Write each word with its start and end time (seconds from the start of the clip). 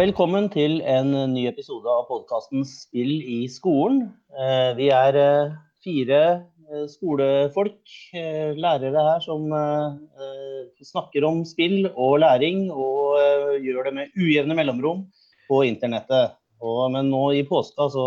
Velkommen 0.00 0.48
til 0.48 0.80
en 0.88 1.10
ny 1.32 1.42
episode 1.48 1.86
av 1.86 2.06
podkasten 2.08 2.64
Spill 2.66 3.20
i 3.20 3.44
skolen. 3.52 4.02
Eh, 4.32 4.70
Vi 4.76 4.88
er 4.92 5.16
eh, 5.20 5.52
fire 5.84 6.20
skolefolk, 6.90 7.80
eh, 8.14 8.52
lærere 8.56 9.04
her, 9.06 9.22
som 9.24 9.50
eh, 9.52 9.86
eh, 10.20 10.84
snakker 10.86 11.26
om 11.26 11.42
spill 11.48 11.88
og 11.90 12.20
læring, 12.22 12.68
og 12.70 13.18
eh, 13.20 13.56
gjør 13.64 13.88
det 13.88 13.94
med 13.96 14.18
ujevne 14.18 14.56
mellomrom 14.58 15.06
på 15.50 15.62
internettet. 15.68 16.36
Og, 16.60 16.90
men 16.92 17.08
nå 17.10 17.24
i 17.38 17.46
påska 17.48 17.88
så 17.92 18.06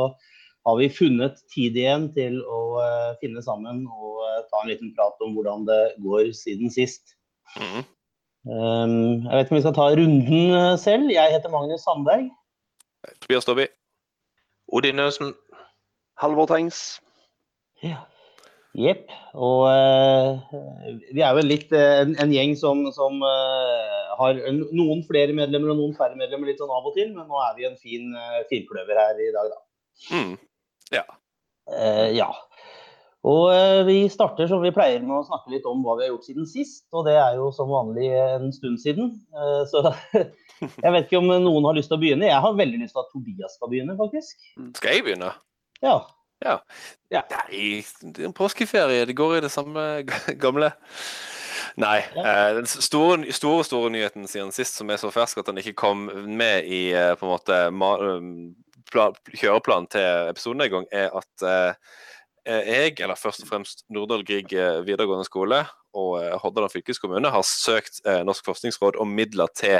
har 0.63 0.77
vi 0.79 0.89
funnet 0.93 1.41
tid 1.51 1.75
igjen 1.79 2.07
til 2.15 2.39
å 2.47 2.61
eh, 2.83 3.09
finne 3.23 3.43
sammen 3.43 3.83
og 3.89 4.21
eh, 4.27 4.45
ta 4.47 4.61
en 4.61 4.71
liten 4.71 4.93
prat 4.95 5.19
om 5.25 5.35
hvordan 5.35 5.67
det 5.67 5.81
går 6.05 6.31
siden 6.37 6.71
sist. 6.71 7.17
Mm. 7.57 7.83
Um, 8.43 8.93
jeg 9.23 9.31
vet 9.31 9.45
ikke 9.45 9.53
om 9.53 9.57
vi 9.57 9.65
skal 9.65 9.77
ta 9.77 9.89
runden 9.95 10.55
eh, 10.59 10.71
selv. 10.79 11.11
Jeg 11.11 11.35
heter 11.35 11.51
Magnus 11.51 11.83
Sandberg. 11.83 12.31
Tobias 13.23 13.47
Dobby. 13.49 13.67
Odin 14.71 14.99
Nøsen. 14.99 15.33
Halvor 16.21 16.47
Tengs. 16.47 17.01
Ja. 17.83 18.05
Jepp. 18.73 19.11
Og 19.37 19.67
uh, 19.69 20.39
vi 21.13 21.21
er 21.21 21.33
vel 21.37 21.49
litt 21.51 21.73
uh, 21.75 22.01
en, 22.01 22.15
en 22.23 22.31
gjeng 22.33 22.55
som, 22.57 22.81
som 22.95 23.19
uh, 23.21 24.13
har 24.17 24.39
en, 24.49 24.63
noen 24.73 25.03
flere 25.05 25.35
medlemmer 25.37 25.73
og 25.73 25.77
noen 25.81 25.93
færre 25.97 26.17
medlemmer 26.17 26.49
litt 26.49 26.61
sånn 26.61 26.73
av 26.73 26.87
og 26.89 26.95
til, 26.97 27.11
men 27.13 27.27
nå 27.29 27.43
er 27.45 27.59
vi 27.59 27.67
en 27.69 27.77
fin 27.77 28.15
firkløver 28.49 28.97
her 28.97 29.21
i 29.21 29.29
dag, 29.35 29.51
da. 29.53 29.61
Mm. 30.13 30.33
Ja. 30.93 31.03
Ja. 32.13 32.27
Og 33.23 33.45
vi 33.87 34.01
starter 34.11 34.49
som 34.51 34.59
vi 34.65 34.73
pleier 34.75 34.99
med 35.05 35.15
å 35.15 35.25
snakke 35.25 35.53
litt 35.53 35.67
om 35.69 35.79
hva 35.85 35.95
vi 35.95 36.03
har 36.03 36.11
gjort 36.11 36.27
siden 36.27 36.49
sist, 36.49 36.83
og 36.91 37.05
det 37.07 37.13
er 37.15 37.37
jo 37.39 37.47
som 37.55 37.71
vanlig 37.71 38.09
en 38.19 38.49
stund 38.53 38.81
siden. 38.83 39.13
Så 39.71 39.85
jeg 40.83 40.91
vet 40.97 41.07
ikke 41.07 41.21
om 41.21 41.31
noen 41.31 41.69
har 41.69 41.77
lyst 41.77 41.89
til 41.93 41.97
å 41.97 42.03
begynne. 42.03 42.27
Jeg 42.27 42.43
har 42.43 42.59
veldig 42.59 42.81
lyst 42.83 42.97
til 42.97 43.05
at 43.05 43.13
Tobias 43.15 43.55
skal 43.55 43.71
begynne, 43.71 43.95
faktisk. 44.01 44.43
Skal 44.81 44.97
jeg 44.97 45.07
begynne? 45.07 45.31
Ja. 45.85 46.01
Nei, 47.13 47.83
det 48.01 48.23
er 48.23 48.29
en 48.29 48.35
påskeferie. 48.35 49.05
Det 49.05 49.15
går 49.17 49.37
i 49.37 49.43
det 49.45 49.51
samme 49.53 50.03
gamle. 50.43 50.73
Nei. 51.79 51.99
Eh, 52.17 52.49
den 52.57 52.67
store, 52.69 53.31
store 53.33 53.65
store 53.65 53.91
nyheten 53.93 54.27
siden 54.29 54.53
sist 54.53 54.77
som 54.77 54.91
er 54.93 55.01
så 55.01 55.11
fersk 55.13 55.41
at 55.41 55.49
den 55.49 55.61
ikke 55.61 55.77
kom 55.85 56.05
med 56.37 56.67
i 56.69 56.85
eh, 56.93 57.13
på 57.17 57.25
en 57.25 57.33
måte 57.33 57.59
um, 57.73 58.33
pla 58.91 59.09
kjøreplanen 59.33 59.89
til 59.89 60.29
episoden 60.29 60.61
engang, 60.65 60.85
er 60.93 61.09
at 61.17 61.45
eh, 61.49 61.93
jeg, 62.45 62.97
eller 62.99 63.17
først 63.17 63.45
og 63.45 63.49
fremst 63.49 63.85
Nordahl 63.93 64.25
Grieg 64.27 64.51
videregående 64.83 65.23
skole 65.23 65.61
og 65.95 66.17
Hordaland 66.41 66.73
fylkeskommune 66.73 67.29
har 67.31 67.45
søkt 67.47 68.01
Norsk 68.27 68.43
forskningsråd 68.49 68.97
om 68.99 69.13
midler 69.15 69.47
til 69.55 69.77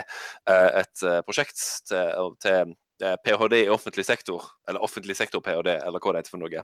et 0.48 1.04
prosjekt 1.28 1.60
til, 1.90 2.30
til 2.40 2.72
ph.d. 3.00 3.64
i 3.66 3.70
offentlig 3.74 4.06
sektor, 4.06 4.44
eller 4.70 4.84
offentlig 4.84 5.16
sektor-ph.d., 5.18 5.78
eller 5.86 6.00
hva 6.04 6.14
det 6.14 6.24
heter 6.24 6.36
for 6.36 6.44
noe. 6.44 6.64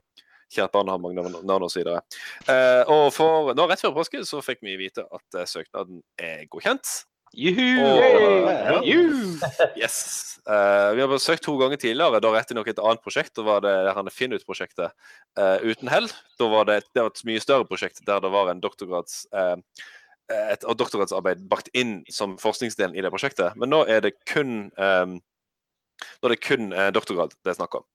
Kjært 0.50 0.72
barn 0.74 0.88
har 0.90 0.98
mange 0.98 1.22
navn- 1.46 1.62
osv. 1.66 1.84
Uh, 1.86 2.82
og 2.90 3.12
for, 3.14 3.52
nå 3.54 3.68
rett 3.70 3.82
før 3.84 3.94
påske 3.94 4.24
så 4.26 4.40
fikk 4.42 4.64
vi 4.66 4.74
vite 4.80 5.04
at 5.06 5.38
eh, 5.38 5.46
søknaden 5.46 6.00
er 6.18 6.46
godkjent. 6.50 7.04
Juhu! 7.38 7.78
Og- 7.86 8.50
Ja. 8.58 8.80
Yes. 9.78 10.40
Eh, 10.48 10.88
vi 10.96 11.00
har 11.04 11.08
besøkt 11.08 11.44
to 11.44 11.54
ganger 11.60 11.78
tidligere, 11.78 12.18
da 12.20 12.32
riktignok 12.34 12.66
et 12.72 12.80
annet 12.82 13.02
prosjekt. 13.04 13.34
Da 13.36 13.44
var 13.46 13.62
det 13.62 13.94
han 13.94 14.10
Finn-ut-prosjektet 14.10 14.90
eh, 15.38 15.58
uten 15.62 15.88
hell. 15.92 16.08
Da 16.40 16.48
var 16.50 16.66
det, 16.66 16.80
det 16.94 17.04
var 17.04 17.12
et 17.12 17.22
mye 17.28 17.40
større 17.42 17.66
prosjekt 17.68 18.02
der 18.08 18.20
det 18.24 18.32
var 18.34 18.50
en 18.50 18.60
doktorgrads, 18.64 19.26
eh, 19.32 19.56
et 20.30 20.62
doktorgradsarbeid 20.66 21.46
bakt 21.50 21.70
inn 21.74 22.00
som 22.10 22.36
forskningsdelen 22.38 22.94
i 22.98 23.02
det 23.06 23.10
prosjektet. 23.14 23.54
Men 23.58 23.70
nå 23.72 23.84
er 23.86 24.02
det 24.08 24.16
kun, 24.30 24.70
eh, 24.78 25.06
nå 26.20 26.28
er 26.28 26.34
det 26.34 26.42
kun 26.44 26.72
eh, 26.72 26.90
doktorgrad 26.94 27.34
det 27.44 27.54
er 27.54 27.58
snakk 27.60 27.80
om. 27.80 27.86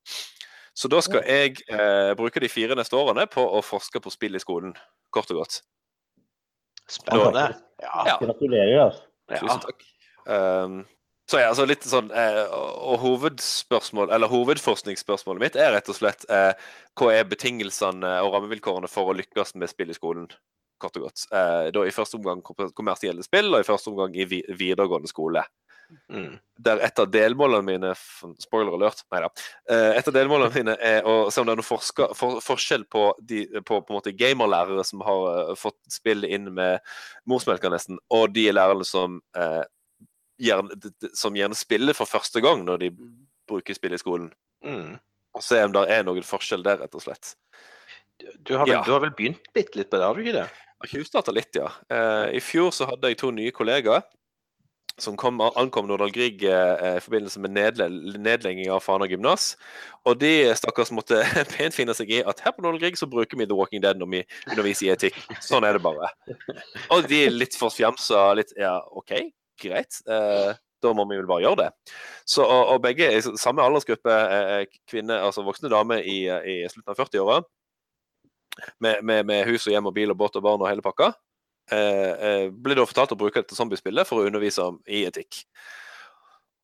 Så 0.76 0.92
da 0.92 1.00
skal 1.04 1.24
jeg 1.24 1.62
eh, 1.72 2.12
bruke 2.20 2.42
de 2.44 2.52
fire 2.52 2.76
neste 2.76 2.98
årene 3.00 3.28
på 3.32 3.44
å 3.44 3.62
forske 3.64 4.02
på 4.04 4.12
spill 4.12 4.36
i 4.36 4.44
skolen. 4.44 4.74
Kort 5.16 5.32
og 5.32 5.44
godt. 5.44 5.62
Spennende. 6.92 7.48
Ja. 7.82 8.04
Ja. 8.12 8.18
Gratulerer, 8.20 8.82
altså. 8.90 9.08
ja. 9.32 9.40
Tusen 9.40 9.64
takk. 9.64 9.86
Um, 10.26 10.82
så 11.30 11.40
ja, 11.42 11.48
altså 11.50 11.66
litt 11.66 11.86
sånn 11.88 12.12
eh, 12.14 12.44
og 12.54 13.00
hovedspørsmål, 13.02 14.12
eller 14.14 14.30
Hovedforskningsspørsmålet 14.30 15.42
mitt 15.42 15.56
er 15.58 15.72
rett 15.74 15.88
og 15.90 15.98
slett 15.98 16.26
eh, 16.30 16.52
hva 17.00 17.08
er 17.16 17.26
betingelsene 17.30 18.12
og 18.22 18.36
rammevilkårene 18.36 18.90
for 18.92 19.10
å 19.10 19.16
lykkes 19.18 19.56
med 19.58 19.72
spill 19.72 19.90
i 19.90 19.98
skolen? 19.98 20.28
Kort 20.82 21.00
og 21.00 21.08
godt. 21.08 21.24
Eh, 21.34 21.72
da 21.74 21.86
I 21.88 21.94
første 21.96 22.20
omgang 22.20 22.44
kom- 22.46 22.70
kommersielle 22.78 23.26
spill, 23.26 23.50
og 23.56 23.64
i 23.64 23.66
første 23.66 23.90
omgang 23.90 24.14
i 24.14 24.28
videregående 24.30 25.10
skole. 25.10 25.42
Mm. 26.10 26.38
Der 26.66 26.82
et 26.86 27.00
av 27.00 27.10
delmålene 27.12 27.66
mine 27.66 27.92
Spoiler 28.42 28.74
alert, 28.78 29.04
nei 29.14 29.22
da. 29.24 29.30
Eh, 29.70 29.92
et 30.00 30.08
av 30.10 30.16
delmålene 30.16 30.54
mine 30.56 30.76
er 30.82 31.06
å 31.08 31.30
se 31.34 31.42
om 31.42 31.48
det 31.48 31.56
er 31.56 31.60
noen 31.60 31.68
forsker, 31.68 32.16
for, 32.18 32.40
forskjell 32.44 32.88
på, 32.92 33.08
de, 33.22 33.44
på, 33.68 33.82
på 33.86 34.02
gamerlærere 34.18 34.86
som 34.88 35.04
har 35.06 35.52
uh, 35.52 35.54
fått 35.60 35.78
spillet 35.92 36.34
inn 36.38 36.50
med 36.56 36.82
morsmelka 37.30 37.70
nesten, 37.74 38.00
og 38.14 38.34
de 38.36 38.48
lærerne 38.54 38.88
som 38.88 39.20
uh, 39.38 39.64
gjerne, 40.42 40.94
som 41.14 41.38
gjerne 41.38 41.58
spiller 41.58 41.98
for 41.98 42.10
første 42.10 42.42
gang 42.44 42.66
når 42.66 42.86
de 42.86 42.92
bruker 43.50 43.78
spill 43.78 43.96
i 43.96 44.02
skolen. 44.02 44.32
Mm. 44.66 44.98
Og 45.36 45.44
se 45.44 45.62
om 45.66 45.74
det 45.76 45.88
er 45.92 46.06
noen 46.08 46.26
forskjell 46.26 46.64
der, 46.66 46.82
rett 46.82 46.98
og 46.98 47.04
slett. 47.04 47.36
Du, 48.16 48.30
du, 48.40 48.54
har 48.56 48.66
vel, 48.66 48.78
Ja. 48.78 48.84
du 48.88 48.94
har 48.96 49.04
vel 49.04 49.16
begynt 49.16 49.50
litt, 49.58 49.76
litt 49.76 49.92
på 49.92 50.00
det, 50.00 50.08
har 50.08 50.16
du 50.16 50.24
ikke 50.24 50.38
det? 50.40 50.48
Jeg 50.76 50.86
har 50.86 50.92
tjuvstarta 50.92 51.34
litt, 51.36 51.56
ja. 51.56 51.70
Uh, 51.92 52.32
I 52.36 52.42
fjor 52.44 52.72
så 52.76 52.88
hadde 52.90 53.12
jeg 53.12 53.20
to 53.20 53.32
nye 53.36 53.54
kollegaer 53.56 54.06
som 55.02 55.18
kom, 55.20 55.42
ankom 55.42 55.88
Nordahl 55.90 56.12
Grieg 56.16 56.44
eh, 56.48 56.96
i 56.98 57.04
forbindelse 57.04 57.42
med 57.44 57.56
nedle 57.56 57.88
nedlegging 58.16 58.70
av 58.72 58.84
Fana 58.84 59.08
gymnas. 59.10 59.54
Og 60.08 60.20
de 60.22 60.32
stakkars 60.56 60.94
måtte 60.96 61.20
pent 61.56 61.76
finne 61.76 61.96
seg 61.98 62.14
i 62.16 62.22
at 62.24 62.44
her 62.46 62.56
på 62.56 62.64
Nordahl 62.64 62.80
Grieg 62.84 63.00
så 63.00 63.10
bruker 63.12 63.40
vi 63.40 63.48
The 63.50 63.58
Walking 63.58 63.84
Dead 63.84 64.00
når 64.00 64.12
vi 64.14 64.22
underviser 64.54 64.88
i 64.88 64.94
etikk. 64.94 65.18
Sånn 65.44 65.68
er 65.68 65.76
det 65.76 65.84
bare. 65.84 66.14
Og 66.96 67.10
de 67.10 67.26
er 67.26 67.36
litt 67.36 67.58
for 67.60 67.74
fjamsa. 67.76 68.30
Litt 68.40 68.56
ja, 68.60 68.78
OK, 68.96 69.18
greit. 69.62 70.00
Eh, 70.08 70.56
da 70.86 70.96
må 70.96 71.08
vi 71.10 71.20
vel 71.20 71.28
bare 71.28 71.44
gjøre 71.44 71.62
det. 71.66 71.70
Så, 72.24 72.46
og, 72.46 72.76
og 72.76 72.82
begge 72.86 73.12
i 73.12 73.22
samme 73.26 73.66
aldersgruppe, 73.66 74.16
eh, 74.38 74.80
kvinne, 74.88 75.20
altså 75.28 75.44
voksne 75.44 75.72
damer 75.74 76.08
i, 76.08 76.22
i 76.24 76.58
slutten 76.72 76.96
av 76.96 77.04
40-åra. 77.04 77.44
Med, 78.80 79.04
med, 79.04 79.26
med 79.28 79.44
hus 79.50 79.66
og 79.68 79.74
hjem 79.76 79.92
og 79.92 79.96
bil 79.98 80.14
og 80.14 80.22
båt 80.22 80.38
og 80.40 80.46
barn 80.46 80.62
og 80.64 80.70
hele 80.72 80.84
pakka 80.86 81.12
eh, 81.72 82.14
eh, 82.28 82.46
ble 82.52 82.78
da 82.78 82.86
fortalt 82.88 83.16
å 83.16 83.20
bruke 83.20 83.42
dette 83.42 83.58
zombiespillet 83.58 84.08
for 84.08 84.22
å 84.22 84.30
undervise 84.30 84.64
om 84.64 84.80
i 84.86 85.06
etikk. 85.10 85.44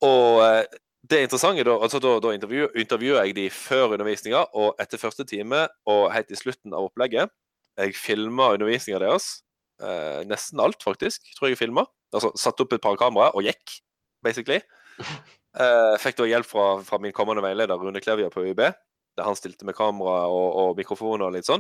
Og 0.06 0.42
eh, 0.46 0.64
det 1.10 1.24
interessante 1.26 1.66
da, 1.66 1.78
altså 1.82 2.00
da, 2.04 2.16
da 2.22 2.34
intervjuer, 2.36 2.74
intervjuer 2.78 3.24
jeg 3.26 3.36
de 3.38 3.48
før 3.54 3.96
undervisninga 3.96 4.44
og 4.58 4.82
etter 4.82 5.02
første 5.02 5.26
time 5.28 5.66
og 5.90 6.12
helt 6.14 6.32
i 6.32 6.38
slutten 6.38 6.76
av 6.78 6.92
opplegget. 6.92 7.34
Jeg 7.82 7.98
filma 7.98 8.52
undervisninga 8.56 9.02
deres. 9.02 9.32
Eh, 9.82 10.22
nesten 10.30 10.62
alt, 10.62 10.84
faktisk, 10.86 11.26
tror 11.38 11.50
jeg 11.50 11.58
jeg 11.58 11.64
filma. 11.64 11.88
Altså 12.14 12.34
satte 12.38 12.66
opp 12.66 12.76
et 12.76 12.84
par 12.84 13.00
kameraer 13.00 13.38
og 13.38 13.46
gikk, 13.48 13.82
basically. 14.26 14.62
Eh, 15.52 15.94
fikk 16.00 16.16
da 16.16 16.24
hjelp 16.30 16.48
fra, 16.48 16.66
fra 16.88 16.96
min 17.04 17.12
kommende 17.12 17.42
veileder 17.44 17.76
Rune 17.76 18.00
Klevja 18.00 18.30
på 18.32 18.46
UiB, 18.46 18.62
der 19.20 19.26
han 19.28 19.36
stilte 19.36 19.66
med 19.68 19.76
kamera 19.76 20.30
og, 20.32 20.46
og 20.62 20.78
mikrofon 20.78 21.26
og 21.26 21.34
litt 21.36 21.44
sånn. 21.44 21.60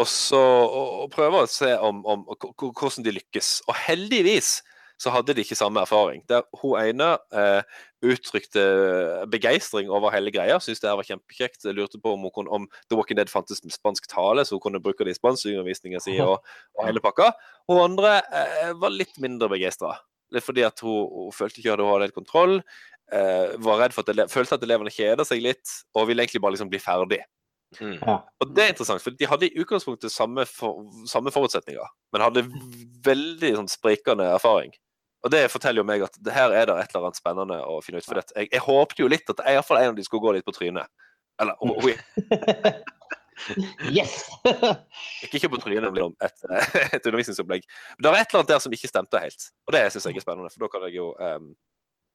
Og 0.00 0.06
så 0.10 0.38
og, 0.40 1.08
prøve 1.14 1.44
å 1.44 1.50
se 1.50 1.70
om, 1.78 2.00
om 2.02 2.24
hvordan 2.26 3.04
de 3.06 3.14
lykkes. 3.14 3.60
Og 3.70 3.76
heldigvis 3.86 4.56
så 5.00 5.10
hadde 5.10 5.34
de 5.34 5.42
ikke 5.42 5.58
samme 5.58 5.82
erfaring. 5.82 6.22
Der 6.30 6.44
hun 6.60 6.78
ene 6.78 7.14
eh, 7.34 7.82
uttrykte 8.04 8.62
begeistring 9.30 9.90
over 9.92 10.14
hele 10.14 10.32
greia, 10.34 10.60
syntes 10.62 10.82
det 10.82 10.90
her 10.90 10.98
var 10.98 11.08
kjempekjekt. 11.08 11.66
Lurte 11.74 12.00
på 12.02 12.14
om, 12.14 12.26
kunne, 12.34 12.50
om 12.54 12.66
The 12.88 12.98
Walking 12.98 13.18
Dead 13.18 13.30
fantes 13.30 13.62
med 13.64 13.74
spansk 13.74 14.06
tale, 14.10 14.46
så 14.46 14.56
hun 14.56 14.64
kunne 14.66 14.82
bruke 14.82 15.06
det 15.06 15.14
i 15.14 15.18
spanskundervisninga 15.18 16.02
si 16.02 16.16
og, 16.22 16.40
og 16.78 16.88
hele 16.88 17.02
pakka. 17.04 17.32
Hun 17.70 17.82
andre 17.84 18.16
eh, 18.22 18.72
var 18.80 18.94
litt 18.94 19.18
mindre 19.22 19.50
begeistra. 19.52 19.96
Litt 20.34 20.46
fordi 20.46 20.64
at 20.66 20.82
hun, 20.82 21.04
hun 21.26 21.34
følte 21.34 21.62
ikke 21.62 21.74
at 21.74 21.82
hun 21.82 21.92
hadde 21.92 22.08
helt 22.08 22.18
kontroll. 22.18 22.58
Eh, 23.12 23.54
var 23.62 23.82
redd 23.82 23.94
for 23.94 24.06
at 24.06 24.32
følte 24.32 24.56
at 24.58 24.66
elevene 24.66 24.94
kjeder 24.94 25.26
seg 25.28 25.42
litt, 25.44 25.78
og 25.94 26.08
ville 26.08 26.24
egentlig 26.24 26.42
bare 26.42 26.56
liksom 26.56 26.70
bli 26.72 26.82
ferdig. 26.82 27.20
Mm. 27.80 27.98
Og 28.04 28.54
det 28.54 28.64
er 28.64 28.72
interessant, 28.72 29.02
for 29.02 29.16
de 29.18 29.28
hadde 29.28 29.48
i 29.48 29.60
utgangspunktet 29.62 30.12
samme, 30.12 30.46
for, 30.48 30.84
samme 31.10 31.32
forutsetninger, 31.34 31.92
men 32.14 32.24
hadde 32.24 32.46
veldig 33.06 33.54
sånn 33.58 33.70
sprikende 33.72 34.28
erfaring. 34.36 34.74
Og 35.24 35.32
det 35.32 35.46
forteller 35.48 35.80
jo 35.80 35.88
meg 35.88 36.04
at 36.04 36.18
det 36.20 36.34
her 36.36 36.52
er 36.52 36.68
det 36.68 36.76
et 36.76 36.92
eller 36.92 37.08
annet 37.08 37.18
spennende 37.18 37.56
å 37.64 37.78
finne 37.84 38.02
ut. 38.02 38.06
For 38.06 38.20
det. 38.20 38.26
Jeg, 38.36 38.50
jeg 38.52 38.64
håpte 38.66 39.00
jo 39.00 39.08
litt 39.08 39.30
at 39.32 39.40
jeg, 39.40 39.54
i 39.54 39.58
hvert 39.58 39.68
fall 39.70 39.80
en 39.80 39.94
av 39.94 39.96
de 39.96 40.04
skulle 40.04 40.24
gå 40.26 40.34
litt 40.36 40.44
på 40.44 40.52
trynet. 40.52 40.90
Eller 41.40 41.56
oh, 41.64 41.78
hun, 41.80 42.84
Yes! 43.90 44.28
ikke, 45.24 45.38
ikke 45.38 45.50
på 45.54 45.60
trynet 45.64 45.88
om 45.90 46.14
et, 46.22 46.44
et 46.94 47.08
undervisningsopplegg. 47.08 47.64
Men 47.96 48.06
det 48.06 48.10
er 48.10 48.18
et 48.20 48.28
eller 48.28 48.42
annet 48.42 48.52
der 48.52 48.62
som 48.62 48.76
ikke 48.76 48.90
stemte 48.90 49.22
helt. 49.22 49.48
Og 49.66 49.76
det 49.76 49.84
syns 49.92 50.08
jeg 50.08 50.20
er 50.20 50.26
spennende, 50.26 50.52
for 50.52 50.66
da 50.66 50.70
kan 50.72 50.86
jeg 50.86 50.98
jo 50.98 51.10
um, 51.16 51.50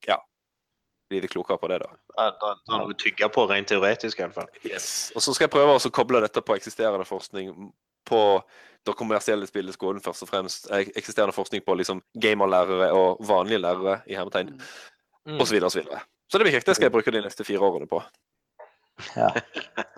ja, 0.07 0.19
bli 1.09 1.21
litt 1.23 1.31
klokere 1.33 1.57
på 1.59 1.67
det, 1.71 1.79
da. 1.83 1.89
Ja, 2.17 2.29
Da 2.41 2.53
da 2.67 2.77
har 2.77 2.87
du 2.87 2.93
tygga 2.93 3.29
på 3.33 3.47
rent 3.49 3.67
teoretisk, 3.71 4.19
i 4.19 4.23
hvert 4.23 4.33
fall. 4.35 4.47
Yes. 4.63 5.11
Og 5.15 5.21
så 5.25 5.33
skal 5.33 5.47
jeg 5.47 5.53
prøve 5.57 5.75
å 5.77 5.91
koble 5.91 6.21
dette 6.21 6.41
på 6.45 6.55
eksisterende 6.55 7.05
forskning 7.09 7.71
på 8.09 8.21
det 8.85 8.95
kommersielle 8.95 9.45
spillet 9.49 9.73
i 9.73 9.77
skolen, 9.77 9.99
først 10.01 10.23
og 10.23 10.29
fremst. 10.29 10.69
Eh, 10.71 10.87
Eksisterende 10.95 11.35
forskning 11.35 11.61
på 11.65 11.75
liksom 11.77 12.01
gamerlærere 12.15 12.91
og 12.95 13.19
vanlige 13.27 13.59
lærere 13.61 14.01
i 14.07 14.15
hermetegn, 14.15 14.55
Mm. 15.27 15.41
osv. 15.41 15.57
osv. 15.61 15.69
Så, 15.69 15.81
videre. 15.83 15.99
så 16.31 16.37
det 16.39 16.45
blir 16.45 16.53
kjekt. 16.55 16.65
Det 16.65 16.75
skal 16.75 16.85
jeg 16.87 16.91
bruke 16.93 17.11
de 17.11 17.21
neste 17.21 17.43
fire 17.45 17.59
årene 17.59 17.87
på. 17.87 18.01
Ja. 19.15 19.29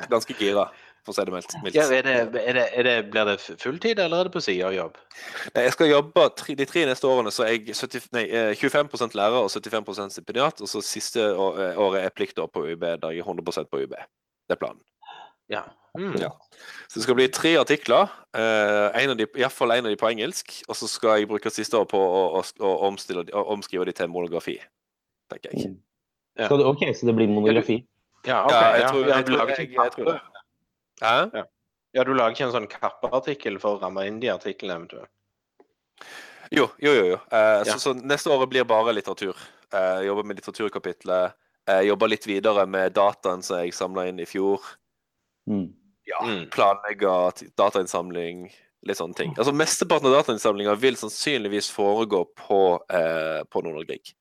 Ganske 0.10 0.34
gira, 0.38 0.66
for 1.06 1.14
å 1.14 1.16
si 1.18 1.26
det 1.26 1.34
mildt. 1.34 1.56
Ja, 1.74 1.86
er 1.90 2.06
det, 2.06 2.16
er 2.42 2.54
det, 2.54 2.66
er 2.78 2.84
det, 2.88 2.96
blir 3.14 3.26
det 3.32 3.36
fulltid, 3.62 4.00
eller 4.00 4.22
er 4.22 4.30
det 4.30 4.34
på 4.36 4.44
sida 4.44 4.68
av 4.70 4.76
jobb? 4.76 5.00
Nei, 5.56 5.64
Jeg 5.66 5.74
skal 5.76 5.90
jobbe 5.92 6.28
tre, 6.38 6.56
de 6.60 6.68
tre 6.70 6.86
neste 6.90 7.10
årene, 7.10 7.34
så 7.34 7.46
er 7.48 7.56
jeg 7.58 7.76
70, 7.76 8.08
nei, 8.14 8.24
eh, 8.30 8.54
25 8.60 9.18
lærer 9.18 9.40
og 9.42 9.50
75% 9.50 10.14
stipendiat. 10.14 10.62
Og 10.62 10.70
så 10.70 10.84
siste 10.86 11.26
eh, 11.32 11.82
året 11.82 12.06
er 12.06 12.14
pliktår 12.16 12.52
på 12.54 12.68
UiB, 12.70 12.86
der 13.02 13.16
jeg 13.18 13.26
er 13.26 13.30
100% 13.34 13.72
på 13.72 13.82
UiB. 13.82 13.98
Det 13.98 14.58
er 14.58 14.62
planen. 14.62 14.82
Ja. 15.52 15.66
Mm. 15.98 16.14
Ja. 16.22 16.30
Så 16.88 17.00
det 17.00 17.04
skal 17.04 17.18
bli 17.18 17.28
tre 17.28 17.58
artikler. 17.60 18.08
Uh, 18.32 18.88
en 18.96 19.12
av 19.12 19.18
de, 19.20 19.26
Iallfall 19.36 19.74
en 19.76 19.90
av 19.90 19.92
de 19.92 19.98
på 20.00 20.08
engelsk. 20.08 20.54
Og 20.70 20.78
så 20.80 20.88
skal 20.88 21.20
jeg 21.20 21.28
bruke 21.28 21.52
siste 21.52 21.76
år 21.76 21.88
på 21.92 22.00
å, 22.00 22.22
å, 22.40 22.44
å, 22.64 22.72
omstille, 22.88 23.26
å 23.36 23.44
omskrive 23.58 23.90
de 23.90 23.96
til 23.98 24.08
monografi, 24.12 24.56
tenker 25.32 25.52
jeg. 25.52 25.74
Ja. 26.40 26.48
Skal 26.48 26.62
du, 26.62 26.68
OK, 26.70 26.86
så 26.96 27.10
det 27.10 27.18
blir 27.18 27.28
monografi? 27.28 27.82
Ja, 28.24 28.46
ok. 28.46 28.54
Ja, 28.54 28.62
jeg 28.62 28.82
ja, 28.86 28.88
tror- 28.94 29.02
ja, 29.02 29.18
jeg 29.18 29.58
jeg- 29.58 29.74
jeg 29.76 29.92
tror 29.98 30.06
det. 30.14 30.20
Hæ? 31.02 31.46
Ja, 31.94 32.04
du 32.08 32.14
lager 32.14 32.32
ikke 32.36 32.46
en 32.48 32.54
sånn 32.56 32.70
kappeartikkel 32.72 33.58
for 33.60 33.76
å 33.76 33.82
ramme 33.82 34.06
inn 34.08 34.20
de 34.22 34.30
artiklene 34.32 34.78
eventuelt? 34.80 35.10
Jo, 36.52 36.70
jo, 36.80 36.92
jo. 36.94 37.06
jo. 37.14 37.20
Eh, 37.32 37.64
Ja. 37.68 37.74
så, 37.74 37.80
så 37.80 37.94
neste 37.96 38.32
året 38.32 38.50
blir 38.52 38.64
bare 38.68 38.94
litteratur. 38.96 39.36
Eh, 39.74 40.02
jobber 40.08 40.24
med 40.28 40.40
litteraturkapitlet. 40.40 41.34
Eh, 41.70 41.82
jobber 41.88 42.08
litt 42.12 42.26
videre 42.28 42.66
med 42.68 42.94
dataen 42.98 43.44
som 43.44 43.60
jeg 43.62 43.74
samla 43.76 44.08
inn 44.10 44.20
i 44.20 44.26
fjor. 44.28 44.60
Mm. 45.50 45.70
Ja, 46.10 46.20
Mm. 46.26 46.50
Planlegge 46.52 47.12
datainnsamling, 47.56 48.50
litt 48.88 48.98
sånne 48.98 49.16
ting. 49.16 49.36
Altså 49.38 49.54
Mesteparten 49.56 50.10
av 50.10 50.18
datainnsamlinga 50.20 50.74
vil 50.82 50.98
sannsynligvis 51.00 51.70
foregå 51.72 52.26
på, 52.36 52.80
eh, 52.90 53.44
på 53.50 53.62
Nordre 53.64 53.86
Grieg. 53.86 54.12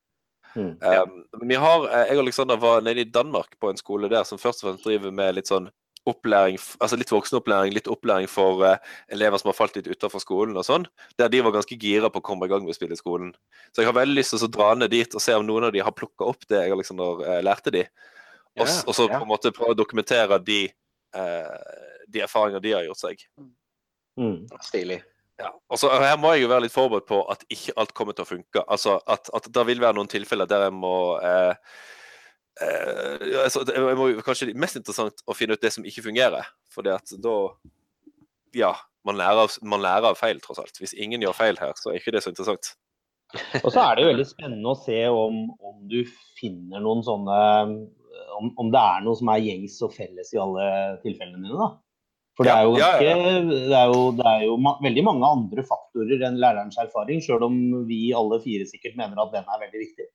Mm. 0.55 0.77
Um, 0.83 1.25
vi 1.49 1.55
har, 1.55 1.85
eh, 1.89 2.07
jeg 2.11 2.19
og 2.19 2.25
Alexander 2.25 2.57
var 2.57 2.81
nede 2.83 3.01
i 3.01 3.05
Danmark 3.11 3.59
på 3.61 3.71
en 3.71 3.77
skole 3.81 4.09
der 4.11 4.25
som 4.25 4.39
først 4.39 4.63
og 4.65 4.71
fremst 4.71 4.85
driver 4.85 5.11
med 5.11 5.35
litt 5.37 5.47
sånn 5.51 5.71
opplæring, 6.09 6.57
altså 6.81 6.97
litt 6.97 7.13
voksenopplæring, 7.13 7.75
litt 7.77 7.89
opplæring 7.91 8.29
for 8.31 8.63
uh, 8.65 8.95
elever 9.13 9.41
som 9.41 9.51
har 9.51 9.59
falt 9.59 9.77
litt 9.77 9.91
utenfor 9.91 10.23
skolen 10.23 10.57
og 10.57 10.65
sånn. 10.67 10.87
Der 11.21 11.29
de 11.33 11.43
var 11.45 11.55
ganske 11.55 11.77
gira 11.81 12.09
på 12.13 12.23
å 12.23 12.27
komme 12.31 12.49
i 12.49 12.53
gang 12.53 12.65
med 12.65 12.73
å 12.73 12.79
spille 12.79 12.97
i 12.97 13.01
skolen. 13.01 13.35
Så 13.75 13.83
jeg 13.83 13.91
har 13.91 13.99
veldig 13.99 14.17
lyst 14.17 14.35
til 14.35 14.47
å 14.49 14.53
dra 14.55 14.73
ned 14.79 14.93
dit 14.95 15.15
og 15.15 15.25
se 15.25 15.37
om 15.37 15.47
noen 15.47 15.69
av 15.69 15.75
de 15.77 15.85
har 15.85 15.97
plukka 15.97 16.31
opp 16.33 16.49
det 16.49 16.65
jeg 16.65 16.77
Alexander 16.77 17.23
uh, 17.27 17.39
lærte 17.45 17.75
de. 17.75 17.85
Og, 18.59 18.67
Ja, 18.67 18.73
og 18.87 18.97
så 18.97 19.07
ja. 19.07 19.15
på 19.19 19.23
en 19.23 19.31
måte 19.31 19.55
prøve 19.55 19.77
å 19.77 19.79
dokumentere 19.79 20.41
de, 20.43 20.65
uh, 21.17 22.05
de 22.09 22.25
erfaringer 22.25 22.65
de 22.65 22.77
har 22.79 22.89
gjort 22.89 23.05
seg. 23.05 23.29
Mm. 24.21 24.49
Stilig. 24.65 25.03
Ja. 25.41 25.53
Og 25.73 25.79
så 25.81 25.89
Her 25.93 26.19
må 26.21 26.35
jeg 26.35 26.45
jo 26.45 26.51
være 26.51 26.67
litt 26.67 26.75
forberedt 26.75 27.09
på 27.09 27.23
at 27.33 27.45
ikke 27.53 27.77
alt 27.81 27.95
kommer 27.97 28.17
til 28.17 28.27
å 28.27 28.29
funke. 28.29 28.65
Altså 28.67 28.99
at, 29.09 29.31
at 29.37 29.49
det 29.49 29.65
vil 29.69 29.81
være 29.83 29.97
noen 29.97 30.11
tilfeller 30.11 30.49
der 30.51 30.67
jeg 30.67 30.75
må 30.77 30.95
eh, 31.25 31.55
eh, 32.65 33.43
altså, 33.45 33.65
det 33.69 33.81
må 33.99 34.11
jo 34.13 34.25
Kanskje 34.27 34.51
mest 34.59 34.79
interessant 34.81 35.25
å 35.27 35.37
finne 35.37 35.57
ut 35.57 35.63
det 35.63 35.73
som 35.75 35.87
ikke 35.87 36.07
fungerer. 36.09 36.49
For 36.73 36.87
da 36.87 36.99
Ja, 38.57 38.75
man 39.07 39.17
lærer, 39.17 39.47
av, 39.47 39.57
man 39.63 39.83
lærer 39.85 40.11
av 40.11 40.19
feil, 40.19 40.41
tross 40.43 40.59
alt. 40.63 40.77
Hvis 40.81 40.97
ingen 40.99 41.23
gjør 41.23 41.37
feil 41.37 41.61
her, 41.61 41.73
så 41.79 41.93
er 41.93 42.01
ikke 42.01 42.15
det 42.17 42.25
så 42.25 42.33
interessant. 42.33 42.75
Og 43.65 43.71
så 43.71 43.85
er 43.85 43.95
det 43.95 44.05
jo 44.05 44.11
veldig 44.11 44.27
spennende 44.27 44.73
å 44.73 44.81
se 44.81 45.05
om, 45.07 45.45
om 45.63 45.85
du 45.89 46.01
finner 46.41 46.83
noen 46.83 47.05
sånne 47.07 47.39
om, 48.41 48.51
om 48.59 48.73
det 48.73 48.81
er 48.81 49.05
noe 49.05 49.19
som 49.19 49.31
er 49.33 49.45
gjengs 49.45 49.77
og 49.87 49.95
felles 49.95 50.33
i 50.35 50.41
alle 50.41 50.67
tilfellene 51.05 51.45
dine, 51.45 51.57
da. 51.59 51.71
For 52.39 52.47
det 52.47 52.55
er 52.55 52.65
jo 52.65 52.77
ganske. 52.79 53.09
Det 53.69 53.77
er 53.77 53.91
jo, 53.91 54.05
det 54.17 54.27
er 54.31 54.45
jo 54.47 54.55
ma 54.65 54.73
veldig 54.81 55.03
mange 55.05 55.29
andre 55.29 55.65
faktorer 55.67 56.23
enn 56.25 56.39
lærerens 56.41 56.79
erfaring, 56.81 57.21
sjøl 57.25 57.45
om 57.45 57.59
vi 57.89 58.15
alle 58.17 58.39
fire 58.41 58.65
sikkert 58.69 58.97
mener 58.97 59.21
at 59.21 59.35
den 59.35 59.45
er 59.45 59.63
veldig 59.67 59.83
viktig. 59.83 60.07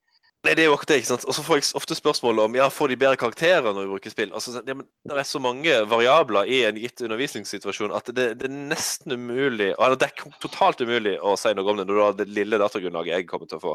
Nei, 0.45 0.53
det 0.53 0.61
er 0.65 0.69
jo 0.69 0.75
det, 0.77 0.99
ikke 1.01 1.09
sant. 1.09 1.23
Og 1.25 1.33
så 1.33 1.41
får 1.45 1.57
jeg 1.57 1.65
ofte 1.79 1.95
spørsmål 1.97 2.39
om 2.43 2.55
ja, 2.59 2.67
får 2.69 2.91
de 2.91 2.97
bedre 3.01 3.17
karakterer 3.17 3.65
når 3.65 3.87
vi 3.87 3.91
bruker 3.95 4.13
spill. 4.13 4.31
Altså, 4.37 4.53
ja, 4.61 4.75
men 4.77 4.85
Det 5.03 5.17
er 5.17 5.25
så 5.25 5.41
mange 5.41 5.73
variabler 5.89 6.45
i 6.51 6.59
en 6.67 6.77
gitt 6.77 7.01
undervisningssituasjon 7.01 7.93
at 7.97 8.11
det, 8.13 8.27
det 8.39 8.49
er 8.49 8.53
nesten 8.53 9.15
umulig 9.17 9.71
eller 9.73 9.97
det 9.97 10.11
er 10.11 10.35
totalt 10.43 10.83
umulig 10.85 11.15
å 11.17 11.33
si 11.39 11.53
noe 11.57 11.71
om 11.73 11.81
det 11.81 11.87
når 11.89 11.97
du 11.97 12.03
har 12.03 12.17
det 12.19 12.27
lille 12.29 12.59
datagrunnlaget 12.61 13.15
jeg 13.17 13.27
kommer 13.31 13.49
til 13.49 13.57
å 13.57 13.63
få. 13.63 13.73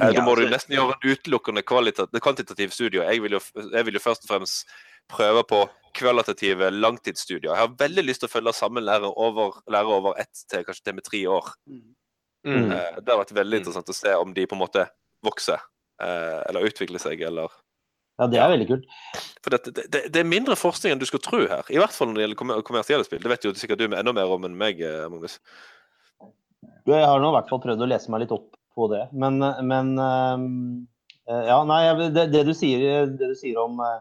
Eh, 0.00 0.06
Ja, 0.08 0.12
da 0.16 0.24
må 0.24 0.34
du 0.34 0.46
altså- 0.46 0.54
nesten 0.56 0.76
gjøre 0.78 0.96
en 0.96 1.10
utelukkende 1.12 1.62
kvantitativ 1.66 2.72
studie. 2.72 3.04
Jeg 3.04 3.20
vil, 3.22 3.32
jo, 3.36 3.40
jeg 3.70 3.84
vil 3.84 3.94
jo 3.94 4.00
først 4.00 4.24
og 4.24 4.30
fremst 4.32 4.64
prøve 5.12 5.44
på 5.44 5.68
kvalitative 5.94 6.70
langtidsstudier. 6.72 7.52
Jeg 7.52 7.60
har 7.66 7.68
veldig 7.68 8.06
lyst 8.06 8.20
til 8.24 8.28
å 8.30 8.32
følge 8.32 8.54
samme 8.56 8.80
lærer 8.80 9.12
over, 9.12 9.60
lærer 9.68 9.92
over 9.92 10.14
ett 10.18 10.32
til 10.48 10.64
kanskje 10.64 10.82
til 10.88 10.94
med 10.94 11.04
tre 11.04 11.20
år. 11.28 11.52
Mm. 11.68 12.72
Eh, 12.72 13.00
Det 13.04 13.08
har 13.12 13.20
vært 13.24 13.36
veldig 13.36 13.58
Mm. 13.60 13.60
interessant 13.60 13.88
å 13.92 13.94
se 13.94 14.14
om 14.14 14.32
de 14.32 14.46
på 14.46 14.52
en 14.56 14.62
måte 14.66 14.88
vokser 15.22 15.60
eller 16.00 16.66
utvikle 16.66 16.98
seg, 17.02 17.20
eller 17.28 17.52
Ja, 18.20 18.26
det 18.30 18.38
er 18.40 18.50
veldig 18.52 18.68
kult. 18.68 18.86
For 19.42 19.54
det, 19.54 19.74
det, 19.74 20.02
det, 20.12 20.20
er 20.20 20.28
mindre 20.28 20.56
forskning 20.58 20.94
enn 20.94 21.00
du 21.00 21.06
skulle 21.08 21.24
tro 21.24 21.40
her. 21.50 21.66
I 21.72 21.78
hvert 21.80 21.94
fall 21.94 22.10
når 22.10 22.18
det 22.18 22.24
gjelder 22.26 22.38
kommer- 22.38 22.64
kommersielle 22.66 23.06
spill. 23.06 23.22
Det 23.22 23.30
vet 23.32 23.46
jo 23.46 23.54
sikkert 23.58 23.80
du 23.82 23.88
med 23.88 23.98
enda 24.00 24.14
mer 24.16 24.30
om 24.30 24.44
enn 24.46 24.58
meg, 24.58 24.80
eh, 24.84 25.08
Magnus. 25.10 25.38
Jeg 26.86 27.06
har 27.06 27.22
nå 27.22 27.30
i 27.30 27.36
hvert 27.36 27.50
fall 27.50 27.62
prøvd 27.62 27.84
å 27.84 27.88
lese 27.90 28.12
meg 28.12 28.24
litt 28.24 28.34
opp 28.34 28.52
på 28.76 28.88
det. 28.92 29.04
Men, 29.12 29.38
men 29.66 29.92
eh, 30.02 31.44
ja, 31.48 31.58
nei, 31.68 31.82
det, 32.14 32.28
det, 32.32 32.44
du 32.48 32.54
sier, 32.56 33.06
det 33.10 33.32
du 33.32 33.36
sier 33.38 33.58
om, 33.62 33.80
eh, 33.82 34.00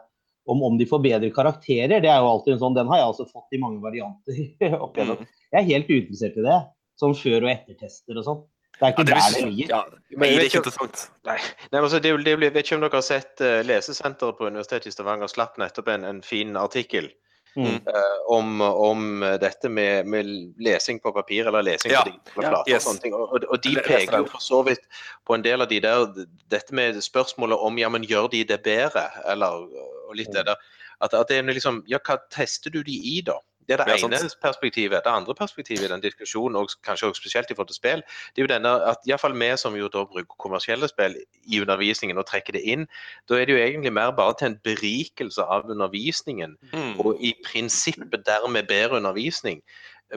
om 0.49 0.63
om 0.67 0.77
de 0.79 0.87
får 0.89 1.03
bedre 1.03 1.31
karakterer, 1.33 2.01
det 2.01 2.09
er 2.09 2.21
jo 2.21 2.31
alltid 2.31 2.55
en 2.55 2.63
sånn, 2.65 2.77
den 2.77 2.89
har 2.91 3.01
jeg 3.01 3.09
altså 3.11 3.27
fått 3.29 3.57
i 3.57 3.61
mange 3.61 3.81
varianter. 3.83 4.39
opp 4.85 4.97
igjennom. 4.97 5.21
Mm. 5.21 5.35
Jeg 5.51 5.59
er 5.61 5.69
helt 5.69 5.91
uinteressert 5.91 6.39
i 6.39 6.47
det. 6.47 6.57
Sånn 7.01 7.17
før- 7.17 7.45
og 7.45 7.53
ettertester 7.53 8.21
og 8.21 8.27
sånn. 8.27 8.41
Det 8.81 8.87
er 8.87 8.89
Ja, 8.89 8.93
ikke 8.95 9.03
det, 9.05 9.13
der 9.13 9.21
er, 9.21 9.33
det 9.37 9.53
ligger. 9.53 9.75
ja, 9.75 9.81
Men 10.17 10.29
det 10.31 10.37
er 10.37 10.47
ikke 10.49 10.57
interessant. 10.63 11.01
Nei, 11.29 11.35
Nei 11.37 11.77
men 11.77 11.83
altså, 11.85 11.99
det, 12.01 12.13
det, 12.25 12.31
jeg 12.33 12.53
vet 12.55 12.65
ikke 12.65 12.75
om 12.79 12.85
dere 12.87 12.97
har 12.97 13.05
sett 13.05 13.43
uh, 13.45 13.59
Lesesenteret 13.69 14.39
på 14.39 14.47
Universitetet 14.49 14.89
i 14.89 14.95
Stavanger 14.95 15.29
slapp 15.29 15.59
nettopp 15.61 15.91
en, 15.93 16.07
en 16.09 16.23
fin 16.25 16.57
artikkel 16.57 17.11
Mm. 17.55 17.65
Uh, 17.83 18.37
om, 18.37 18.61
om 18.61 19.19
dette 19.41 19.67
med, 19.69 20.05
med 20.07 20.25
lesing 20.63 21.01
på 21.03 21.11
papir 21.11 21.49
eller 21.49 21.65
lesing 21.67 21.91
Ja, 21.91 21.99
på 22.05 22.07
digitale 22.13 22.45
ja, 22.45 22.51
flater. 22.53 22.71
yes. 22.71 22.85
og 22.85 22.85
sånne 22.85 23.01
ting. 23.03 23.13
Og, 23.17 23.33
og, 23.43 23.57
de 23.65 23.73
peker 23.83 24.21
jo 24.21 24.29
for 24.31 24.39
så 24.39 24.61
vidt 24.63 24.85
på 25.27 25.35
en 25.35 25.43
del 25.43 25.59
av 25.65 25.67
de 25.67 25.81
der 25.83 26.05
Dette 26.47 26.71
med 26.71 26.95
spørsmålet 27.03 27.59
om 27.59 27.75
ja, 27.81 27.89
men 27.91 28.07
gjør 28.07 28.29
de 28.31 28.45
det 28.47 28.61
bedre, 28.63 29.03
eller 29.27 29.67
og 29.67 30.15
litt 30.15 30.31
det 30.31 30.45
der. 30.47 30.55
At, 31.03 31.11
at 31.13 31.27
det 31.27 31.41
er 31.41 31.51
liksom 31.51 31.83
Ja, 31.91 31.99
hva 32.07 32.21
tester 32.31 32.71
du 32.71 32.79
de 32.87 32.95
i, 32.95 33.19
da? 33.27 33.35
Det 33.71 33.87
er 33.87 33.91
det 33.97 34.03
ene 34.03 34.19
sant. 34.19 34.37
perspektivet. 34.41 35.01
Det 35.05 35.11
andre 35.13 35.35
perspektivet 35.35 35.85
i 35.87 35.91
den 35.91 36.01
diskusjonen, 36.03 36.55
og 36.59 36.69
kanskje 36.83 37.07
også 37.09 37.21
spesielt 37.21 37.51
i 37.51 37.55
forhold 37.55 37.67
til 37.71 37.79
spill, 37.79 38.03
det 38.35 38.41
er 38.41 38.45
jo 38.47 38.51
denne 38.53 38.73
at 38.91 38.97
iallfall 39.07 39.33
vi 39.39 39.51
som 39.57 39.75
jo 39.75 39.87
da 39.87 40.03
bruker 40.05 40.35
kommersielle 40.39 40.87
spill 40.91 41.15
i 41.47 41.61
undervisningen 41.61 42.17
og 42.17 42.25
trekker 42.29 42.53
det 42.57 42.61
inn, 42.63 42.87
da 43.29 43.35
er 43.39 43.45
det 43.45 43.55
jo 43.55 43.61
egentlig 43.63 43.93
mer 43.93 44.11
bare 44.11 44.35
til 44.39 44.51
en 44.51 44.59
berikelse 44.63 45.41
av 45.43 45.69
undervisningen, 45.69 46.57
Mm. 46.73 46.99
og 46.99 47.17
i 47.19 47.33
prinsippet 47.45 48.25
dermed 48.25 48.67
bedre 48.67 48.97
undervisning. 48.97 49.61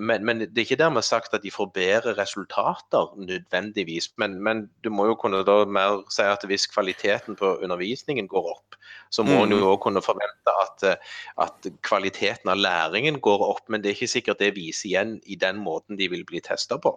Men, 0.01 0.25
men 0.27 0.41
det 0.41 0.59
er 0.59 0.67
ikke 0.67 0.79
dermed 0.81 1.05
sagt 1.07 1.35
at 1.37 1.43
de 1.45 1.51
får 1.55 1.69
bedre 1.75 2.15
resultater 2.19 3.13
nødvendigvis. 3.19 4.11
Men, 4.19 4.37
men 4.43 4.65
du 4.85 4.91
må 4.91 5.07
jo 5.07 5.15
kunne 5.19 5.45
da 5.47 5.61
mer 5.65 6.03
si 6.13 6.27
at 6.27 6.45
hvis 6.49 6.67
kvaliteten 6.73 7.39
på 7.39 7.55
undervisningen 7.63 8.29
går 8.31 8.51
opp, 8.57 8.79
så 9.11 9.23
må 9.23 9.45
en 9.45 9.55
Mm. 9.55 9.59
jo 9.61 9.71
også 9.71 9.83
kunne 9.83 10.03
forvente 10.03 10.55
at, 10.65 10.99
at 11.39 11.71
kvaliteten 11.83 12.51
av 12.51 12.57
læringen 12.57 13.21
går 13.21 13.47
opp. 13.49 13.69
Men 13.69 13.83
det 13.83 13.91
er 13.91 13.99
ikke 13.99 14.15
sikkert 14.17 14.43
det 14.43 14.55
viser 14.57 14.89
igjen 14.89 15.21
i 15.25 15.37
den 15.37 15.57
måten 15.57 15.99
de 15.99 16.09
vil 16.09 16.25
bli 16.25 16.41
testa 16.41 16.79
på. 16.79 16.97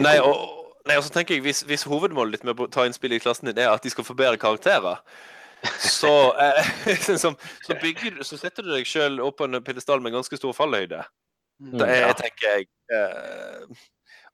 Nei, 0.00 0.18
og, 0.18 0.36
nei, 0.86 0.96
og 0.96 1.04
så 1.04 1.12
tenker 1.14 1.34
jeg 1.34 1.46
hvis, 1.46 1.62
hvis 1.68 1.86
hovedmålet 1.88 2.36
ditt 2.36 2.44
med 2.44 2.60
å 2.60 2.68
ta 2.68 2.84
inn 2.86 2.96
spill 2.96 3.16
i 3.16 3.22
klassen 3.22 3.48
din 3.48 3.58
er 3.58 3.70
at 3.72 3.82
de 3.82 3.90
skal 3.90 4.04
få 4.04 4.16
bedre 4.18 4.40
karakterer, 4.40 4.98
så, 5.80 6.34
eh, 6.40 6.96
så, 7.06 7.34
så, 7.62 7.78
bygger, 7.80 8.22
så 8.22 8.38
setter 8.40 8.66
du 8.66 8.72
deg 8.74 8.88
sjøl 8.88 9.20
opp 9.24 9.38
på 9.40 9.48
en 9.48 9.62
pedestal 9.64 10.02
med 10.02 10.14
ganske 10.16 10.38
stor 10.38 10.56
fallhøyde. 10.56 11.04
Det 11.58 11.86
er, 11.88 12.06
Ja. 12.06 12.12
tenker 12.12 12.48
jeg. 12.56 12.66
Eh, 12.92 13.76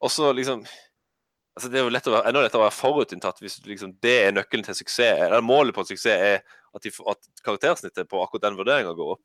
også 0.03 0.33
liksom 0.35 0.65
altså 1.55 1.69
Det 1.69 1.79
er 1.79 1.83
jo 1.83 1.89
lett 1.93 2.07
å 2.09 2.11
være, 2.15 2.27
enda 2.27 2.41
lettere 2.41 2.61
å 2.61 2.65
være 2.65 2.73
forutinntatt 2.75 3.39
hvis 3.39 3.59
liksom, 3.65 3.93
det 4.01 4.13
er 4.25 4.31
nøkkelen 4.33 4.65
til 4.65 4.73
suksess. 4.75 5.21
Eller 5.27 5.41
målet 5.45 5.75
på 5.75 5.85
suksess 5.85 6.17
er 6.17 6.41
at, 6.73 6.81
de, 6.81 6.89
at 7.07 7.19
karaktersnittet 7.45 8.09
på 8.09 8.21
akkurat 8.23 8.41
den 8.47 8.57
vurderinga 8.57 8.93
går 8.97 9.11
opp. 9.15 9.21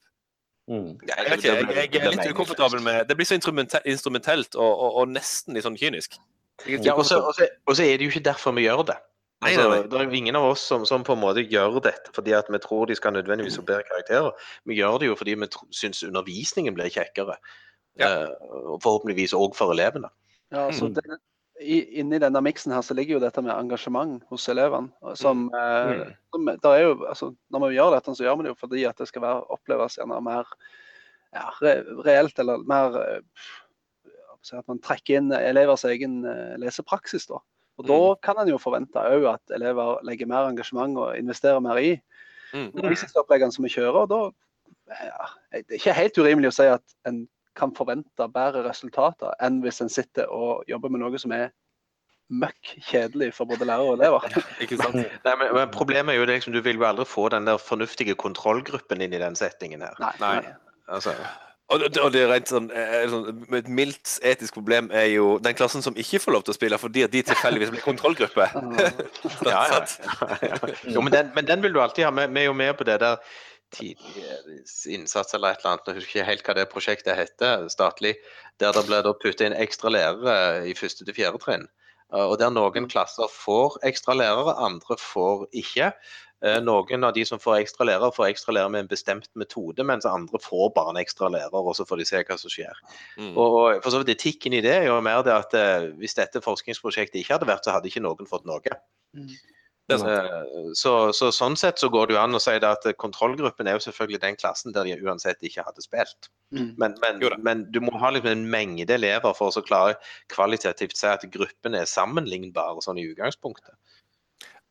Mm. 0.68 0.98
Jeg, 1.08 1.16
jeg, 1.16 1.42
jeg, 1.42 1.92
jeg 1.94 2.02
er 2.04 2.10
litt 2.12 2.26
ukomfortabel 2.34 2.82
med 2.84 3.06
Det 3.08 3.16
blir 3.16 3.24
så 3.24 3.38
instrumentelt 3.38 4.54
og, 4.60 4.68
og, 4.68 4.98
og 5.00 5.08
nesten 5.08 5.56
litt 5.56 5.64
sånn 5.64 5.78
kynisk. 5.80 6.18
Er 6.66 6.82
Ja, 6.84 6.92
og 6.94 7.06
så- 7.06 7.22
og 7.24 7.32
så 7.34 7.46
og 7.66 7.76
så 7.78 7.82
er 7.86 7.96
det 7.96 8.04
jo 8.04 8.10
ikke 8.12 8.26
derfor 8.28 8.52
vi 8.52 8.66
gjør 8.66 8.84
det. 8.90 8.96
Nei, 9.40 9.52
Altså, 9.54 9.68
nei, 9.70 9.78
nei. 9.78 9.86
Det 9.88 10.00
er 10.00 10.04
jo 10.04 10.18
ingen 10.18 10.36
av 10.36 10.44
oss 10.50 10.60
som, 10.60 10.84
som 10.84 11.04
på 11.04 11.12
en 11.14 11.20
måte 11.22 11.44
gjør 11.48 11.80
dette 11.80 12.10
fordi 12.12 12.32
at 12.36 12.48
vi 12.50 12.58
tror 12.58 12.86
de 12.90 12.94
skal 12.98 13.12
nødvendigvis 13.14 13.56
få 13.56 13.64
bedre 13.64 13.84
karakterer. 13.88 14.32
Vi 14.66 14.74
gjør 14.76 14.98
det 14.98 15.06
jo 15.08 15.14
fordi 15.16 15.34
vi 15.38 15.46
syns 15.70 16.02
undervisningen 16.02 16.74
blir 16.74 16.90
kjekkere. 16.90 17.38
Ja. 17.98 18.08
Eh, 18.24 18.78
forhåpentligvis 18.82 19.34
òg 19.34 19.54
for 19.58 19.72
elevene. 19.74 20.10
Ja, 20.52 20.68
så 20.70 20.86
Mm. 20.88 20.94
det, 20.94 21.18
i, 21.60 21.98
Inni 21.98 22.18
denne 22.22 22.40
miksen 22.40 22.72
her 22.72 22.80
så 22.82 22.94
ligger 22.94 23.14
jo 23.18 23.20
dette 23.20 23.42
med 23.42 23.52
engasjement 23.52 24.22
hos 24.30 24.48
elevene. 24.48 24.90
Som, 25.16 25.50
eh, 25.54 26.06
Mm. 26.06 26.14
som 26.32 26.48
er 26.48 26.80
jo, 26.82 27.04
altså, 27.06 27.34
når 27.50 27.68
vi 27.68 27.76
gjør 27.76 27.94
dette, 27.96 28.14
så 28.14 28.22
gjør 28.24 28.36
vi 28.36 28.42
det 28.44 28.50
jo 28.54 28.66
fordi 28.66 28.84
at 28.88 28.96
det 28.96 29.08
skal 29.08 29.22
være, 29.22 29.44
oppleves 29.50 29.96
gjerne 29.98 30.22
mer 30.22 30.44
ja, 31.34 31.50
reelt, 31.60 32.38
eller 32.38 32.58
mer 32.64 32.96
eh, 32.96 33.20
At 34.52 34.66
man 34.68 34.78
trekker 34.78 35.16
inn 35.18 35.32
elevers 35.32 35.82
egen 35.84 36.24
eh, 36.24 36.56
lesepraksis. 36.56 37.26
da. 37.26 37.38
Og 37.78 37.86
Da 37.86 38.14
kan 38.22 38.38
en 38.38 38.48
jo 38.48 38.56
forvente 38.58 38.94
òg 38.96 39.26
at 39.34 39.40
elever 39.54 39.98
legger 40.04 40.26
mer 40.26 40.48
engasjement 40.48 40.96
og 40.96 41.16
investerer 41.18 41.60
mer 41.60 41.76
i 41.76 42.00
Mm. 42.54 42.70
undervisningsoppleggene 42.74 43.52
som 43.52 43.62
vi 43.64 43.68
kjører. 43.68 43.94
og 43.94 44.08
da 44.08 44.30
ja, 44.88 45.26
Det 45.52 45.66
er 45.70 45.76
ikke 45.78 45.92
helt 45.92 46.14
urimelig 46.18 46.48
å 46.48 46.52
si 46.52 46.62
at 46.62 46.82
en 47.04 47.28
kan 47.58 47.74
forvente 47.76 48.28
bedre 48.34 48.62
resultater 48.68 49.34
enn 49.44 49.60
hvis 49.64 49.82
en 49.84 49.90
sitter 49.92 50.30
og 50.32 50.62
jobber 50.70 50.92
med 50.94 51.02
noe 51.04 51.18
som 51.20 51.34
er 51.36 51.50
møkk 52.28 52.74
kjedelig 52.90 53.30
for 53.32 53.48
både 53.48 53.64
lærere 53.64 53.88
og 53.88 53.98
elever. 53.98 54.24
Ikke 54.64 54.76
sant? 54.76 54.98
Nei, 55.24 55.34
men, 55.40 55.52
men 55.56 55.70
Problemet 55.72 56.12
er 56.14 56.18
jo 56.20 56.26
at 56.28 56.32
liksom, 56.34 56.52
du 56.52 56.60
vil 56.64 56.76
jo 56.76 56.84
aldri 56.84 57.06
få 57.08 57.28
den 57.32 57.48
der 57.48 57.56
fornuftige 57.62 58.16
kontrollgruppen 58.20 59.00
inn 59.04 59.14
i 59.16 59.20
den 59.22 59.36
settingen 59.38 59.84
her. 59.86 59.96
Nei. 60.02 60.12
Nei. 60.20 60.56
Altså, 60.92 61.14
Og, 61.72 61.80
det- 61.80 62.00
og 62.00 62.12
det 62.12 62.22
er 62.26 62.30
rent 62.32 62.48
sånn, 62.48 62.68
eh, 62.72 63.02
sånn 63.12 63.42
med 63.48 63.58
Et 63.64 63.66
mildt 63.80 64.14
etisk 64.24 64.54
problem 64.56 64.86
er 64.92 65.08
jo 65.12 65.34
den 65.44 65.56
klassen 65.56 65.82
som 65.84 65.96
ikke 66.00 66.20
får 66.20 66.32
lov 66.36 66.44
til 66.46 66.52
å 66.54 66.56
spille 66.56 66.78
fordi 66.80 67.02
at 67.04 67.12
de 67.12 67.20
tilfeldigvis 67.28 67.72
blir 67.74 67.84
kontrollgruppe. 67.84 68.46
ja, 69.52 69.64
ja, 69.72 69.80
ja, 69.82 70.38
ja. 70.52 70.72
Jo, 70.94 71.00
men 71.04 71.12
den, 71.12 71.32
men 71.36 71.48
den 71.48 71.64
vil 71.64 71.72
du 71.76 71.80
alltid 71.84 72.04
ha. 72.08 72.12
Vi 72.16 72.24
vi 72.32 72.40
er 72.44 72.48
jo 72.52 72.56
med 72.56 72.76
på 72.78 72.84
det 72.88 73.00
der 73.04 73.20
tidlig 73.74 74.24
innsats 74.86 75.34
eller 75.34 75.52
et 75.52 75.62
eller 75.62 75.74
annet. 75.74 75.90
Jeg 75.90 75.98
husker 75.98 76.14
ikke 76.14 76.28
helt 76.28 76.46
hva 76.46 76.54
det 76.58 76.68
prosjektet 76.72 77.18
heter, 77.18 77.66
statlig. 77.72 78.14
Der 78.62 78.72
det 78.76 78.86
ble 78.88 79.02
puttet 79.10 79.44
inn 79.48 79.56
ekstra 79.58 79.92
lærere 79.92 80.64
i 80.68 80.76
første 80.78 81.04
til 81.04 81.16
fjerde 81.16 81.42
trinn. 81.42 81.68
Eh, 82.12 82.24
Og 82.24 82.38
der 82.40 82.50
noen 82.54 82.88
klasser 82.88 83.28
får 83.32 83.78
ekstra 83.88 84.16
lærere, 84.16 84.56
andre 84.56 84.96
får 85.00 85.46
ikke. 85.52 85.92
Eh, 86.38 86.60
Noen 86.62 87.02
av 87.02 87.12
de 87.16 87.24
som 87.26 87.40
får 87.42 87.64
ekstra 87.64 87.84
lærere, 87.88 88.12
får 88.14 88.28
ekstra 88.30 88.54
lærere 88.54 88.70
med 88.70 88.84
en 88.84 88.90
bestemt 88.92 89.28
metode, 89.34 89.82
mens 89.82 90.06
andre 90.06 90.38
får 90.38 90.70
bare 90.76 90.94
en 90.94 91.00
ekstra 91.00 91.28
lærer, 91.34 91.50
og 91.58 91.74
så 91.74 91.84
får 91.88 91.98
de 91.98 92.06
se 92.06 92.22
hva 92.22 92.38
som 92.38 92.52
skjer. 92.52 92.78
Mm. 93.18 93.32
Og, 93.34 93.82
for 93.82 93.90
så 93.90 93.98
vidt 94.04 94.14
Etikken 94.14 94.54
i 94.54 94.62
det 94.62 94.76
er 94.76 94.86
jo 94.86 95.00
mer 95.02 95.24
det 95.26 95.34
at 95.34 95.54
eh, 95.58 95.88
hvis 95.98 96.14
dette 96.14 96.42
forskningsprosjektet 96.44 97.20
ikke 97.20 97.34
hadde 97.34 97.50
vært, 97.50 97.66
så 97.66 97.74
hadde 97.74 97.90
ikke 97.90 98.04
noen 98.06 98.30
fått 98.30 98.46
noe. 98.46 98.62
Eh, 99.18 99.38
Så, 99.88 100.92
så 101.16 101.30
sånn 101.32 101.54
sett 101.56 101.80
så 101.80 101.88
går 101.88 102.08
det 102.10 102.16
jo 102.16 102.20
an 102.20 102.36
å 102.36 102.40
si 102.42 102.52
det 102.60 102.68
at 102.68 102.84
kontrollgruppen 103.00 103.70
er 103.70 103.78
jo 103.78 103.84
selvfølgelig 103.86 104.20
den 104.20 104.36
klassen 104.36 104.74
der 104.74 104.84
de 104.84 104.98
uansett 105.00 105.40
ikke 105.40 105.64
hadde 105.64 105.84
spilt. 105.84 106.28
Mm. 106.52 106.74
Men, 106.80 106.96
men, 107.00 107.22
men 107.44 107.62
du 107.72 107.80
må 107.84 107.94
ha 108.02 108.10
liksom 108.12 108.34
en 108.34 108.44
mengde 108.52 108.98
elever 108.98 109.32
for 109.38 109.48
å 109.48 109.56
så 109.56 109.64
klare 109.64 109.96
kvalitativt 110.32 110.96
si 110.98 111.08
at 111.08 111.24
gruppene 111.32 111.80
er 111.80 111.88
sammenlignbare 111.88 112.84
sånn 112.84 113.00
i 113.00 113.06
utgangspunktet. 113.08 113.78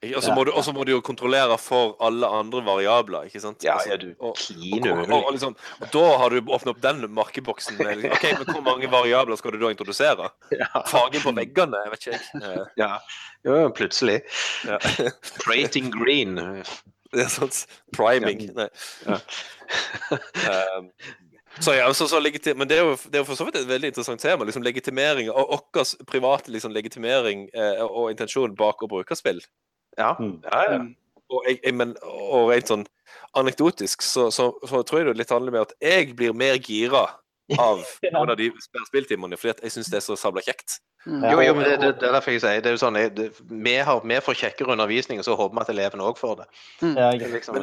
Og 0.05 0.21
så 0.21 0.29
må, 0.35 0.43
du- 0.45 0.51
må 0.77 0.83
du 0.85 0.91
jo 0.91 0.99
kontrollere 1.01 1.55
for 1.57 1.95
alle 2.05 2.27
andre 2.29 2.61
variabler, 2.61 3.25
ikke 3.25 3.39
sant? 3.41 3.63
Ja, 3.65 3.73
Altså, 3.79 3.89
ja, 3.89 3.97
du 3.97 4.11
og, 4.19 4.37
og, 4.37 5.23
og, 5.25 5.31
liksom, 5.33 5.55
og 5.81 5.87
da 5.95 6.03
har 6.21 6.29
du 6.29 6.37
åpnet 6.41 6.69
opp 6.75 6.81
den 6.83 7.01
markeboksen. 7.17 7.77
liksom, 7.81 8.11
Ok, 8.13 8.23
men 8.37 8.45
Hvor 8.53 8.61
mange 8.67 8.91
variabler 8.91 9.35
skal 9.41 9.51
du 9.51 9.57
da 9.63 9.71
introdusere? 9.73 10.29
Ja. 10.59 10.69
Fargen 10.85 11.21
på 11.25 11.33
veggene? 11.33 11.81
Jeg 11.85 11.91
vet 11.95 12.07
ikke. 12.07 12.19
jeg. 12.43 12.67
Ja. 12.83 12.91
Jo, 13.47 13.57
plutselig. 13.73 14.21
Ja. 14.69 14.77
Prating 15.45 15.89
green. 15.89 16.35
Det 17.13 17.23
er 17.25 17.31
sånn 17.33 17.53
priming. 17.95 18.51
Nei. 18.53 18.69
Ja. 19.07 19.17
Um, 20.77 20.91
så 21.59 21.73
ja, 21.73 21.87
så, 21.93 22.05
så 22.07 22.19
Men 22.53 22.67
det 22.69 22.77
er, 22.77 22.83
jo, 22.85 22.97
det 23.09 23.17
er 23.17 23.23
jo 23.23 23.27
for 23.31 23.39
så 23.39 23.45
vidt 23.47 23.55
et 23.57 23.67
veldig 23.69 23.89
interessant 23.89 24.21
tema. 24.21 24.45
liksom 24.45 24.61
Legitimering 24.61 25.31
og 25.33 25.55
vår 25.73 25.95
private 26.05 26.51
liksom, 26.53 26.71
legitimering 26.75 27.47
eh, 27.53 27.81
og 27.81 28.11
intensjon 28.13 28.53
bak 28.55 28.83
å 28.85 28.89
bruke 28.91 29.17
spill. 29.17 29.41
Ja, 29.97 30.15
Mm. 30.19 30.41
ja, 30.43 30.63
ja. 30.71 30.79
Og, 31.29 31.43
jeg, 31.47 31.59
jeg, 31.63 31.73
men, 31.75 31.95
og 32.07 32.51
rent 32.53 32.69
sånn 32.69 32.85
anekdotisk 33.35 34.01
så, 34.05 34.29
så, 34.31 34.51
så 34.67 34.79
tror 34.87 35.01
jeg 35.01 35.07
det 35.09 35.17
litt 35.19 35.33
handler 35.33 35.51
med 35.51 35.65
at 35.65 35.73
jeg 35.83 36.13
blir 36.15 36.33
mer 36.37 36.55
gira 36.63 37.05
av 37.59 37.81
Ja. 38.03 38.11
noen 38.13 38.29
av 38.31 38.37
de 38.39 38.49
spilltimene 38.87 39.37
fordi 39.39 39.53
at 39.55 39.61
jeg 39.63 39.71
syns 39.75 39.89
det 39.91 39.99
er 40.01 40.05
så 40.05 40.15
sabla 40.19 40.41
kjekt. 40.43 40.79
Mm. 41.07 41.21
Ja. 41.23 41.31
Jo, 41.31 41.41
jo, 41.45 41.53
men 41.55 41.63
det, 41.67 41.75
det, 41.81 41.91
det 42.01 42.07
er 42.09 42.15
derfor 42.17 42.31
jeg 42.35 42.41
sier 42.43 42.61
det 42.63 42.71
er 42.71 42.75
jo 42.75 42.81
sånn, 42.81 42.97
jeg- 42.99 43.13
det, 43.15 43.27
vi, 43.49 43.75
har, 43.89 44.01
vi 44.03 44.17
får 44.23 44.39
kjekkere 44.41 44.73
undervisning, 44.75 45.19
og 45.19 45.27
så 45.27 45.35
håper 45.39 45.55
vi 45.55 45.61
at 45.65 45.69
elevene 45.75 46.03
òg 46.07 46.17
får 46.19 46.33
det. 46.41 46.47
Ja, 46.97 47.11
liksom, 47.15 47.61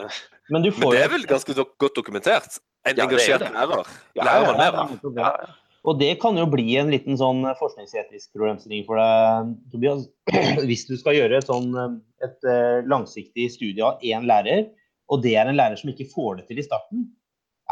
Men 0.52 0.62
du 0.64 0.70
Men 0.76 0.90
det 0.92 1.02
er 1.04 1.08
vel 1.12 1.26
ganske 1.28 1.54
godt 1.56 1.96
dokumentert? 1.96 2.58
En 2.84 2.96
Ja, 2.96 3.04
er 3.04 3.08
engasjert 3.08 3.40
det. 3.40 3.52
lærer. 3.52 3.84
Ja, 4.16 4.24
Lærer 4.24 4.40
ja, 4.40 4.46
man 4.52 4.56
mer 4.60 5.20
Ja, 5.20 5.28
av. 5.32 5.52
Og 5.84 5.98
det 6.00 6.14
kan 6.22 6.38
jo 6.40 6.46
bli 6.48 6.78
en 6.80 6.92
liten 6.92 7.18
sånn 7.20 7.42
forskningsetisk 7.58 8.32
problemstilling 8.36 8.86
for 8.86 9.00
deg, 9.00 9.50
Tobias. 9.72 10.06
Hvis 10.68 10.86
du 10.88 10.94
skal 10.96 11.18
gjøre 11.18 11.40
et, 11.40 11.50
sånn, 11.50 11.74
eh, 11.76 11.98
et 12.24 12.48
eh, 12.48 12.78
langsiktig 12.88 13.50
studie 13.52 13.84
av 13.84 14.00
én 14.00 14.24
lærer, 14.28 14.70
og 15.12 15.20
det 15.26 15.34
er 15.36 15.50
en 15.50 15.58
lærer 15.58 15.76
som 15.76 15.92
ikke 15.92 16.08
får 16.14 16.40
det 16.40 16.46
til 16.48 16.62
i 16.62 16.64
starten, 16.64 17.04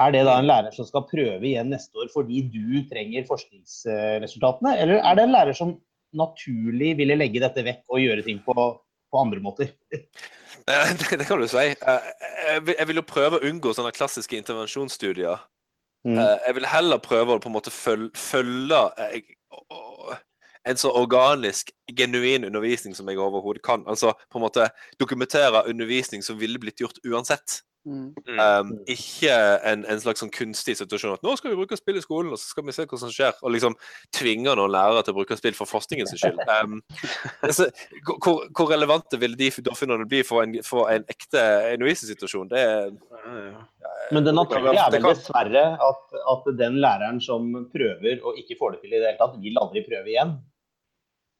er 0.01 0.13
det 0.13 0.23
da 0.29 0.39
en 0.41 0.49
lærer 0.49 0.73
som 0.77 0.89
skal 0.89 1.05
prøve 1.09 1.45
igjen 1.45 1.73
neste 1.73 1.99
år 2.01 2.09
fordi 2.13 2.45
du 2.53 2.81
trenger 2.89 3.27
forskningsresultatene, 3.29 4.77
eller 4.81 5.01
er 5.01 5.19
det 5.19 5.27
en 5.27 5.35
lærer 5.35 5.57
som 5.57 5.75
naturlig 6.17 6.95
ville 7.01 7.17
legge 7.17 7.41
dette 7.41 7.65
vekk 7.65 7.85
og 7.93 8.01
gjøre 8.01 8.25
ting 8.25 8.41
på, 8.45 8.55
på 8.57 9.25
andre 9.25 9.43
måter? 9.45 9.73
Eh, 10.71 10.93
Det, 10.95 11.25
kan 11.27 11.41
du 11.41 11.49
si. 11.51 11.59
Eh, 11.75 12.59
jeg 12.79 12.87
vil 12.87 13.01
jo 13.01 13.03
prøve 13.03 13.41
å 13.41 13.49
unngå 13.49 13.73
sånne 13.75 13.91
klassiske 13.91 14.37
intervensjonsstudier. 14.39 15.41
Mm. 16.05 16.19
Eh, 16.19 16.39
Jeg 16.47 16.55
vil 16.55 16.67
heller 16.67 16.99
prøve 16.99 17.37
å 17.37 17.43
på 17.43 17.51
en 17.51 17.57
måte 17.57 17.71
følge, 17.71 18.11
følge 18.19 18.81
eh, 18.99 19.23
en 20.69 20.79
så 20.79 20.93
organisk, 20.95 21.73
genuin 21.97 22.47
undervisning 22.47 22.95
som 22.95 23.09
jeg 23.11 23.19
overhodet 23.19 23.63
kan. 23.67 23.85
Altså 23.87 24.13
på 24.31 24.39
en 24.39 24.47
måte 24.47 24.69
dokumentere 25.01 25.65
undervisning 25.69 26.23
som 26.23 26.39
ville 26.41 26.61
blitt 26.63 26.83
gjort 26.83 27.01
uansett. 27.07 27.63
Mm. 27.83 28.13
Um, 28.39 28.69
ikke 28.91 29.33
en, 29.67 29.81
en 29.91 30.01
slags 30.03 30.23
sånn 30.23 30.31
kunstig 30.31 30.77
situasjon 30.79 31.17
at 31.17 31.25
nå 31.27 31.33
skal 31.39 31.51
vi 31.51 31.59
bruke 31.59 31.79
spill 31.79 31.99
i 31.99 32.05
skolen, 32.05 32.31
og 32.31 32.39
så 32.39 32.53
skal 32.53 32.67
vi 32.69 32.75
se 32.77 32.87
hva 32.87 33.01
som 33.01 33.11
skjer. 33.13 33.35
Og 33.43 33.55
liksom 33.55 33.75
tvinge 34.15 34.55
noen 34.55 34.73
lærere 34.73 35.03
til 35.03 35.15
å 35.15 35.19
bruke 35.19 35.39
spill 35.39 35.57
for 35.59 35.71
forskningens 35.71 36.15
skyld. 36.21 36.39
Um, 36.47 36.79
altså, 37.41 37.69
hvor, 38.13 38.47
hvor 38.55 38.71
relevante 38.71 39.19
vil 39.23 39.35
de 39.39 39.51
doffinene 39.67 40.07
bli 40.09 40.23
for 40.27 40.47
en, 40.47 40.59
for 40.67 40.93
en 40.93 41.07
ekte 41.11 41.43
undervisningssituasjon? 41.75 42.53
Det 42.53 42.67
er 42.67 42.91
Ja. 43.83 43.91
Men 44.13 44.27
det 44.27 44.33
naturlige 44.35 44.79
er 44.83 44.93
vel 44.93 45.05
dessverre 45.07 45.63
at, 45.81 46.17
at 46.33 46.49
den 46.59 46.79
læreren 46.83 47.21
som 47.23 47.49
prøver 47.73 48.21
og 48.27 48.39
ikke 48.39 48.57
får 48.59 48.75
det 48.75 48.81
til 48.83 48.93
i 48.93 48.99
det 48.99 49.07
hele 49.09 49.21
tatt, 49.21 49.37
vil 49.43 49.61
aldri 49.63 49.83
prøve 49.87 50.11
igjen. 50.11 50.35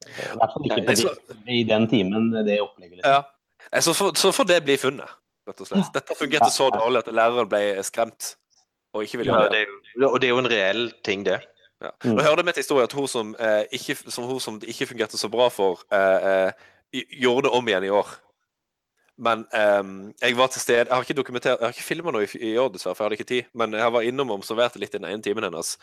I 0.03 0.37
hvert 0.39 0.55
fall 0.55 0.67
ikke 0.67 0.81
på 0.87 0.95
de, 0.95 1.57
i 1.59 1.63
den 1.67 1.87
timen 1.91 2.31
det 2.47 2.59
opplegget. 2.63 2.99
Liksom. 2.99 3.13
Ja. 3.13 3.79
Så 3.83 3.93
får, 3.95 4.15
så 4.19 4.31
får 4.35 4.49
det 4.49 4.59
bli 4.65 4.75
funnet, 4.77 5.11
rett 5.47 5.63
og 5.63 5.69
slett. 5.69 5.91
Dette 5.95 6.17
fungerte 6.17 6.49
så 6.53 6.69
dårlig 6.73 7.03
at 7.03 7.11
læreren 7.13 7.49
ble 7.51 7.63
skremt 7.85 8.35
og 8.93 9.05
ikke 9.05 9.21
ville 9.21 9.33
Ja, 9.33 9.41
gjøre 9.43 9.55
det. 9.55 9.63
Ja, 9.95 10.05
er 10.05 10.11
og 10.11 10.21
det 10.21 10.27
er 10.27 10.35
jo 10.35 10.43
en 10.43 10.51
reell 10.51 10.83
ting, 11.05 11.25
det. 11.25 11.39
Ja. 11.83 11.91
Mm. 12.03 12.13
Og 12.15 12.19
jeg 12.21 12.29
hørte 12.29 12.43
med 12.43 12.53
til 12.53 12.63
historie 12.63 12.83
at 12.83 12.93
hun 12.93 13.07
som, 13.07 13.35
eh, 13.39 13.63
ikke, 13.71 13.95
som 14.07 14.27
hun 14.29 14.39
som 14.39 14.59
det 14.59 14.69
ikke 14.69 14.85
fungerte 14.93 15.17
så 15.17 15.29
bra 15.29 15.49
for, 15.49 15.81
eh, 15.91 16.47
eh, 16.47 16.51
gjorde 17.21 17.47
det 17.47 17.51
om 17.57 17.67
igjen 17.67 17.83
i 17.83 17.89
år. 17.89 18.07
Men 19.17 19.45
ehm, 19.53 20.13
jeg 20.21 20.37
var 20.37 20.47
til 20.47 20.61
stede 20.61 20.77
Jeg 20.77 20.95
har 20.95 21.01
ikke 21.01 21.13
dokumentert, 21.13 21.59
jeg 21.59 21.67
har 21.67 21.73
ikke 21.73 21.83
filma 21.83 22.11
noe 22.11 22.25
i, 22.25 22.53
i 22.53 22.57
år, 22.57 22.71
dessverre, 22.73 22.95
for 22.95 23.03
jeg 23.03 23.09
hadde 23.09 23.19
ikke 23.19 23.29
tid. 23.29 23.43
Men 23.53 23.73
jeg 23.73 23.93
var 23.93 24.01
innom 24.01 24.31
og 24.31 24.41
observerte 24.41 24.79
litt 24.79 24.95
i 24.95 24.97
den 24.97 25.05
ene 25.05 25.21
timen 25.21 25.45
hennes. 25.45 25.77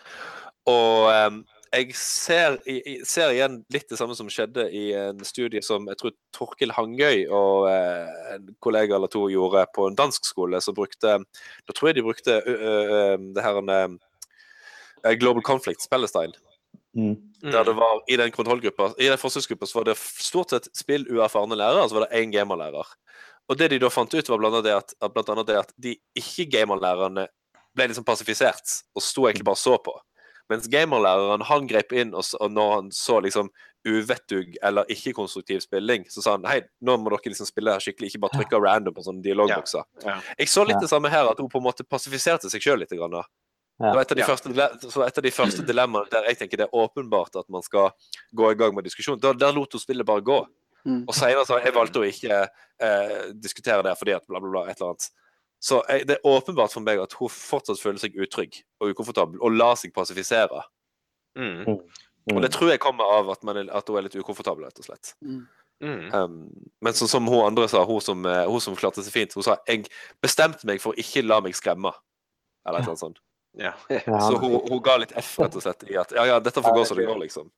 Og 0.67 1.11
ehm, 1.13 1.45
jeg 1.71 1.95
ser, 1.95 2.57
i, 2.67 2.81
i, 2.83 2.95
ser 3.07 3.31
igjen 3.31 3.61
litt 3.71 3.87
det 3.93 3.99
samme 3.99 4.17
som 4.19 4.29
skjedde 4.33 4.65
i 4.75 4.89
en 4.99 5.21
studie 5.27 5.63
som 5.63 5.87
jeg 5.87 6.01
tror 6.01 6.15
Torkil 6.35 6.75
Hangøy 6.75 7.29
og 7.29 7.69
eh, 7.71 8.11
en 8.35 8.49
kollega 8.65 8.97
eller 8.97 9.11
to 9.13 9.29
gjorde 9.31 9.63
på 9.77 9.87
en 9.87 9.99
dansk 9.99 10.27
skole. 10.27 10.59
som 10.61 10.75
brukte, 10.75 11.21
Da 11.67 11.77
tror 11.77 11.91
jeg 11.91 12.01
de 12.01 12.07
brukte 12.07 12.41
ø, 12.43 12.55
ø, 12.57 12.75
ø, 12.99 13.17
det 13.37 13.45
her 13.47 13.61
en, 13.63 13.99
eh, 15.05 15.15
Global 15.15 15.47
Conflict, 15.47 15.87
Palestine. 15.91 16.35
Mm. 16.93 17.15
Der 17.53 17.65
det 17.65 17.77
var 17.79 18.03
I 18.09 18.17
den 18.17 18.33
kontrollgruppa 18.35 18.95
I 18.99 19.07
den 19.07 19.19
forsøksgruppa 19.19 19.67
så 19.67 19.79
var 19.79 19.85
det 19.85 19.97
stort 19.97 20.51
sett 20.51 20.67
spill 20.75 21.07
uerfarne 21.07 21.55
lærere, 21.55 21.85
og 21.85 21.91
så 21.91 22.01
var 22.01 22.09
det 22.09 22.19
én 22.19 22.35
gamerlærer. 22.35 22.97
Og 23.49 23.59
det 23.59 23.71
de 23.71 23.79
da 23.79 23.89
fant 23.91 24.15
ut, 24.15 24.29
var 24.29 24.39
blant 24.39 24.59
annet 24.59 24.67
det 24.67 24.75
at, 24.75 24.95
at, 25.03 25.29
annet 25.31 25.47
det 25.47 25.59
at 25.59 25.73
de 25.79 25.95
ikke-gamerlærerne 26.19 27.29
ble 27.75 27.87
liksom 27.87 28.05
pasifisert 28.07 28.81
og 28.95 29.03
sto 29.03 29.29
egentlig 29.29 29.47
bare 29.47 29.59
og 29.59 29.63
så 29.63 29.79
på. 29.79 29.95
Mens 30.51 30.67
gamerlæreren 30.71 31.45
han 31.47 31.67
grep 31.71 31.93
inn, 31.95 32.13
og, 32.19 32.27
og 32.41 32.51
når 32.53 32.73
han 32.75 32.89
så 32.95 33.21
liksom 33.23 33.51
uvettug 33.87 34.57
eller 34.67 34.89
ikke-konstruktiv 34.93 35.63
spilling, 35.65 36.05
så 36.13 36.21
sa 36.25 36.35
han 36.37 36.45
hei, 36.51 36.59
nå 36.85 36.97
må 37.01 37.13
dere 37.15 37.31
liksom 37.33 37.49
spille 37.49 37.73
her 37.73 37.81
skikkelig, 37.81 38.11
ikke 38.11 38.21
bare 38.27 38.35
trykke 38.41 38.61
random 38.61 38.97
på 38.97 39.05
sånne 39.07 39.25
dialogbokser. 39.25 39.87
Ja. 40.05 40.19
Jeg 40.37 40.51
så 40.53 40.67
litt 40.67 40.77
Ja. 40.77 40.81
det 40.85 40.91
samme 40.93 41.09
her, 41.13 41.31
at 41.31 41.39
hun 41.41 41.49
på 41.49 41.63
en 41.63 41.65
måte 41.65 41.87
pasifiserte 41.89 42.51
seg 42.53 42.61
sjøl 42.61 42.83
litt. 42.83 42.91
Grann, 42.93 43.15
da. 43.15 43.23
Ja. 43.81 43.87
Det 43.87 43.95
var 43.95 44.03
et 44.03 44.13
av 44.13 44.17
de 44.17 44.21
Ja. 44.21 44.29
første, 44.29 45.23
de 45.23 45.31
første 45.33 45.65
dilemmaene 45.65 46.11
der 46.11 46.27
jeg 46.29 46.39
tenker 46.43 46.59
det 46.59 46.67
er 46.69 46.77
åpenbart 46.77 47.39
at 47.41 47.49
man 47.49 47.63
skal 47.63 47.93
gå 48.37 48.51
i 48.53 48.55
gang 48.59 48.75
med 48.75 48.85
diskusjon. 48.85 49.19
Der, 49.21 49.33
der 49.33 49.53
lot 49.57 49.73
hun 49.73 49.81
spillet 49.81 50.05
bare 50.05 50.21
gå. 50.21 50.47
Mm. 50.85 51.05
Og 51.09 51.15
senere 51.15 51.47
så 51.47 51.63
jeg 51.65 51.73
valgte 51.77 52.01
å 52.01 52.05
ikke 52.09 52.49
eh, 52.81 53.33
diskutere 53.33 53.83
det 53.85 53.97
fordi 54.01 54.15
at 54.17 54.27
bla, 54.29 54.41
bla, 54.41 54.51
bla, 54.51 54.63
et 54.69 54.77
eller 54.81 54.93
annet. 54.93 55.09
Så 55.61 55.83
jeg, 55.89 56.07
det 56.09 56.17
er 56.17 56.29
åpenbart 56.29 56.73
for 56.73 56.85
meg 56.85 57.01
at 57.03 57.15
hun 57.19 57.33
fortsatt 57.33 57.81
føler 57.83 58.01
seg 58.01 58.17
utrygg 58.17 58.63
og 58.81 58.95
ukomfortabel, 58.95 59.41
og 59.45 59.57
lar 59.57 59.77
seg 59.77 59.93
pasifisere. 59.97 60.63
Mm. 61.39 61.81
Og 62.33 62.43
det 62.45 62.53
tror 62.55 62.73
jeg 62.73 62.81
kommer 62.83 63.09
av 63.19 63.31
at, 63.35 63.43
man 63.45 63.61
er, 63.61 63.73
at 63.77 63.89
hun 63.89 63.99
er 64.01 64.07
litt 64.07 64.17
ukomfortabel, 64.17 64.65
rett 64.69 64.81
og 64.81 64.89
slett. 64.89 65.15
Mm. 65.21 65.43
Mm. 65.81 66.15
Um, 66.15 66.71
men 66.85 66.97
så, 66.97 67.09
som 67.09 67.29
hun 67.29 67.45
andre 67.47 67.69
sa, 67.69 67.85
hun 67.89 68.01
som, 68.05 68.25
eh, 68.29 68.45
hun 68.49 68.61
som 68.61 68.77
klarte 68.77 69.05
seg 69.05 69.15
fint, 69.15 69.37
hun 69.37 69.45
sa 69.45 69.57
jeg 69.69 69.87
bestemte 70.21 70.69
meg 70.69 70.83
for 70.83 70.93
å 70.93 71.01
ikke 71.01 71.25
la 71.25 71.41
meg 71.45 71.57
skremme. 71.57 71.93
Eller 72.69 72.85
annet 72.85 73.01
sånt. 73.01 73.21
Ja. 73.59 73.73
Ja, 73.89 74.21
Så 74.21 74.37
hun, 74.39 74.61
hun 74.69 74.83
ga 74.85 74.99
litt 75.01 75.13
F, 75.17 75.39
rett 75.41 75.57
og 75.57 75.65
slett, 75.65 75.85
i 75.89 75.97
at 75.99 76.13
ja, 76.17 76.27
ja, 76.29 76.41
dette 76.45 76.63
får 76.63 76.77
gå 76.77 76.85
som 76.89 77.01
det 77.01 77.09
går, 77.09 77.21
liksom. 77.25 77.49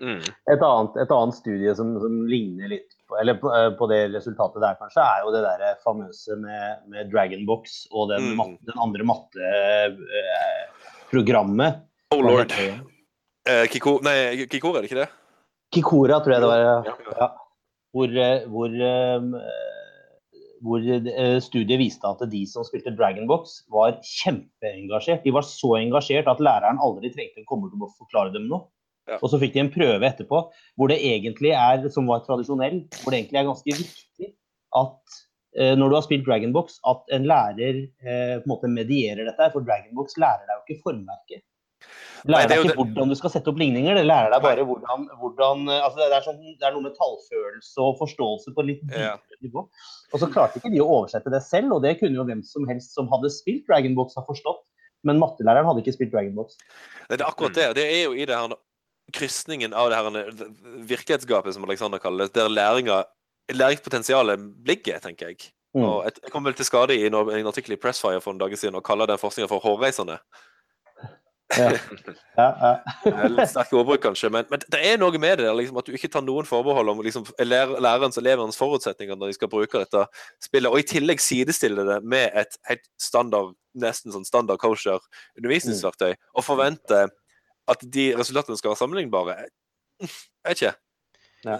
Mm. 0.00 0.20
Et 0.48 0.62
annet, 0.64 0.94
et 1.02 1.10
annet 1.12 1.36
studie 1.36 1.74
som, 1.76 1.90
som 2.00 2.14
ligner 2.30 2.68
litt 2.72 2.90
på, 3.08 3.18
eller 3.20 3.34
på, 3.36 3.50
eh, 3.52 3.70
på 3.76 3.84
det 3.90 3.98
resultatet 4.14 4.62
der, 4.64 4.78
kanskje, 4.80 5.02
er 5.04 5.18
jo 5.26 5.32
det 5.34 5.42
der 5.44 5.76
famøse 5.84 6.36
med, 6.40 6.64
med 6.88 7.10
Dragonbox 7.12 7.82
og 7.92 8.08
den, 8.14 8.22
Mm. 8.30 8.36
mat, 8.40 8.54
den 8.70 8.78
andre 8.80 9.04
matteprogrammet. 11.10 11.72
Oh 12.14 12.22
lord. 12.24 12.52
Eh, 12.52 13.64
Kiko, 13.72 13.98
nei, 14.04 14.46
Kikora, 14.50 14.78
er 14.78 14.82
det 14.84 14.90
ikke 14.90 15.02
det? 15.04 15.10
Kikora, 15.74 16.20
tror 16.24 16.32
jeg 16.34 16.42
det 16.42 16.50
var. 16.50 16.60
Ja. 16.64 16.76
Ja. 17.20 17.28
Hvor, 17.94 18.08
eh, 18.24 18.40
hvor, 18.50 18.70
eh, 18.70 19.20
hvor 20.62 20.78
eh, 20.96 21.38
studiet 21.42 21.80
viste 21.80 22.06
at 22.08 22.20
de 22.30 22.42
som 22.46 22.64
spilte 22.66 22.92
Dragonbox, 22.96 23.62
var 23.72 23.96
kjempeengasjert. 24.04 25.22
De 25.24 25.32
var 25.34 25.42
så 25.46 25.76
engasjert 25.80 26.28
at 26.30 26.42
læreren 26.42 26.78
aldri 26.82 27.10
trengte 27.14 27.42
å 27.44 27.48
komme 27.48 27.70
til 27.72 27.80
å 27.84 27.92
forklare 27.98 28.32
dem 28.34 28.48
noe. 28.50 28.64
Ja. 29.10 29.18
Og 29.18 29.32
så 29.32 29.40
fikk 29.42 29.56
de 29.56 29.64
en 29.64 29.72
prøve 29.74 30.06
etterpå 30.06 30.44
hvor 30.78 30.92
det 30.92 31.00
egentlig 31.02 31.50
er, 31.56 31.82
som 31.92 32.06
var 32.10 32.22
tradisjonell, 32.26 32.84
hvor 33.02 33.10
det 33.12 33.24
egentlig 33.24 33.40
er 33.42 33.50
ganske 33.50 33.76
viktig 33.82 34.32
at 34.78 35.20
eh, 35.58 35.74
når 35.78 35.90
du 35.90 35.98
har 35.98 36.06
spilt 36.06 36.26
Dragonbox, 36.28 36.78
at 36.88 37.14
en 37.16 37.26
lærer 37.26 37.80
eh, 37.82 38.36
på 38.38 38.44
en 38.46 38.50
måte 38.52 38.70
medierer 38.70 39.26
dette. 39.26 39.52
For 39.54 39.66
Dragonbox 39.66 40.18
lærer 40.20 40.46
deg 40.46 40.58
jo 40.60 40.66
ikke 40.66 40.84
formverket. 40.86 41.42
Det 42.20 42.28
Nei, 42.28 42.42
lærer 42.42 42.48
det 42.50 42.54
er 42.54 42.60
deg 42.60 42.68
ikke 42.68 42.82
hvordan 42.82 43.10
du 43.10 43.16
skal 43.16 43.32
sette 43.32 43.48
opp 43.48 43.58
ligninger, 43.60 43.96
det 43.96 44.04
lærer 44.04 44.34
deg 44.34 44.42
bare 44.44 44.64
hvordan, 44.68 45.06
hvordan 45.22 45.62
eh, 45.72 45.84
altså 45.86 46.02
det, 46.02 46.08
er 46.12 46.26
sånn, 46.26 46.40
det 46.60 46.66
er 46.68 46.74
noe 46.76 46.84
med 46.84 46.98
tallfølelse 46.98 47.86
og 47.86 47.96
forståelse 48.02 48.52
på 48.56 48.66
litt 48.68 48.82
Ja. 48.92 49.14
dypere 49.16 49.48
nivå. 49.48 49.64
Og 50.12 50.22
så 50.22 50.28
klarte 50.30 50.60
ikke 50.60 50.72
de 50.74 50.82
å 50.84 50.90
oversette 51.00 51.32
det 51.32 51.42
selv, 51.46 51.72
og 51.78 51.86
det 51.86 51.96
kunne 51.98 52.20
jo 52.20 52.26
hvem 52.28 52.44
som 52.46 52.68
helst 52.70 52.94
som 52.94 53.08
hadde 53.10 53.32
spilt 53.32 53.64
Dragonbox 53.70 54.20
ha 54.20 54.26
forstått. 54.28 54.66
Men 55.08 55.16
mattelæreren 55.16 55.64
hadde 55.64 55.80
ikke 55.80 55.96
spilt 55.96 56.12
Dragonbox. 56.12 56.58
Det 57.08 57.16
er 57.16 57.24
akkurat 57.24 57.56
det. 57.56 57.70
Det 57.78 57.86
er 57.88 58.02
jo 58.04 58.12
i 58.12 58.26
det 58.28 58.36
her 58.36 58.52
krysningen 59.14 59.74
av 59.76 59.90
det 59.90 59.98
her 60.00 60.44
virkelighetsgapet, 60.90 61.54
som 61.54 61.64
Alexander 61.68 62.02
kaller 62.02 62.28
det, 62.28 62.34
der 62.34 62.48
læringa 62.48 63.02
læringspotensialet 63.54 64.40
ligger, 64.66 64.98
tenker 64.98 65.32
jeg. 65.32 65.50
Mm. 65.74 65.84
Og 65.86 66.04
jeg 66.04 66.32
kom 66.32 66.44
vel 66.44 66.54
til 66.58 66.66
skade 66.66 66.96
i 66.96 67.06
en, 67.06 67.14
en 67.14 67.46
artikkel 67.46 67.76
i 67.76 67.80
Pressfire 67.80 68.20
for 68.22 68.34
en 68.34 68.40
dag 68.40 68.56
siden 68.58 68.78
og 68.78 68.84
kaller 68.86 69.06
den 69.06 69.20
forskninga 69.22 69.50
for 69.50 69.62
hårreisende. 69.62 70.18
Ja. 71.58 71.70
Ja, 72.36 72.46
ja. 72.62 72.70
Litt 73.34 73.50
sterke 73.50 73.74
ordbruk, 73.78 74.00
kanskje, 74.04 74.30
men, 74.30 74.46
men 74.52 74.62
det 74.70 74.80
er 74.86 75.00
noe 75.00 75.18
med 75.18 75.40
det 75.42 75.50
liksom, 75.58 75.80
at 75.80 75.88
du 75.88 75.96
ikke 75.96 76.10
tar 76.12 76.22
noen 76.22 76.46
forbehold 76.46 76.92
om 76.92 77.02
liksom, 77.02 77.26
lærerens 77.42 78.18
og 78.18 78.22
elevenes 78.22 78.58
forutsetninger 78.58 79.18
når 79.18 79.32
de 79.32 79.38
skal 79.38 79.50
bruke 79.50 79.82
dette 79.82 80.04
spillet, 80.42 80.70
og 80.70 80.78
i 80.78 80.86
tillegg 80.86 81.22
sidestille 81.22 81.86
det 81.88 81.98
med 82.06 82.30
et 82.38 82.54
helt 82.70 82.86
standard, 83.02 83.56
nesten 83.82 84.14
sånn 84.14 84.28
standard 84.28 84.62
kosher 84.62 85.02
undervisningsverktøy, 85.40 86.14
og 86.38 86.46
forvente 86.46 87.08
at 87.70 87.82
de 87.94 88.10
resultatene 88.18 88.58
skal 88.58 88.74
være 88.74 88.82
sammenlignbare. 88.82 89.36
Jeg 90.00 90.10
vet 90.48 90.62
ikke. 90.62 90.76
Ja. 91.44 91.54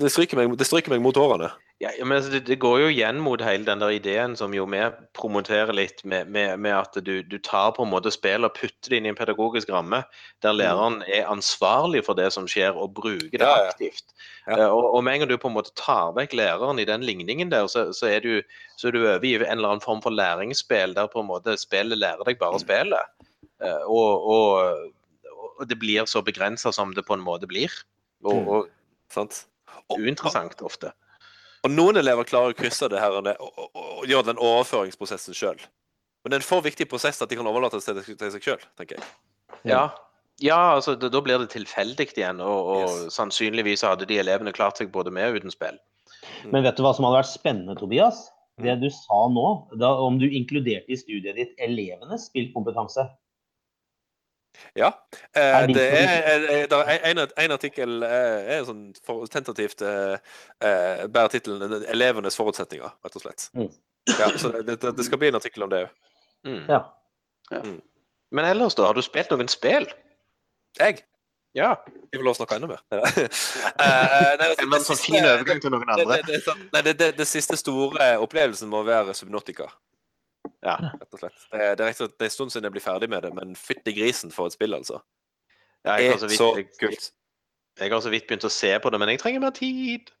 Det, 0.00 0.08
stryker 0.10 0.40
meg, 0.40 0.56
det 0.58 0.66
stryker 0.66 0.90
meg 0.90 1.02
mot 1.04 1.18
årene. 1.20 1.52
Ja, 1.82 1.90
men 2.02 2.16
altså, 2.16 2.30
det, 2.30 2.40
det 2.46 2.56
går 2.62 2.76
jo 2.82 2.88
igjen 2.92 3.18
mot 3.22 3.42
hele 3.42 3.66
den 3.66 3.80
der 3.82 3.90
ideen 3.94 4.36
som 4.38 4.52
jo 4.54 4.64
vi 4.70 4.80
promoterer 5.18 5.70
litt, 5.74 6.04
med, 6.06 6.28
med, 6.30 6.58
med 6.62 6.74
at 6.74 6.98
du, 7.06 7.10
du 7.26 7.36
tar 7.42 7.72
på 7.74 7.82
en 7.86 7.90
måte 7.90 8.10
spillet 8.14 8.46
og 8.46 8.54
putter 8.54 8.90
det 8.90 8.98
inn 9.00 9.06
i 9.06 9.10
en 9.12 9.18
pedagogisk 9.18 9.70
ramme, 9.74 10.02
der 10.46 10.54
læreren 10.54 11.00
er 11.06 11.30
ansvarlig 11.30 12.04
for 12.06 12.18
det 12.18 12.28
som 12.34 12.46
skjer, 12.50 12.74
og 12.78 12.94
bruker 12.98 13.34
det 13.34 13.42
Ja, 13.42 13.56
ja. 13.64 13.70
aktivt. 13.74 14.14
Ja. 14.46 14.58
Eh, 14.60 14.68
Og, 14.70 14.88
og 14.94 15.02
med 15.06 15.14
en 15.18 15.24
gang 15.24 15.32
du 15.32 15.38
på 15.42 15.50
en 15.50 15.58
måte 15.58 15.74
tar 15.78 16.14
vekk 16.18 16.34
læreren 16.38 16.82
i 16.82 16.86
den 16.86 17.02
ligningen 17.06 17.50
der, 17.50 17.66
så, 17.70 17.88
så, 17.94 18.10
er, 18.10 18.22
du, 18.26 18.42
så 18.78 18.90
er 18.90 18.96
du 18.98 19.02
over 19.04 19.26
i 19.26 19.34
en 19.38 19.46
eller 19.58 19.74
annen 19.74 19.84
form 19.86 20.02
for 20.02 20.14
læringsspill, 20.14 20.94
der 20.98 21.10
på 21.10 21.22
en 21.22 21.30
måte 21.30 21.54
spillet 21.58 21.98
lærer 21.98 22.26
deg 22.26 22.38
bare 22.42 22.62
spillet. 22.62 23.14
Eh, 23.62 23.82
Og, 23.86 24.26
og, 24.34 24.90
og 25.60 25.68
det 25.68 25.78
blir 25.78 26.06
så 26.10 26.22
begrensa 26.24 26.72
som 26.72 26.92
det 26.94 27.04
på 27.08 27.14
en 27.16 27.24
måte 27.24 27.48
blir. 27.50 27.70
Og, 28.24 28.34
Mm. 28.34 28.48
og 28.48 28.68
Sant? 29.12 29.46
Og, 29.90 29.98
uinteressant 30.00 30.60
ofte. 30.62 30.92
og 31.64 31.70
noen 31.70 31.96
elever 31.96 32.24
klarer 32.24 32.52
å 32.54 32.56
krysse 32.56 32.88
det 32.88 32.98
her 33.00 33.10
og, 33.18 33.26
og, 33.26 33.52
og, 33.58 33.70
og 33.76 34.06
gjøre 34.08 34.26
den 34.32 34.38
overføringsprosessen 34.40 35.34
sjøl. 35.36 35.58
Men 36.22 36.30
det 36.30 36.36
er 36.38 36.40
en 36.42 36.46
for 36.46 36.62
viktig 36.62 36.88
prosess 36.88 37.20
at 37.22 37.28
de 37.28 37.36
kan 37.36 37.46
overlate 37.46 37.80
det 37.82 38.04
til, 38.18 38.30
seg 38.30 38.42
sjøl, 38.46 38.62
tenker 38.78 38.96
jeg. 38.98 39.04
Ja, 39.68 39.90
ja 40.40 40.58
altså 40.76 40.94
da, 40.98 41.08
da 41.12 41.20
blir 41.20 41.38
det 41.42 41.50
tilfeldig 41.50 42.08
igjen, 42.16 42.40
og, 42.40 42.66
og 42.72 42.82
Yes. 42.86 43.16
sannsynligvis 43.16 43.82
hadde 43.82 44.06
de 44.06 44.18
elevene 44.22 44.52
klart 44.54 44.78
seg 44.78 44.92
både 44.94 45.10
med 45.12 45.28
og 45.32 45.40
uten 45.42 45.50
spill. 45.54 45.78
Men 46.46 46.62
vet 46.62 46.76
du 46.78 46.82
hva 46.86 46.94
som 46.94 47.04
hadde 47.04 47.20
vært 47.20 47.32
spennende, 47.34 47.76
Tobias? 47.78 48.28
Det 48.60 48.76
Mm. 48.76 48.80
du 48.82 48.90
sa 48.90 49.28
nå, 49.32 49.46
da, 49.80 49.88
om 49.98 50.18
du 50.20 50.26
inkluderte 50.28 50.88
i 50.92 50.96
studiet 50.96 51.34
ditt 51.36 51.54
elevenes 51.58 52.28
spillkompetanse. 52.30 53.08
Ja. 54.78 54.90
Eh, 55.36 55.66
det 55.72 55.84
er, 55.98 56.66
er, 56.68 56.98
en, 57.10 57.22
en 57.44 57.54
artikkel 57.54 58.02
eh, 58.06 58.50
er 58.56 58.66
sånn 58.68 58.82
for, 59.04 59.26
tentativt 59.32 59.82
eh, 59.86 60.16
eh, 60.64 61.06
bærer 61.12 61.32
tittelen 61.32 61.82
'Elevenes 61.86 62.36
forutsetninger', 62.38 62.92
rett 63.04 63.16
og 63.18 63.24
slett. 63.24 63.48
Mm. 63.56 63.70
Ja, 64.18 64.28
så 64.38 64.50
det, 64.52 64.80
det, 64.82 64.96
det 64.96 65.06
skal 65.06 65.18
bli 65.22 65.30
en 65.32 65.38
artikkel 65.38 65.62
om 65.66 65.70
det 65.72 65.84
òg. 65.86 65.96
Mm. 66.48 66.62
Ja. 66.68 66.82
Men 68.32 68.44
ellers, 68.48 68.74
da? 68.74 68.88
Har 68.88 68.96
du 68.96 69.02
spilt 69.04 69.30
noen 69.30 69.50
spill? 69.52 69.86
Jeg? 70.80 71.02
Ja. 71.54 71.74
Vi 72.10 72.16
får 72.18 72.24
lov 72.24 72.32
å 72.34 72.40
snakke 72.40 72.56
enda 72.56 72.70
mer. 72.72 72.82
Eh, 73.82 74.66
var 74.68 74.78
en 74.78 74.84
sånn 74.86 75.00
fin 75.00 75.20
overgang 75.20 75.60
til 75.60 75.72
noen 75.74 75.90
andre. 75.92 76.20
sånn- 76.44 76.62
det, 76.72 76.94
det, 76.98 77.08
det 77.18 77.26
siste 77.28 77.58
store 77.60 78.12
opplevelsen 78.24 78.70
må 78.72 78.82
være 78.86 79.14
Subnotica. 79.16 79.68
Ja. 80.62 80.76
Rett 80.78 81.14
og 81.16 81.18
slett. 81.18 81.40
Det, 81.50 81.58
er- 81.60 81.74
det 81.74 81.82
er 81.84 81.88
rett 81.90 82.00
og 82.00 82.06
slett 82.06 82.18
det 82.18 82.26
er 82.26 82.30
en 82.30 82.36
stund 82.36 82.52
siden 82.54 82.68
jeg 82.68 82.72
blir 82.76 82.84
ferdig 82.84 83.08
med 83.10 83.22
det, 83.26 83.32
men 83.34 83.56
fytti 83.58 83.94
grisen 83.96 84.30
for 84.30 84.46
et 84.46 84.54
spill, 84.54 84.74
altså. 84.78 85.00
Ja, 85.84 85.96
jeg, 85.98 86.06
er 86.06 86.10
har 86.12 86.18
så 86.22 86.28
vidt, 86.30 86.38
så 86.38 86.48
jeg, 86.56 86.66
kult. 86.78 87.06
jeg 87.80 87.90
har 87.90 88.00
så 88.04 88.10
vidt 88.12 88.26
begynt 88.28 88.44
å 88.46 88.50
se 88.54 88.70
på 88.78 88.90
det, 88.94 89.00
men 89.02 89.10
jeg 89.10 89.18
trenger 89.24 89.40
mer 89.42 89.50
tid. 89.56 90.12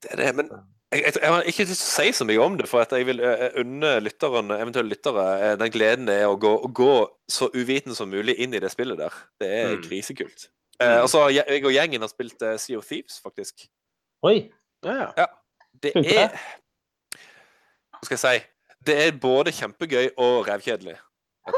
Det 0.00 0.14
er 0.14 0.16
det, 0.22 0.30
men 0.38 0.48
jeg, 0.94 1.02
jeg, 1.04 1.12
jeg 1.20 1.30
har 1.34 1.42
ikke 1.52 1.66
lyst 1.68 1.82
til 1.84 1.90
å 1.90 1.90
si 2.06 2.12
så 2.16 2.24
mye 2.30 2.40
om 2.46 2.56
det, 2.58 2.68
for 2.70 2.80
at 2.82 2.94
jeg 2.96 3.04
vil 3.06 3.20
eh, 3.20 3.44
unne 3.60 3.90
lytteren, 4.00 4.48
eventuelle 4.56 4.90
lyttere 4.94 5.26
eh, 5.50 5.52
den 5.60 5.70
gleden 5.74 6.08
det 6.08 6.16
er 6.22 6.30
å 6.32 6.38
gå, 6.40 6.54
å 6.64 6.70
gå 6.80 6.88
så 7.30 7.50
uviten 7.54 7.94
som 7.94 8.08
mulig 8.10 8.38
inn 8.40 8.56
i 8.56 8.62
det 8.64 8.72
spillet 8.72 8.98
der. 8.98 9.20
Det 9.38 9.50
er 9.58 9.76
Mm. 9.76 9.84
grisekult. 9.84 10.48
Eh, 10.80 10.96
altså, 11.02 11.26
jeg 11.28 11.44
jeg 11.52 11.64
og 11.68 11.74
gjengen 11.76 12.00
har 12.00 12.08
spilt 12.08 12.40
eh, 12.42 12.56
Sea 12.58 12.78
of 12.80 12.88
Thieves, 12.88 13.20
faktisk. 13.20 13.66
Oi! 14.24 14.48
Ja, 14.88 14.96
ja. 14.96 15.10
ja 15.20 15.26
det? 15.84 15.92
er 16.00 16.32
Hva 17.92 18.08
skal 18.08 18.16
jeg 18.16 18.22
si? 18.24 18.46
Det 18.86 18.96
er 19.06 19.16
både 19.20 19.52
kjempegøy 19.52 20.12
og 20.16 20.48
rævkjedelig. 20.48 20.96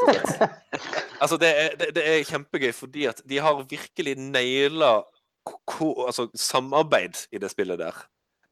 slett. 0.04 0.40
Altså, 1.22 1.36
det 1.38 1.48
er, 1.54 1.76
det, 1.78 1.94
det 1.94 2.02
er 2.02 2.24
kjempegøy 2.26 2.72
fordi 2.74 3.04
at 3.06 3.20
de 3.30 3.36
har 3.38 3.60
virkelig 3.70 4.16
naila 4.18 5.04
altså, 5.78 6.26
samarbeid 6.34 7.28
i 7.30 7.38
det 7.38 7.50
spillet 7.50 7.78
der. 7.78 7.94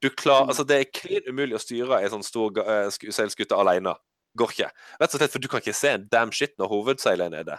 Du 0.03 0.09
klar, 0.09 0.47
altså, 0.47 0.65
det 0.65 0.77
er 0.77 0.93
klin 0.95 1.27
umulig 1.29 1.59
å 1.59 1.61
styre 1.61 1.99
ei 1.99 2.09
sånn 2.13 2.23
stor 2.23 2.55
uh, 2.63 2.69
eh, 2.77 2.87
sku- 2.95 3.11
seilskute 3.13 3.59
alene. 3.59 3.97
Går 4.39 4.55
ikke. 4.55 4.71
Rett 5.01 5.17
og 5.17 5.19
slett 5.19 5.35
for 5.35 5.43
du 5.43 5.49
kan 5.51 5.65
ikke 5.65 5.75
se 5.75 5.97
en 5.97 6.07
damn 6.13 6.31
shit 6.33 6.55
når 6.63 6.71
hovedseilet 6.71 7.27
er 7.27 7.35
nede. 7.35 7.59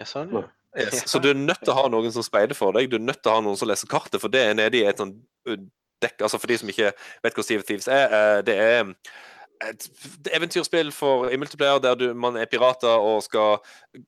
ja 0.00 0.08
sånn, 0.08 0.32
ja. 0.32 0.48
Yes. 0.74 1.04
Så 1.06 1.20
du 1.22 1.28
er 1.30 1.38
nødt 1.38 1.60
til 1.62 1.70
å 1.70 1.76
ha 1.76 1.84
noen 1.86 2.10
som 2.10 2.24
speider 2.26 2.56
for 2.58 2.74
deg. 2.74 2.88
Du 2.90 2.96
er 2.96 3.04
nødt 3.04 3.20
til 3.22 3.30
å 3.30 3.36
ha 3.36 3.42
noen 3.44 3.58
som 3.60 3.68
leser 3.70 3.86
kartet, 3.86 4.18
for 4.18 4.32
det 4.32 4.40
er 4.42 4.56
nede 4.58 4.80
i 4.80 4.86
et 4.88 4.98
sånn 4.98 5.12
uh, 5.46 5.60
dekk. 6.02 6.24
Altså 6.26 6.40
For 6.40 6.50
de 6.50 6.58
som 6.58 6.72
ikke 6.72 6.90
vet 6.96 7.36
hva 7.36 7.44
Steve 7.46 7.66
Thieves 7.68 7.86
er, 7.86 8.16
eh, 8.18 8.40
det 8.48 8.56
er 8.58 8.90
et 9.62 9.86
eventyrspill 10.34 10.90
for 10.94 11.28
i 11.32 11.38
multiplayer 11.40 11.80
der 11.82 11.98
du, 11.98 12.06
man 12.14 12.36
er 12.40 12.48
pirater 12.50 13.00
og 13.00 13.22
skal 13.24 13.60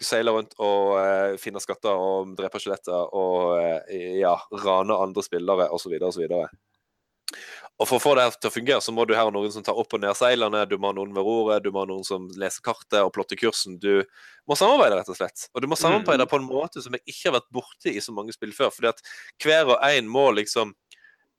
seile 0.03 0.35
rundt 0.35 0.57
og 0.59 0.97
uh, 0.99 1.37
finne 1.41 1.63
skatter 1.63 1.95
og 1.95 2.35
drepe 2.39 2.61
skjeletter 2.63 3.15
og 3.17 3.57
uh, 3.57 3.99
ja, 4.19 4.35
rane 4.65 4.97
andre 5.07 5.25
spillere 5.25 5.69
osv. 5.75 5.97
osv. 6.03 6.27
Og 7.77 7.85
for 7.85 7.99
å 7.99 8.01
få 8.01 8.15
det 8.17 8.25
her 8.25 8.37
til 8.41 8.49
å 8.49 8.55
fungere, 8.55 8.81
så 8.81 8.93
må 8.95 9.05
du 9.05 9.13
her 9.13 9.29
ha 9.29 9.33
noen 9.33 9.53
som 9.53 9.65
tar 9.65 9.77
opp 9.77 9.93
og 9.93 10.01
ned 10.01 10.17
seilene, 10.17 10.63
du 10.69 10.79
må 10.81 10.89
ha 10.89 10.97
noen 10.97 11.13
ved 11.13 11.27
roret, 11.27 11.65
du 11.65 11.69
må 11.75 11.83
ha 11.83 11.89
noen 11.91 12.07
som 12.09 12.25
leser 12.41 12.65
kartet 12.65 13.03
og 13.03 13.13
plotter 13.13 13.37
kursen. 13.37 13.77
Du 13.83 14.01
må 14.49 14.57
samarbeide, 14.57 14.97
rett 14.97 15.11
og 15.13 15.19
slett. 15.19 15.45
Og 15.53 15.61
du 15.61 15.69
må 15.69 15.77
samarbeide 15.77 16.25
på 16.31 16.41
en 16.41 16.49
måte 16.49 16.81
som 16.81 16.97
jeg 16.97 17.05
ikke 17.05 17.29
har 17.29 17.37
vært 17.37 17.51
borti 17.53 17.93
i 17.93 18.05
så 18.05 18.15
mange 18.17 18.33
spill 18.33 18.55
før. 18.57 18.73
fordi 18.73 18.95
at 18.95 19.05
hver 19.45 19.75
og 19.75 19.85
en 19.85 20.09
må 20.09 20.31
liksom 20.39 20.73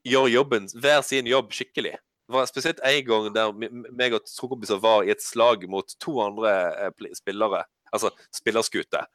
gjøre 0.05 0.35
jobben, 0.35 0.69
hver 0.77 1.01
sin 1.07 1.29
jobb 1.29 1.49
skikkelig. 1.57 1.97
Det 2.27 2.35
var 2.35 2.49
spesielt 2.49 2.79
en 2.83 3.03
gang 3.07 3.27
der 3.35 3.53
meg 3.55 4.15
og 4.17 4.25
to 4.27 4.49
kompiser 4.51 4.81
var 4.83 5.05
i 5.07 5.13
et 5.13 5.23
slag 5.23 5.63
mot 5.71 5.93
to 6.03 6.17
andre 6.19 6.53
eh, 6.89 7.11
spillere, 7.15 7.63
altså 7.91 8.11
spillerskute. 8.35 9.05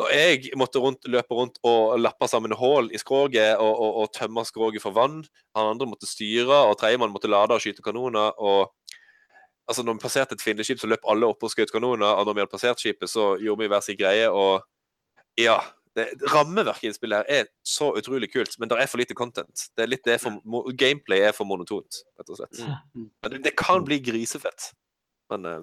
Og 0.00 0.08
jeg 0.14 0.54
måtte 0.56 0.80
rundt, 0.80 1.04
løpe 1.12 1.36
rundt 1.36 1.58
og 1.66 1.98
lappe 2.00 2.28
sammen 2.30 2.54
hull 2.56 2.88
i 2.94 3.00
skroget 3.00 3.58
og, 3.60 3.72
og, 3.74 3.98
og 4.00 4.12
tømme 4.16 4.44
skroget 4.48 4.80
for 4.80 4.96
vann. 4.96 5.18
Han 5.58 5.74
andre 5.74 5.88
måtte 5.90 6.08
styre, 6.08 6.62
og 6.70 6.78
tredjemann 6.80 7.12
måtte 7.12 7.28
lade 7.28 7.56
og 7.56 7.60
skyte 7.60 7.84
kanoner. 7.84 8.32
og 8.38 8.72
altså 9.68 9.84
Når 9.84 9.98
vi 9.98 10.04
passerte 10.06 10.34
et 10.34 10.42
fiendeskip, 10.42 10.80
så 10.80 10.88
løp 10.88 11.04
alle 11.04 11.28
opp 11.28 11.44
og 11.44 11.52
skjøt 11.52 11.74
kanoner. 11.74 12.14
Og 12.16 12.24
når 12.24 12.38
vi 12.38 12.44
hadde 12.44 12.54
passert 12.54 12.80
skipet, 12.80 13.10
så 13.10 13.34
gjorde 13.42 13.60
vi 13.60 13.68
hver 13.70 13.84
sin 13.84 13.98
greie. 14.00 14.30
Og 14.30 14.64
ja, 15.38 15.58
det, 15.98 16.04
rammeverket 16.32 16.90
i 16.90 16.94
spillet 16.94 17.24
her 17.26 17.40
er 17.42 17.48
så 17.66 17.88
utrolig 17.98 18.28
kult, 18.32 18.52
men 18.60 18.68
det 18.70 18.78
er 18.78 18.86
for 18.90 19.00
lite 19.02 19.14
content. 19.18 19.64
Det 19.76 19.82
er 19.84 19.90
litt 19.90 20.04
det 20.06 20.20
for, 20.22 20.38
Gameplay 20.78 21.24
er 21.26 21.32
for 21.36 21.48
monotont, 21.50 22.02
rett 22.20 22.30
og 22.30 22.38
slett. 22.38 22.60
Mm. 22.94 23.08
Men 23.24 23.32
det, 23.34 23.40
det 23.48 23.54
kan 23.58 23.82
bli 23.86 23.98
grisefett. 24.06 24.70
Men 25.30 25.44
uh, 25.46 25.60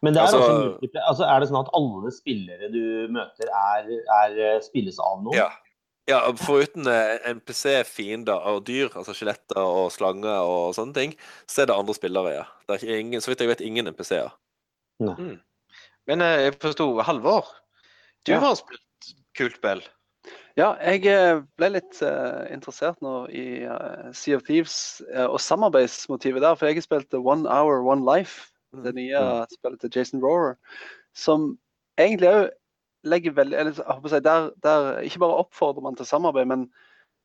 Men 0.00 0.14
det 0.14 0.20
er, 0.22 0.24
Altså- 0.28 0.76
også 0.80 1.02
altså, 1.08 1.24
er 1.28 1.40
det 1.40 1.48
sånn 1.50 1.60
at 1.64 1.72
alle 1.76 2.12
spillere 2.16 2.68
du 2.72 2.82
møter, 3.12 3.50
er, 3.52 3.90
er 4.22 4.38
eh, 4.56 4.60
spilles 4.64 5.00
av 5.00 5.18
noen? 5.24 5.36
ja. 5.36 5.48
ja. 6.08 6.20
Foruten 6.40 6.88
uh, 6.88 7.16
NPC-fiender 7.32 8.46
og 8.52 8.62
dyr, 8.68 8.88
altså 8.96 9.12
skjeletter 9.16 9.60
og 9.60 9.90
slanger 9.92 10.40
og 10.48 10.72
sånne 10.76 10.96
ting, 10.96 11.16
så 11.48 11.62
er 11.64 11.68
det 11.72 11.76
andre 11.76 11.96
spillere, 11.96 12.32
ja. 12.40 12.46
Det 12.68 12.76
er 12.78 12.84
ikke 12.86 13.00
ingen, 13.04 13.20
så 13.24 13.32
vidt 13.32 13.44
jeg 13.44 13.52
vet, 13.52 13.64
ingen 13.68 13.88
NPC-er. 13.92 14.32
Men 16.08 16.22
eh, 16.24 16.38
jeg 16.46 16.56
forsto, 16.62 16.88
Halvor, 17.06 17.46
du 18.26 18.32
Ja. 18.32 18.40
har 18.42 18.56
spilt 18.58 18.82
kult 19.38 19.58
spill. 19.58 19.82
Ja, 20.56 20.74
jeg 20.84 21.06
eh, 21.08 21.40
ble 21.56 21.70
litt 21.78 21.98
uh, 22.04 22.44
interessert 22.52 23.00
nå 23.02 23.24
i 23.32 23.64
uh, 23.64 24.10
Sea 24.14 24.36
of 24.36 24.44
Thieves 24.46 25.00
uh, 25.08 25.26
og 25.26 25.40
samarbeidsmotivet 25.40 26.44
der. 26.44 26.58
For 26.58 26.68
jeg 26.68 26.78
har 26.78 26.86
spilt 26.86 27.16
One 27.16 27.48
Hour, 27.48 27.80
One 27.88 28.04
Life, 28.04 28.52
det 28.84 28.94
nye 28.96 29.22
spillet 29.52 29.80
til 29.80 29.92
Jason 29.96 30.22
Rorer, 30.24 30.54
som 31.16 31.54
egentlig 32.00 32.30
òg 32.30 32.50
legger 33.08 33.34
veldig 33.34 33.58
eller, 33.58 33.74
jeg 33.76 33.88
håper 33.88 34.08
å 34.08 34.12
si, 34.12 34.20
der, 34.22 34.48
der 34.62 34.86
Ikke 35.02 35.22
bare 35.24 35.40
oppfordrer 35.42 35.84
man 35.84 35.96
til 35.98 36.06
samarbeid, 36.06 36.46
men, 36.52 36.68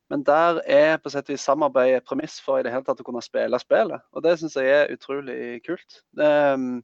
men 0.10 0.24
der 0.26 0.62
er 0.66 0.98
på 0.98 1.12
sett 1.14 1.30
vis 1.30 1.46
samarbeid 1.46 2.00
et 2.00 2.08
premiss 2.08 2.40
for 2.44 2.58
i 2.58 2.66
det 2.66 2.74
hele 2.74 2.88
tatt 2.88 3.04
å 3.04 3.06
kunne 3.08 3.22
spille 3.24 3.60
spillet. 3.62 4.08
Og 4.16 4.26
det 4.26 4.38
syns 4.40 4.58
jeg 4.58 4.72
er 4.74 4.96
utrolig 4.96 5.62
kult. 5.68 6.02
Um, 6.18 6.82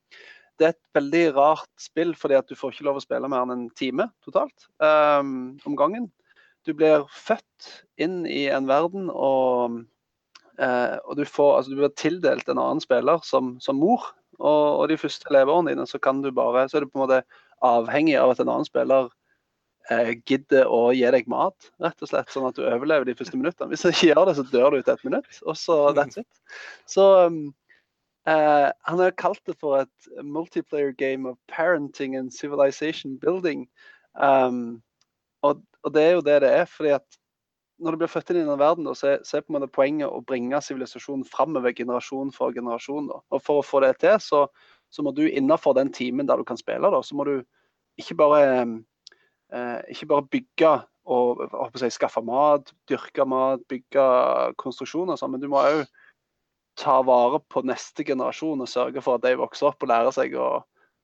det 0.60 0.68
er 0.68 0.74
et 0.76 0.98
veldig 0.98 1.24
rart 1.36 1.72
spill, 1.82 2.14
fordi 2.18 2.38
at 2.38 2.50
du 2.50 2.58
får 2.58 2.74
ikke 2.74 2.86
lov 2.88 3.00
å 3.00 3.04
spille 3.04 3.30
mer 3.32 3.46
enn 3.46 3.56
en 3.56 3.70
time 3.78 4.10
totalt 4.26 4.68
um, 4.84 5.56
om 5.66 5.78
gangen. 5.80 6.10
Du 6.68 6.74
blir 6.78 7.08
født 7.12 7.72
inn 8.02 8.22
i 8.30 8.46
en 8.54 8.70
verden, 8.70 9.10
og, 9.12 9.82
uh, 10.62 11.00
og 11.04 11.18
du, 11.20 11.26
får, 11.28 11.58
altså, 11.58 11.74
du 11.74 11.82
blir 11.82 11.96
tildelt 12.00 12.48
en 12.48 12.62
annen 12.62 12.84
spiller 12.84 13.24
som, 13.28 13.56
som 13.64 13.82
mor. 13.82 14.06
Og, 14.40 14.68
og 14.84 14.86
de 14.90 15.00
første 15.00 15.34
leveårene 15.34 15.74
dine 15.74 15.88
så 15.90 16.00
bare, 16.32 16.68
så 16.70 16.78
er 16.78 16.86
du 16.86 16.92
på 16.92 17.00
en 17.00 17.06
måte 17.06 17.24
avhengig 17.64 18.16
av 18.20 18.34
at 18.34 18.42
en 18.44 18.52
annen 18.52 18.68
spiller 18.68 19.10
eh, 19.92 20.14
gidder 20.26 20.68
å 20.68 20.92
gi 20.96 21.06
deg 21.16 21.28
mat, 21.32 21.72
rett 21.84 22.02
og 22.02 22.10
slett, 22.10 22.32
sånn 22.34 22.48
at 22.50 22.58
du 22.58 22.66
overlever 22.66 23.08
de 23.08 23.16
første 23.18 23.40
minuttene. 23.40 23.70
Hvis 23.72 23.86
du 23.86 23.92
ikke 23.92 24.12
gjør 24.12 24.30
det, 24.30 24.38
så 24.40 24.48
dør 24.52 24.70
du 24.72 24.80
etter 24.80 24.98
et 24.98 25.06
minutt, 25.08 25.42
og 25.46 25.60
så 25.60 25.78
that's 25.96 26.20
it. 26.20 26.28
Så 26.90 27.08
um, 27.28 27.54
eh, 28.28 28.70
han 28.88 29.00
har 29.00 29.18
kalt 29.20 29.42
det 29.48 29.58
for 29.60 29.82
et 29.84 30.10
multiplayer 30.24 30.96
game 30.96 31.30
of 31.30 31.38
parenting 31.48 32.16
and 32.16 32.34
civilization 32.34 33.18
building. 33.18 33.68
Um, 34.16 34.82
og, 35.42 35.64
og 35.84 35.94
det 35.94 36.04
er 36.04 36.12
jo 36.18 36.26
det 36.26 36.42
det 36.42 36.54
er, 36.62 36.66
fordi 36.66 36.96
at 37.00 37.20
når 37.84 37.92
du 37.92 38.04
blir 38.04 38.12
født 38.12 38.32
inn 38.32 38.40
i 38.40 38.44
denne 38.46 38.60
verden, 38.60 38.88
så, 38.96 39.16
er, 39.16 39.24
så 39.28 39.38
er 39.38 39.44
på 39.44 39.52
en 39.52 39.58
måte 39.58 39.74
poenget 39.74 40.08
å 40.08 40.22
bringe 40.24 40.60
sivilisasjonen 40.64 41.26
framover 41.28 41.74
generasjon 41.76 42.32
for 42.36 42.56
generasjon. 42.56 43.10
Da. 43.10 43.20
Og 43.34 43.44
for 43.44 43.60
å 43.60 43.66
få 43.66 43.82
det 43.84 43.98
til, 44.04 44.16
så, 44.24 44.46
så 44.94 45.04
må 45.04 45.12
du 45.16 45.26
innenfor 45.26 45.76
den 45.78 45.92
timen 45.94 46.30
der 46.30 46.40
du 46.40 46.48
kan 46.48 46.60
spille, 46.60 46.92
da, 46.94 47.02
så 47.04 47.18
må 47.18 47.26
du 47.28 47.36
ikke 48.00 48.16
bare, 48.22 48.46
eh, 49.54 49.80
ikke 49.92 50.10
bare 50.14 50.30
bygge 50.32 50.74
og 51.04 51.44
si, 51.76 51.90
skaffe 51.92 52.24
mat, 52.24 52.72
dyrke 52.88 53.26
mat, 53.28 53.64
bygge 53.68 54.06
konstruksjoner, 54.62 55.20
sånn, 55.20 55.34
men 55.36 55.44
du 55.44 55.50
må 55.52 55.60
òg 55.60 55.84
ta 56.80 57.00
vare 57.06 57.40
på 57.52 57.64
neste 57.68 58.06
generasjon 58.08 58.62
og 58.64 58.70
sørge 58.70 59.02
for 59.06 59.20
at 59.20 59.26
de 59.26 59.36
vokser 59.40 59.70
opp 59.70 59.84
og 59.86 59.92
lærer 59.92 60.16
seg 60.16 60.36
å, 60.40 60.50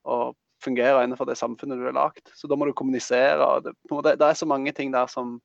å 0.04 0.18
fungere 0.64 1.04
innenfor 1.04 1.28
det 1.28 1.38
samfunnet 1.40 1.80
du 1.80 1.86
har 1.88 1.96
lagd. 1.96 2.32
Så 2.36 2.50
da 2.50 2.58
må 2.58 2.68
du 2.68 2.74
kommunisere. 2.76 3.40
og 3.40 3.64
Det, 3.64 3.74
måte, 3.90 4.16
det 4.18 4.26
er 4.26 4.38
så 4.38 4.48
mange 4.48 4.72
ting 4.76 4.92
der 4.94 5.10
som, 5.10 5.38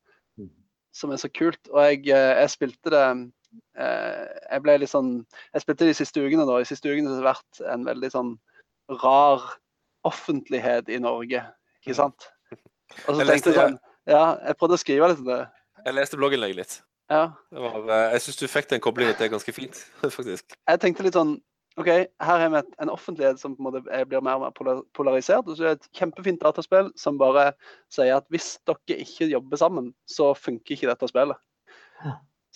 som 0.94 1.12
er 1.12 1.20
så 1.22 1.30
kult. 1.32 1.60
Og 1.72 1.80
jeg, 1.84 2.06
eh, 2.10 2.32
jeg 2.42 2.54
spilte 2.54 2.92
det 2.92 3.04
eh, 3.06 4.24
Jeg 4.50 4.64
ble 4.64 4.78
litt 4.82 4.92
sånn 4.92 5.12
Jeg 5.54 5.64
spilte 5.64 5.88
de 5.88 5.96
siste 5.96 6.22
ukene, 6.22 6.46
da. 6.48 6.60
De 6.60 6.68
siste 6.68 6.90
ukene 6.90 7.12
har 7.12 7.20
det 7.20 7.30
vært 7.30 7.62
en 7.74 7.86
veldig 7.88 8.12
sånn 8.12 8.34
rar 9.02 9.44
offentlighet 10.06 10.90
i 10.92 11.00
Norge, 11.02 11.40
ikke 11.82 11.96
sant? 11.98 12.28
Og 13.06 13.16
så 13.16 13.22
Jeg 13.22 13.30
tenkte 13.32 13.54
jeg 13.54 13.60
sånn 13.62 13.80
Ja, 14.06 14.36
jeg 14.46 14.58
prøvde 14.58 14.78
å 14.78 14.82
skrive 14.82 15.10
litt 15.10 15.22
om 15.24 15.30
det. 15.32 15.40
Jeg 15.86 15.96
leste 15.96 16.18
blogginnlegget 16.18 16.60
litt. 16.60 16.76
Ja. 17.10 17.32
Det 17.52 17.60
var, 17.62 17.76
eh, 17.88 18.12
jeg 18.16 18.20
syns 18.24 18.36
du 18.40 18.46
fikk 18.50 18.68
den 18.70 18.80
koblingen 18.80 19.14
til 19.14 19.30
ganske 19.30 19.52
fint, 19.54 19.76
faktisk. 20.16 20.56
jeg 20.68 20.80
tenkte 20.82 21.02
litt 21.06 21.14
sånn 21.14 21.36
OK, 21.78 21.86
her 21.92 22.08
har 22.40 22.48
vi 22.48 22.62
en 22.80 22.88
offentlighet 22.88 23.38
som 23.38 23.52
på 23.54 23.60
en 23.60 23.66
måte 23.68 23.82
blir 24.08 24.22
mer 24.24 24.38
og 24.38 24.46
mer 24.46 24.82
polarisert. 24.96 25.44
Og 25.44 25.58
så 25.58 25.62
er 25.66 25.74
det 25.74 25.82
et 25.84 25.98
kjempefint 26.00 26.40
dataspill 26.40 26.88
som 26.96 27.18
bare 27.20 27.50
sier 27.92 28.16
at 28.16 28.24
hvis 28.32 28.54
dere 28.64 28.96
ikke 29.04 29.28
jobber 29.28 29.60
sammen, 29.60 29.90
så 30.08 30.30
funker 30.34 30.72
ikke 30.72 30.88
dette 30.88 31.08
spillet. 31.10 31.36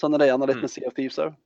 Sånn 0.00 0.14
er 0.16 0.22
det 0.22 0.30
gjerne 0.30 0.48
litt 0.48 0.56
Mm. 0.56 0.62
med 0.64 0.70
Sea 0.72 0.88
of 0.88 0.94
Thieves 0.96 1.18
òg. 1.20 1.36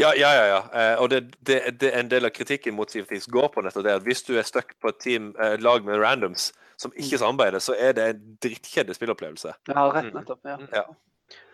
Ja, 0.00 0.14
ja, 0.16 0.30
ja. 0.34 0.46
ja. 0.54 0.60
Eh, 0.72 0.96
og 1.02 1.10
det, 1.12 1.20
det, 1.44 1.58
det 1.78 1.92
en 2.00 2.08
del 2.08 2.24
av 2.24 2.30
kritikken 2.34 2.74
mot 2.74 2.90
Sea 2.90 3.02
of 3.04 3.08
Thieves 3.12 3.28
går 3.30 3.52
på 3.52 3.62
nettopp 3.62 3.84
det 3.84 3.92
at 4.00 4.02
hvis 4.08 4.24
du 4.24 4.32
er 4.40 4.42
stuck 4.48 4.72
på 4.80 4.88
et 4.88 4.98
team, 5.04 5.34
eh, 5.38 5.58
lag 5.60 5.84
med 5.84 6.00
randoms 6.00 6.48
som 6.80 6.92
ikke 6.96 7.20
samarbeider, 7.20 7.60
så 7.60 7.76
er 7.76 7.92
det 7.92 8.08
en 8.14 8.24
drittkjedelig 8.42 8.96
spillopplevelse. 8.96 9.52
Ja, 9.68 9.84
rett 9.92 10.08
Mm. 10.14 10.16
nettopp. 10.16 10.40
ja. 10.48 10.56
Ja. 10.72 10.84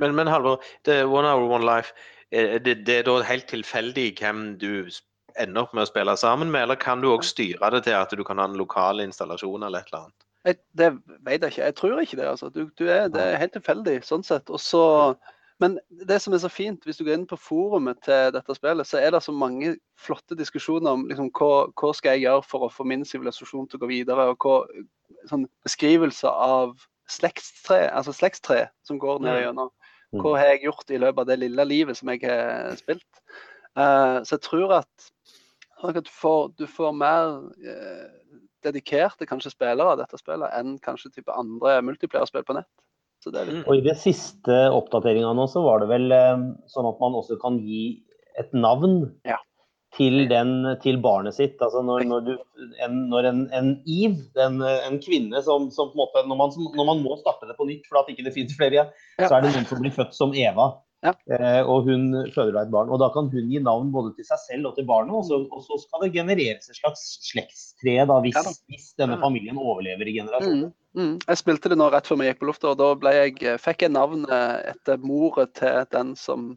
Men, 0.03 0.15
men 0.19 0.31
Halvor, 0.31 0.63
det 0.87 1.03
er 1.03 1.11
One 1.11 1.29
Hour, 1.29 1.51
One 1.59 1.67
Life. 1.67 1.95
Er 2.35 2.59
det, 2.59 2.81
det 2.87 3.01
er 3.01 3.07
da 3.07 3.21
helt 3.23 3.47
tilfeldig 3.51 4.09
hvem 4.19 4.47
du 4.61 4.89
ender 5.41 5.63
opp 5.63 5.75
med 5.77 5.85
å 5.85 5.91
spille 5.91 6.17
sammen 6.19 6.51
med, 6.53 6.67
eller 6.67 6.81
kan 6.81 7.03
du 7.03 7.11
òg 7.13 7.25
styre 7.27 7.71
det 7.75 7.85
til 7.87 7.97
at 7.99 8.13
du 8.17 8.25
kan 8.27 8.41
ha 8.41 8.49
en 8.49 8.59
lokal 8.59 9.03
installasjon 9.05 9.67
eller 9.67 9.85
et 9.85 9.93
eller 9.93 10.07
annet? 10.07 10.27
Jeg, 10.47 10.59
det 10.79 10.91
vet 11.27 11.43
jeg 11.43 11.53
ikke. 11.53 11.65
Jeg 11.65 11.77
tror 11.81 12.03
ikke 12.03 12.19
det. 12.21 12.27
altså. 12.31 12.51
Du, 12.55 12.67
du 12.79 12.85
er, 12.87 13.09
det 13.13 13.23
er 13.23 13.41
helt 13.41 13.57
tilfeldig 13.57 13.97
sånn 14.07 14.25
sett. 14.27 14.51
Også, 14.53 14.81
men 15.63 15.79
det 16.07 16.21
som 16.23 16.37
er 16.37 16.43
så 16.45 16.51
fint, 16.53 16.85
hvis 16.87 17.01
du 17.01 17.05
går 17.07 17.17
inn 17.19 17.29
på 17.31 17.39
forumet 17.41 17.99
til 18.07 18.31
dette 18.35 18.55
spillet, 18.59 18.87
så 18.87 19.01
er 19.03 19.15
det 19.15 19.25
så 19.27 19.35
mange 19.35 19.75
flotte 19.99 20.39
diskusjoner 20.39 20.95
om 20.95 21.07
liksom, 21.11 21.33
hva, 21.35 21.67
hva 21.75 21.95
skal 21.97 22.15
jeg 22.15 22.29
gjøre 22.29 22.47
for 22.47 22.67
å 22.67 22.73
få 22.73 22.87
min 22.87 23.03
sivilisasjon 23.09 23.67
til 23.67 23.81
å 23.81 23.85
gå 23.85 23.91
videre, 23.91 24.29
og 24.31 24.47
hva, 24.47 24.61
sånn 25.31 25.49
beskrivelser 25.67 26.31
av 26.31 26.77
slektstre, 27.11 27.87
altså 27.95 28.15
slektstre 28.15 28.67
som 28.87 29.01
går 29.03 29.23
ned 29.25 29.41
gjennom. 29.45 29.71
Mm. 30.15 30.23
Hva 30.23 30.37
har 30.39 30.53
jeg 30.53 30.67
gjort 30.67 30.91
i 30.91 31.01
løpet 31.03 31.23
av 31.23 31.29
det 31.31 31.39
lille 31.43 31.67
livet 31.67 31.99
som 31.99 32.11
jeg 32.13 32.23
har 32.25 32.77
spilt? 32.79 33.23
Uh, 33.77 34.23
så 34.25 34.37
jeg 34.37 34.45
tror 34.47 34.79
at, 34.79 35.09
at 35.85 35.99
du, 35.99 36.11
får, 36.11 36.53
du 36.57 36.65
får 36.71 36.95
mer 36.97 37.39
uh, 37.45 38.07
dedikerte 38.65 39.29
kanskje 39.29 39.53
spillere 39.53 39.95
av 39.95 40.01
dette 40.01 40.19
spillet 40.19 40.55
enn 40.57 40.79
kanskje 40.83 41.13
type 41.19 41.35
andre 41.35 41.79
multiplayerspill 41.85 42.47
på 42.47 42.57
nett. 42.59 42.71
Så 43.25 43.33
det 43.35 43.47
litt, 43.49 43.67
Og 43.67 43.79
i 43.79 43.85
det 43.85 43.97
siste 44.01 44.57
oppdateringa 44.73 45.33
nå, 45.37 45.47
så 45.51 45.63
var 45.65 45.83
det 45.83 45.91
vel 45.93 46.11
uh, 46.15 46.49
sånn 46.73 46.89
at 46.89 47.03
man 47.03 47.19
også 47.19 47.39
kan 47.43 47.61
gi 47.63 48.01
et 48.41 48.53
navn 48.57 49.05
Ja. 49.29 49.39
Til, 49.97 50.27
den, 50.31 50.51
til 50.83 50.99
barnet 51.03 51.35
sitt. 51.37 51.57
Altså 51.65 51.81
når, 51.85 52.05
når, 52.11 52.25
du, 52.27 52.33
en, 52.85 52.97
når 53.11 53.31
en, 53.31 53.45
en 53.57 53.71
Eve, 53.89 54.25
en, 54.45 54.61
en 54.63 54.99
kvinne 55.03 55.41
som, 55.47 55.71
som 55.75 55.93
på 55.93 55.97
en 55.97 56.03
måte 56.05 56.25
når 56.29 56.41
man, 56.43 56.57
når 56.77 56.91
man 56.95 57.05
må 57.05 57.17
starte 57.23 57.49
det 57.49 57.57
på 57.59 57.69
nytt 57.69 57.87
for 57.89 58.03
at 58.03 58.11
ikke 58.13 58.27
det 58.29 58.35
finnes 58.37 58.57
flere 58.59 58.77
igjen, 58.81 58.91
Ja. 59.17 59.29
så 59.31 59.39
er 59.39 59.47
det 59.47 59.55
noen 59.57 59.71
som 59.71 59.81
blir 59.81 59.95
født 59.97 60.13
som 60.17 60.35
Eva. 60.37 60.75
Ja. 61.05 61.13
Eh, 61.31 61.61
og 61.69 61.85
hun 61.87 62.09
føder 62.35 62.55
da 62.57 62.63
et 62.65 62.71
barn. 62.73 62.89
Og 62.91 62.99
da 62.99 63.11
kan 63.15 63.29
hun 63.31 63.51
gi 63.53 63.61
navn 63.63 63.93
både 63.95 64.15
til 64.17 64.27
seg 64.27 64.41
selv 64.43 64.71
og 64.71 64.79
til 64.79 64.87
barnet, 64.89 65.13
og 65.15 65.25
så, 65.29 65.39
og 65.53 65.63
så 65.63 65.77
skal 65.85 66.03
det 66.07 66.13
genereres 66.17 66.67
et 66.73 66.79
slags 66.81 67.05
slektstre 67.29 67.99
da, 68.09 68.17
hvis, 68.25 68.35
Ja 68.35 68.43
da. 68.49 68.55
hvis 68.73 68.89
denne 68.99 69.19
familien 69.23 69.61
overlever 69.61 70.09
i 70.09 70.17
generasjoner. 70.17 70.73
mm, 70.73 71.03
mm. 71.03 71.15
Jeg 71.29 71.41
spilte 71.43 71.71
det 71.71 71.79
nå 71.79 71.91
rett 71.93 72.09
før 72.09 72.21
vi 72.23 72.31
gikk 72.31 72.41
på 72.43 72.49
lufta, 72.51 72.73
og 72.73 72.81
da 73.05 73.13
jeg, 73.15 73.37
fikk 73.63 73.87
jeg 73.87 73.95
navnet 73.95 74.33
etter 74.73 74.99
moret 75.05 75.53
til 75.61 75.85
den 75.95 76.17
som 76.19 76.55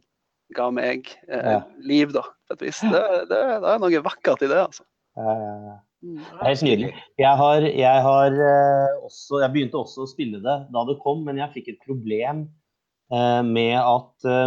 ga 0.55 0.69
meg 0.73 1.11
eh, 1.27 1.51
Ja. 1.55 1.59
liv, 1.81 2.13
da, 2.15 2.23
på 2.47 2.57
et 2.57 2.65
vis. 2.69 2.81
Det, 2.81 3.03
det, 3.29 3.43
det 3.63 3.75
er 3.75 3.83
noe 3.83 4.01
vakkert 4.05 4.45
i 4.45 4.51
det, 4.51 4.63
altså. 4.69 4.87
Eh, 5.19 5.77
Mm. 5.99 6.15
Det 6.15 6.39
er 6.39 6.47
helt 6.47 6.63
nydelig. 6.63 6.89
Jeg, 7.19 7.31
har, 7.41 7.65
jeg, 7.67 8.03
har 8.05 8.35
eh, 8.49 8.91
også, 9.03 9.41
jeg 9.43 9.51
begynte 9.51 9.79
også 9.81 10.05
å 10.05 10.07
spille 10.07 10.39
det 10.39 10.55
da 10.71 10.83
det 10.87 10.95
kom, 11.03 11.25
men 11.27 11.41
jeg 11.41 11.51
fikk 11.57 11.73
et 11.73 11.81
problem 11.83 12.45
eh, 13.11 13.41
med 13.43 13.75
at 13.81 14.27
eh, 14.29 14.45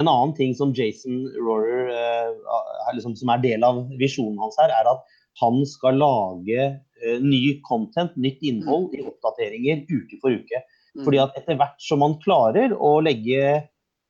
En 0.00 0.08
annen 0.08 0.32
ting 0.38 0.54
som 0.56 0.72
Jason 0.76 1.26
Rorer, 1.36 1.92
eh, 1.92 2.94
liksom, 2.96 3.18
som 3.20 3.34
er 3.34 3.44
del 3.44 3.66
av 3.68 3.82
visjonen 4.00 4.40
hans 4.40 4.56
her, 4.62 4.72
er 4.72 4.88
at 4.94 5.04
han 5.42 5.64
skal 5.66 5.96
lage 5.98 6.66
uh, 7.02 7.16
ny 7.18 7.56
content, 7.66 8.12
nytt 8.14 8.38
innhold 8.46 8.92
i 8.94 9.00
oppdateringer 9.02 9.80
uke 9.90 10.20
for 10.22 10.30
uke. 10.30 10.60
Mm. 10.94 11.00
Fordi 11.02 11.18
at 11.24 11.34
etter 11.40 11.58
hvert 11.58 11.82
som 11.82 11.98
man 12.04 12.14
klarer 12.22 12.70
å 12.70 13.00
legge 13.02 13.64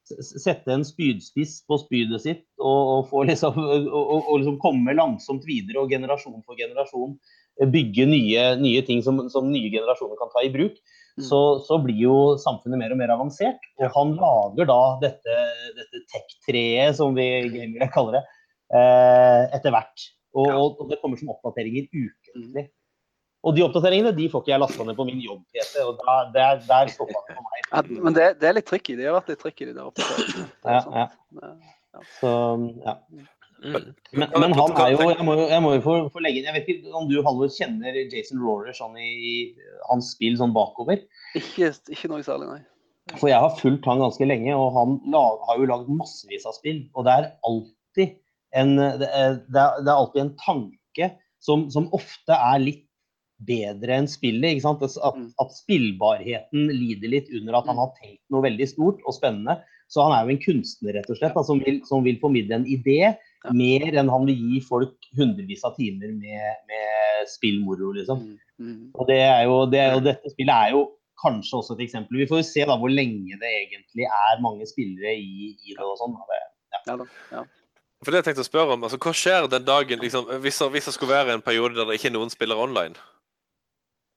Sette 0.04 0.68
en 0.68 0.84
spydspiss 0.84 1.62
på 1.64 1.78
spydet 1.80 2.20
sitt 2.20 2.42
og, 2.60 2.80
og, 2.80 3.06
få 3.08 3.22
liksom, 3.30 3.56
og, 3.56 4.10
og, 4.18 4.34
liksom 4.42 4.58
komme 4.60 4.92
langsomt 4.96 5.46
videre 5.48 5.80
og 5.80 5.94
generasjon 5.94 6.42
for 6.44 6.60
generasjon 6.60 7.14
eh, 7.60 7.70
bygge 7.72 8.04
nye, 8.10 8.42
nye 8.60 8.82
ting 8.84 9.00
som, 9.06 9.22
som 9.32 9.48
nye 9.48 9.72
generasjoner 9.72 10.20
kan 10.20 10.32
ta 10.34 10.44
i 10.44 10.52
bruk, 10.52 10.76
Mm. 11.14 11.24
så, 11.28 11.40
så 11.62 11.78
blir 11.78 12.00
jo 12.02 12.14
samfunnet 12.42 12.80
mer 12.80 12.94
og 12.94 12.98
mer 12.98 13.12
avansert. 13.14 13.66
Og 13.78 13.90
han 13.94 14.16
lager 14.18 14.66
da 14.70 14.78
dette, 15.04 15.36
dette 15.76 16.02
tech-treet, 16.10 16.96
som 16.98 17.14
vi 17.14 17.26
gamere 17.54 17.90
kaller 17.94 18.18
det, 18.18 18.24
eh, 18.74 19.42
etter 19.54 19.74
hvert. 19.74 20.08
Og, 20.34 20.80
det 20.90 20.98
kommer 20.98 21.20
som 21.20 21.30
oppdateringer 21.30 21.86
ukentlig. 21.94 22.66
Og 23.44 23.56
de 23.56 23.64
oppdateringene 23.66 24.14
de 24.16 24.30
får 24.32 24.42
ikke 24.42 24.54
jeg 24.54 24.62
lasta 24.62 24.86
ned 24.88 24.96
på 24.96 25.04
min 25.08 25.20
jobb-PC, 25.20 25.74
og 25.84 26.00
da, 26.00 26.16
der, 26.32 26.62
der 26.64 26.90
stoppa 26.92 27.20
det 27.28 27.36
for 27.36 27.44
meg. 27.44 27.68
Ja, 27.68 27.84
men 28.06 28.16
det, 28.16 28.28
det 28.40 28.48
er 28.48 28.56
litt 28.56 28.68
tricky. 28.70 28.96
Det 28.96 29.08
har 29.08 29.18
vært 29.18 29.30
litt 29.34 29.42
tricky, 29.44 29.68
de 29.68 29.76
der 29.76 29.88
oppdateringene. 29.90 30.48
Er 30.64 30.78
Ja, 30.78 30.82
ja. 31.04 31.06
Ja. 31.94 32.04
Så, 32.18 32.30
ja. 32.82 32.98
Mm. 33.64 33.84
Men, 34.12 34.32
men 34.34 34.52
han 34.58 34.72
er 34.76 34.90
jo 34.92 35.04
Jeg 35.08 35.24
må 35.24 35.34
jo, 35.38 35.44
jeg 35.48 35.62
må 35.64 35.70
jo 35.72 35.80
få, 35.80 35.92
få 36.12 36.20
legge 36.20 36.40
inn 36.40 36.48
Jeg 36.50 36.56
vet 36.58 36.66
ikke 36.68 36.90
om 36.98 37.06
du 37.08 37.14
Halvor, 37.24 37.48
kjenner 37.54 37.96
Jason 38.12 38.42
Rorer 38.42 38.76
sånn 38.76 38.98
i, 39.00 39.06
i 39.14 39.34
hans 39.88 40.10
spill 40.12 40.36
sånn 40.36 40.52
bakover? 40.52 41.00
Ikke, 41.38 41.70
ikke 41.94 42.10
noe 42.12 42.24
særlig, 42.26 42.50
nei. 42.50 42.60
For 43.14 43.30
jeg 43.30 43.40
har 43.40 43.56
fulgt 43.56 43.86
han 43.88 44.00
ganske 44.00 44.26
lenge, 44.26 44.52
og 44.56 44.74
han 44.76 44.98
la, 45.12 45.22
har 45.48 45.60
jo 45.60 45.68
lagd 45.70 45.88
massevis 45.92 46.46
av 46.48 46.56
spill. 46.56 46.82
Og 46.96 47.04
det 47.06 47.14
er 47.14 47.30
alltid 47.44 48.14
en, 48.56 48.78
er, 48.80 48.98
det 49.00 49.10
er 49.12 49.38
det 49.44 49.90
er 49.90 49.94
alltid 49.94 50.22
en 50.22 50.34
tanke 50.40 51.10
som, 51.44 51.66
som 51.72 51.90
ofte 51.96 52.36
er 52.36 52.62
litt 52.62 52.84
bedre 53.46 53.98
enn 53.98 54.08
spillet. 54.10 54.54
ikke 54.56 54.62
sant? 54.66 54.82
At, 54.82 55.14
Mm. 55.16 55.30
at 55.40 55.50
spillbarheten 55.52 56.68
lider 56.72 57.08
litt 57.12 57.28
under 57.34 57.56
at 57.60 57.66
han 57.70 57.76
har 57.76 57.92
tenkt 58.00 58.22
noe 58.30 58.42
veldig 58.42 58.68
stort 58.68 59.00
og 59.06 59.14
spennende. 59.14 59.58
Så 59.88 60.02
han 60.02 60.12
er 60.16 60.24
jo 60.24 60.34
en 60.34 60.42
kunstner 60.42 60.94
rett 60.96 61.10
og 61.12 61.16
slett, 61.18 61.34
da, 61.36 61.42
som, 61.44 61.60
vil, 61.60 61.80
som 61.86 62.02
vil 62.04 62.18
formidle 62.20 62.54
en 62.56 62.64
idé 62.66 63.00
Ja. 63.44 63.52
mer 63.52 63.84
enn 64.00 64.08
han 64.08 64.24
vil 64.26 64.36
gi 64.40 64.60
folk 64.64 64.94
hundrevis 65.18 65.62
av 65.64 65.76
timer 65.76 66.08
med, 66.16 66.56
med 66.66 67.28
spillmoro. 67.28 67.92
liksom. 67.92 68.18
Mm. 68.24 68.38
Mm. 68.60 68.90
Og 68.94 69.06
det 69.06 69.18
er 69.20 69.44
jo, 69.44 69.66
det 69.66 69.80
er 69.80 69.92
jo, 69.94 70.00
dette 70.00 70.30
spillet 70.32 70.54
er 70.54 70.70
jo 70.72 70.86
kanskje 71.24 71.58
også 71.60 71.76
et 71.76 71.84
eksempel. 71.86 72.16
Vi 72.18 72.26
får 72.26 72.40
jo 72.40 72.46
se 72.48 72.64
da 72.64 72.76
hvor 72.80 72.88
lenge 72.90 73.36
det 73.40 73.50
egentlig 73.68 74.04
er 74.08 74.40
mange 74.40 74.64
spillere 74.66 75.12
i, 75.16 75.52
i 75.68 75.74
det 75.76 75.84
og 75.84 75.98
sånn. 76.00 76.16
Ja. 76.16 76.96
Ja. 76.96 77.04
Ja. 77.32 77.44
For 78.04 78.10
det 78.12 78.24
jeg 78.24 78.34
tenkte 78.34 78.44
å 78.44 78.48
spørre 78.50 78.72
om, 78.74 78.82
altså 78.84 78.98
Hva 79.00 79.12
skjer 79.16 79.46
den 79.48 79.64
dagen 79.64 79.98
liksom, 80.00 80.26
hvis, 80.42 80.58
det- 80.58 80.70
hvis 80.72 80.84
det 80.86 80.94
skulle 80.94 81.12
være 81.14 81.32
en 81.34 81.42
periode 81.44 81.74
der 81.76 81.84
det 81.86 82.00
ikke 82.00 82.10
er 82.10 82.16
noen 82.18 82.30
spiller 82.32 82.56
online? 82.60 82.96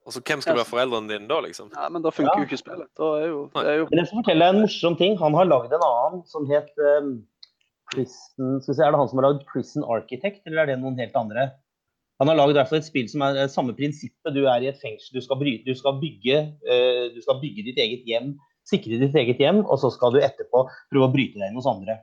Altså, 0.08 0.22
Hvem 0.24 0.39
skal 0.43 0.56
være 0.56 0.70
foreldrene 0.70 1.12
dine 1.12 1.28
da, 1.28 1.41
liksom? 1.43 1.67
ja, 1.76 1.89
men 1.91 2.04
da 2.06 2.12
funker 2.15 2.32
Ja. 2.32 2.43
jo 2.43 2.48
ikke 2.48 2.62
spillet. 2.62 2.88
Da 2.96 3.08
er 3.20 3.26
jo, 3.28 3.39
det 3.52 3.67
er 3.67 3.78
jo 3.82 3.88
Men 3.91 4.00
jeg 4.00 4.08
skal 4.08 4.22
fortelle 4.22 4.46
deg 4.46 4.56
en 4.56 4.62
morsom 4.63 4.96
ting. 5.00 5.17
Han 5.20 5.36
har 5.36 5.50
lagd 5.50 5.74
en 5.76 5.84
annen 5.84 6.22
som 6.32 6.48
het 6.48 6.70
um, 6.80 7.10
Prison 7.91 8.62
skal 8.63 8.72
vi 8.74 8.78
se, 8.78 8.84
Er 8.88 8.91
det 8.96 9.00
han 9.02 9.10
som 9.12 9.20
har 9.20 9.28
lagd 9.30 9.43
Prison 9.52 9.84
Architect, 9.84 10.41
eller 10.48 10.63
er 10.63 10.72
det 10.72 10.80
noen 10.80 10.98
helt 11.00 11.15
andre? 11.20 11.50
Han 12.24 12.32
har 12.32 12.39
lagd 12.39 12.58
et 12.58 12.88
spill 12.88 13.08
som 13.12 13.22
er 13.28 13.48
samme 13.52 13.76
prinsippet. 13.78 14.34
Du 14.34 14.48
er 14.48 14.63
i 14.63 14.72
et 14.72 14.80
fengsel, 14.82 15.20
du 15.20 15.22
skal, 15.22 15.38
bryte, 15.38 15.67
du 15.67 15.76
skal, 15.78 16.00
bygge, 16.02 16.39
uh, 16.65 17.06
du 17.13 17.20
skal 17.22 17.41
bygge 17.43 17.67
ditt 17.67 17.78
eget 17.84 18.08
hjem, 18.08 18.32
sikre 18.67 18.98
ditt 19.04 19.15
eget 19.15 19.38
hjem, 19.43 19.60
og 19.67 19.78
så 19.84 19.91
skal 19.93 20.15
du 20.15 20.24
etterpå 20.24 20.63
prøve 20.89 21.08
å 21.08 21.13
bryte 21.13 21.38
deg 21.38 21.52
inn 21.52 21.60
hos 21.60 21.67
andre. 21.70 22.00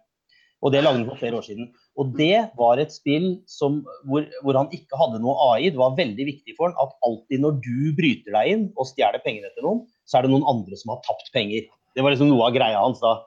Og 0.65 0.73
Det 0.73 0.81
lagde 0.81 0.97
han 0.97 1.09
for 1.11 1.21
flere 1.21 1.37
år 1.37 1.45
siden. 1.45 1.67
Og 2.01 2.15
Det 2.17 2.39
var 2.57 2.81
et 2.81 2.93
spill 2.93 3.27
som, 3.51 3.83
hvor, 4.09 4.25
hvor 4.43 4.57
han 4.57 4.71
ikke 4.73 4.97
hadde 4.97 5.21
noe 5.21 5.37
AI. 5.51 5.69
Det 5.69 5.81
var 5.81 5.99
veldig 5.99 6.27
viktig 6.31 6.57
for 6.57 6.71
han 6.71 6.79
at 6.81 6.95
alltid 7.05 7.43
når 7.45 7.59
du 7.65 7.93
bryter 7.99 8.33
deg 8.33 8.53
inn 8.55 8.65
og 8.73 8.89
stjeler 8.89 9.23
pengene 9.25 9.53
til 9.53 9.67
noen, 9.67 9.83
så 10.09 10.19
er 10.19 10.25
det 10.25 10.33
noen 10.33 10.49
andre 10.49 10.79
som 10.81 10.95
har 10.95 11.03
tapt 11.05 11.29
penger. 11.37 11.69
Det 11.95 12.05
var 12.05 12.15
liksom 12.15 12.33
noe 12.33 12.49
av 12.49 12.57
greia 12.57 12.81
hans 12.81 13.03
da. 13.05 13.19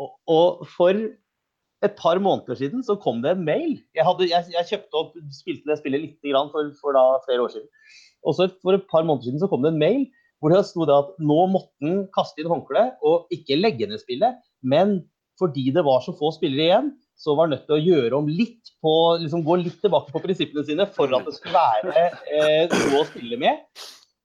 Og, 0.00 0.14
og 0.30 0.62
for 0.76 0.94
et 1.84 1.96
par 1.96 2.20
måneder 2.22 2.58
siden 2.60 2.84
så 2.86 2.96
kom 3.00 3.20
det 3.24 3.34
en 3.34 3.44
mail. 3.44 3.78
Jeg, 3.96 4.06
hadde, 4.06 4.30
jeg, 4.30 4.52
jeg 4.54 4.70
kjøpte 4.70 5.00
opp, 5.00 5.18
spilte 5.34 5.70
det 5.70 5.80
spillet 5.80 6.04
litt 6.06 6.30
grann 6.30 6.52
for, 6.52 6.70
for 6.80 6.96
da 6.96 7.04
flere 7.26 7.46
år 7.46 7.54
siden. 7.56 7.68
Og 8.28 8.36
så 8.36 8.50
for 8.60 8.76
et 8.76 8.88
par 8.90 9.06
måneder 9.06 9.30
siden 9.30 9.42
så 9.42 9.48
kom 9.50 9.64
det 9.64 9.74
en 9.74 9.80
mail 9.82 10.06
hvor 10.40 10.52
det 10.54 10.62
sto 10.64 10.86
at 10.88 11.16
nå 11.20 11.38
måtte 11.52 11.84
han 11.84 12.04
kaste 12.14 12.40
inn 12.40 12.48
håndkleet 12.48 13.02
og 13.04 13.32
ikke 13.34 13.58
legge 13.60 13.88
ned 13.88 14.00
spillet, 14.00 14.38
men 14.64 15.02
fordi 15.40 15.70
det 15.74 15.84
var 15.86 16.02
så 16.04 16.14
få 16.16 16.32
spillere 16.36 16.66
igjen, 16.66 16.90
så 17.20 17.34
var 17.36 17.50
nødt 17.50 17.66
til 17.68 17.76
å 17.76 17.80
gjøre 17.84 18.18
om 18.20 18.28
litt 18.28 18.72
på, 18.80 18.92
liksom 19.20 19.44
gå 19.44 19.58
litt 19.60 19.80
tilbake 19.82 20.12
på 20.12 20.22
prinsippene 20.24 20.64
sine 20.68 20.86
for 20.94 21.12
at 21.16 21.26
det 21.26 21.36
skulle 21.36 21.56
være 21.56 22.04
eh, 22.32 22.70
noe 22.70 23.02
å 23.02 23.08
spille 23.08 23.40
med. 23.40 23.64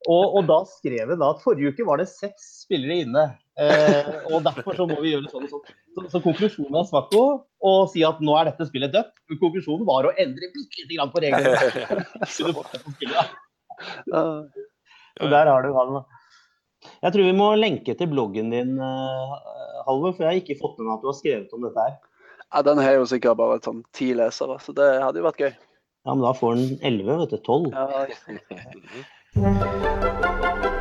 Og, 0.05 0.37
og 0.37 0.45
da 0.45 0.59
skrev 0.69 1.09
han 1.09 1.19
da 1.21 1.31
at 1.33 1.41
forrige 1.41 1.73
uke 1.73 1.87
var 1.87 1.99
det 1.99 2.07
seks 2.11 2.45
spillere 2.65 3.01
inne. 3.03 3.25
Eh, 3.57 4.09
og 4.29 4.43
derfor 4.45 4.77
så 4.77 4.85
må 4.89 4.99
vi 5.01 5.13
gjøre 5.15 5.31
sånn 5.31 5.47
og 5.47 5.55
sånn. 5.55 5.75
Så, 5.95 6.05
så 6.13 6.21
konklusjonen 6.23 6.77
av 6.81 6.89
Svakko 6.89 7.23
å 7.65 7.73
si 7.91 8.03
at 8.05 8.21
nå 8.23 8.35
er 8.37 8.51
dette 8.51 8.67
spillet 8.69 8.93
dødt, 8.93 9.13
konklusjonen 9.41 9.87
var 9.87 10.07
å 10.07 10.13
endre 10.21 10.51
bitte 10.53 10.83
lite 10.83 10.93
grann 10.97 11.13
på 11.13 11.23
reglene. 11.23 12.03
Så 15.15 15.29
der 15.31 15.49
har 15.49 15.63
du 15.63 15.71
han. 15.75 15.97
da. 15.97 16.03
Jeg 17.05 17.13
tror 17.13 17.27
vi 17.27 17.33
må 17.37 17.51
lenke 17.53 17.93
til 17.93 18.07
bloggen 18.09 18.47
din, 18.49 18.71
eh, 18.81 19.33
Halvor, 19.85 20.15
for 20.15 20.25
jeg 20.25 20.31
har 20.31 20.39
ikke 20.41 20.57
fått 20.57 20.79
med 20.79 20.87
meg 20.87 20.95
at 20.95 21.03
du 21.03 21.09
har 21.11 21.17
skrevet 21.19 21.53
om 21.53 21.61
dette 21.67 21.83
her. 21.85 21.93
ja, 22.49 22.61
Den 22.65 22.81
har 22.81 22.95
jo 22.97 23.05
sikkert 23.05 23.37
bare 23.37 23.61
sånn 23.61 23.83
ti 23.93 24.07
lesere, 24.17 24.57
så 24.57 24.73
det 24.73 24.87
hadde 25.03 25.21
jo 25.21 25.27
vært 25.27 25.43
gøy. 25.43 25.53
Ja, 25.53 26.13
men 26.15 26.25
da 26.25 26.33
får 26.33 26.55
den 26.55 26.79
11, 26.81 27.17
vet 27.21 27.29
du. 27.29 27.37
12. 27.45 27.69
Ja, 27.77 27.85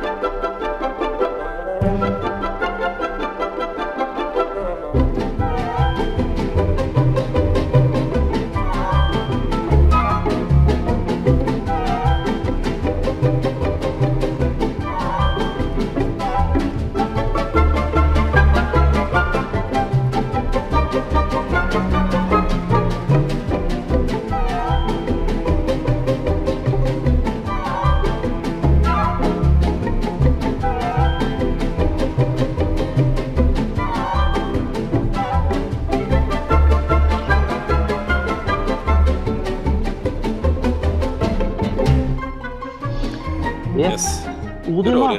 Yes. 43.85 44.25
Yes. 44.25 44.67
Odin, 44.67 44.95
da. 44.97 45.09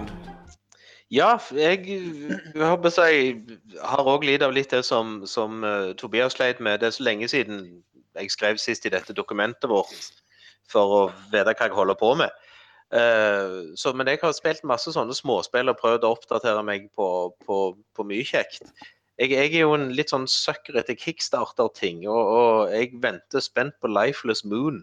Ja, 1.14 1.28
jeg, 1.54 1.84
jeg 1.86 3.82
har 3.86 4.08
òg 4.10 4.24
lidd 4.26 4.42
av 4.42 4.56
litt 4.56 4.72
det 4.74 4.80
som, 4.88 5.20
som 5.30 5.62
uh, 5.62 5.92
Tobias 5.94 6.34
sleit 6.34 6.58
med. 6.58 6.80
Det 6.82 6.88
er 6.88 6.96
så 6.96 7.04
lenge 7.06 7.28
siden 7.30 7.60
jeg 8.18 8.32
skrev 8.34 8.58
sist 8.58 8.88
i 8.88 8.90
dette 8.90 9.14
dokumentet 9.14 9.68
vårt 9.70 10.08
for 10.66 10.96
å 10.96 11.00
vite 11.30 11.52
hva 11.52 11.68
jeg 11.68 11.76
holder 11.76 11.98
på 12.00 12.10
med. 12.18 12.34
Uh, 12.90 13.70
så, 13.78 13.94
men 13.94 14.10
jeg 14.10 14.18
har 14.24 14.34
spilt 14.34 14.66
masse 14.66 14.90
sånne 14.96 15.14
småspill 15.14 15.70
og 15.70 15.78
prøvd 15.78 16.08
å 16.08 16.16
oppdatere 16.16 16.66
meg 16.66 16.90
på, 16.98 17.08
på, 17.46 17.60
på 17.94 18.08
mye 18.10 18.26
kjekt. 18.26 18.66
Jeg, 19.14 19.30
jeg 19.30 19.52
er 19.52 19.62
jo 19.62 19.78
en 19.78 19.92
litt 19.94 20.10
sånn 20.10 20.26
sucker 20.26 20.82
etter 20.82 20.98
kickstarter-ting, 20.98 22.02
og, 22.10 22.34
og 22.34 22.74
jeg 22.74 22.98
venter 22.98 23.46
spent 23.46 23.78
på 23.78 23.94
Lifeless 23.94 24.42
Moon. 24.42 24.82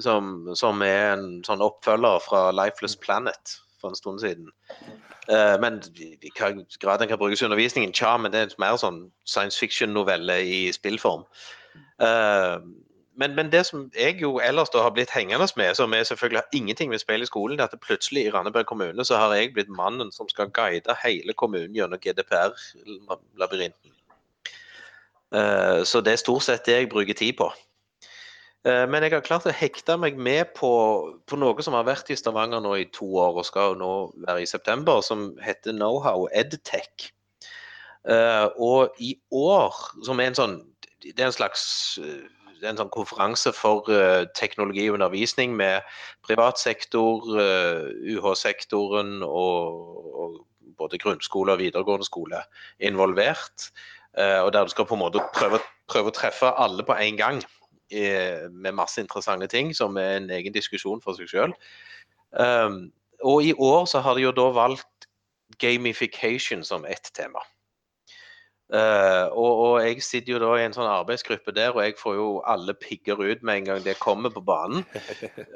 Som, 0.00 0.48
som 0.56 0.80
er 0.80 1.12
en 1.12 1.42
sånn 1.44 1.60
oppfølger 1.60 2.22
fra 2.24 2.46
Lifeless 2.56 2.94
Planet 2.96 3.58
for 3.82 3.92
en 3.92 3.98
stund 3.98 4.22
siden. 4.22 4.48
Uh, 5.28 5.60
men 5.60 5.82
i 6.00 6.30
hva 6.38 6.52
grad 6.80 7.02
den 7.02 7.10
kan 7.10 7.18
brukes 7.20 7.42
i 7.42 7.44
undervisningen, 7.44 7.92
tja, 7.92 8.16
men 8.16 8.32
det 8.32 8.40
er 8.40 8.54
mer 8.62 8.78
sånn 8.80 9.04
science 9.28 9.60
fiction-novelle 9.60 10.38
i 10.48 10.62
spillform. 10.74 11.26
Uh, 12.00 12.58
men, 13.20 13.34
men 13.36 13.52
det 13.52 13.66
som 13.68 13.90
jeg 13.98 14.16
jo 14.22 14.38
ellers 14.40 14.72
da 14.72 14.82
har 14.82 14.94
blitt 14.96 15.12
hengende 15.12 15.46
med, 15.56 15.74
som 15.76 15.92
er 15.92 16.06
selvfølgelig 16.08 16.40
har 16.40 16.58
ingenting 16.58 16.90
med 16.90 16.98
speil 17.02 17.22
i 17.22 17.28
skolen, 17.28 17.60
er 17.60 17.68
at 17.68 17.84
plutselig 17.84 18.24
i 18.26 18.30
Randaberg 18.32 18.64
kommune 18.66 19.04
så 19.04 19.20
har 19.20 19.34
jeg 19.36 19.52
blitt 19.54 19.68
mannen 19.68 20.12
som 20.12 20.28
skal 20.32 20.50
guide 20.50 20.96
hele 21.02 21.32
kommunen 21.36 21.76
gjennom 21.76 22.00
GDPR-labyrinten. 22.00 23.92
Uh, 25.32 25.84
så 25.84 26.00
det 26.00 26.12
er 26.12 26.24
stort 26.24 26.48
sett 26.48 26.66
det 26.66 26.80
jeg 26.80 26.90
bruker 26.92 27.14
tid 27.14 27.36
på. 27.38 27.52
Eh, 28.64 28.84
Men 28.88 29.02
jeg 29.02 29.10
har 29.16 29.24
klart 29.26 29.46
å 29.50 29.54
hekte 29.54 29.96
meg 29.98 30.18
med 30.18 30.52
på, 30.54 30.70
på 31.26 31.38
noe 31.38 31.64
som 31.66 31.74
har 31.74 31.86
vært 31.88 32.12
i 32.14 32.18
Stavanger 32.18 32.62
nå 32.62 32.76
i 32.78 32.90
to 32.94 33.08
år, 33.18 33.40
og 33.40 33.48
skal 33.48 33.74
nå 33.78 34.12
være 34.22 34.44
i 34.44 34.50
september, 34.50 35.02
som 35.02 35.32
heter 35.42 35.74
Knowhow 35.74 36.28
Edtech. 36.30 37.10
Eh, 38.06 38.46
og 38.62 38.94
i 39.02 39.16
år, 39.34 39.74
som 40.06 40.20
er 40.20 40.30
en 40.30 40.38
sånn 40.38 40.54
Det 41.02 41.18
er 41.18 41.28
en 41.28 41.34
slags 41.34 41.98
eh, 42.02 42.22
det 42.62 42.68
er 42.68 42.76
en 42.76 42.78
sånn 42.78 42.92
konferanse 42.94 43.50
for 43.58 43.88
uh, 43.90 44.22
teknologi 44.38 44.84
og 44.86 44.94
undervisning 44.94 45.56
med 45.58 45.82
privat 46.22 46.60
sektor, 46.62 47.24
uh, 47.34 47.88
UH-sektoren 48.06 49.24
og, 49.26 49.80
og 50.14 50.36
både 50.78 51.00
grunnskole 51.02 51.56
og 51.56 51.58
videregående 51.58 52.06
skole 52.06 52.44
involvert. 52.78 53.66
Uh, 54.14 54.46
og 54.46 54.52
der 54.54 54.62
du 54.62 54.70
skal 54.70 54.86
på 54.86 54.94
en 54.94 55.02
måte 55.02 55.24
prøve, 55.34 55.58
prøve 55.90 56.12
å 56.12 56.14
treffe 56.14 56.52
alle 56.54 56.86
på 56.86 56.94
en 57.02 57.18
gang 57.18 57.42
med 57.92 58.74
masse 58.74 59.00
interessante 59.00 59.46
ting, 59.52 59.74
som 59.76 59.96
er 60.00 60.16
en 60.16 60.30
egen 60.32 60.54
diskusjon 60.54 61.02
for 61.04 61.18
seg 61.18 61.30
sjøl. 61.30 61.54
Um, 62.32 62.86
og 63.22 63.44
i 63.44 63.52
år 63.52 63.84
så 63.90 64.00
har 64.00 64.16
de 64.16 64.24
jo 64.24 64.32
da 64.34 64.48
valgt 64.56 65.08
gamification 65.62 66.64
som 66.64 66.86
ett 66.88 67.12
tema. 67.14 67.42
Eh, 68.72 69.24
og, 69.36 69.58
og 69.58 69.74
jeg 69.84 70.02
sitter 70.02 70.32
jo 70.32 70.38
da 70.40 70.54
i 70.56 70.62
en 70.64 70.72
sånn 70.72 70.88
arbeidsgruppe 70.88 71.52
der, 71.52 71.74
og 71.76 71.82
jeg 71.84 71.96
får 72.00 72.14
jo 72.16 72.28
alle 72.48 72.72
pigger 72.72 73.20
ut 73.20 73.42
med 73.44 73.58
en 73.58 73.66
gang 73.66 73.82
det 73.84 73.98
kommer 74.00 74.32
på 74.32 74.40
banen. 74.40 74.86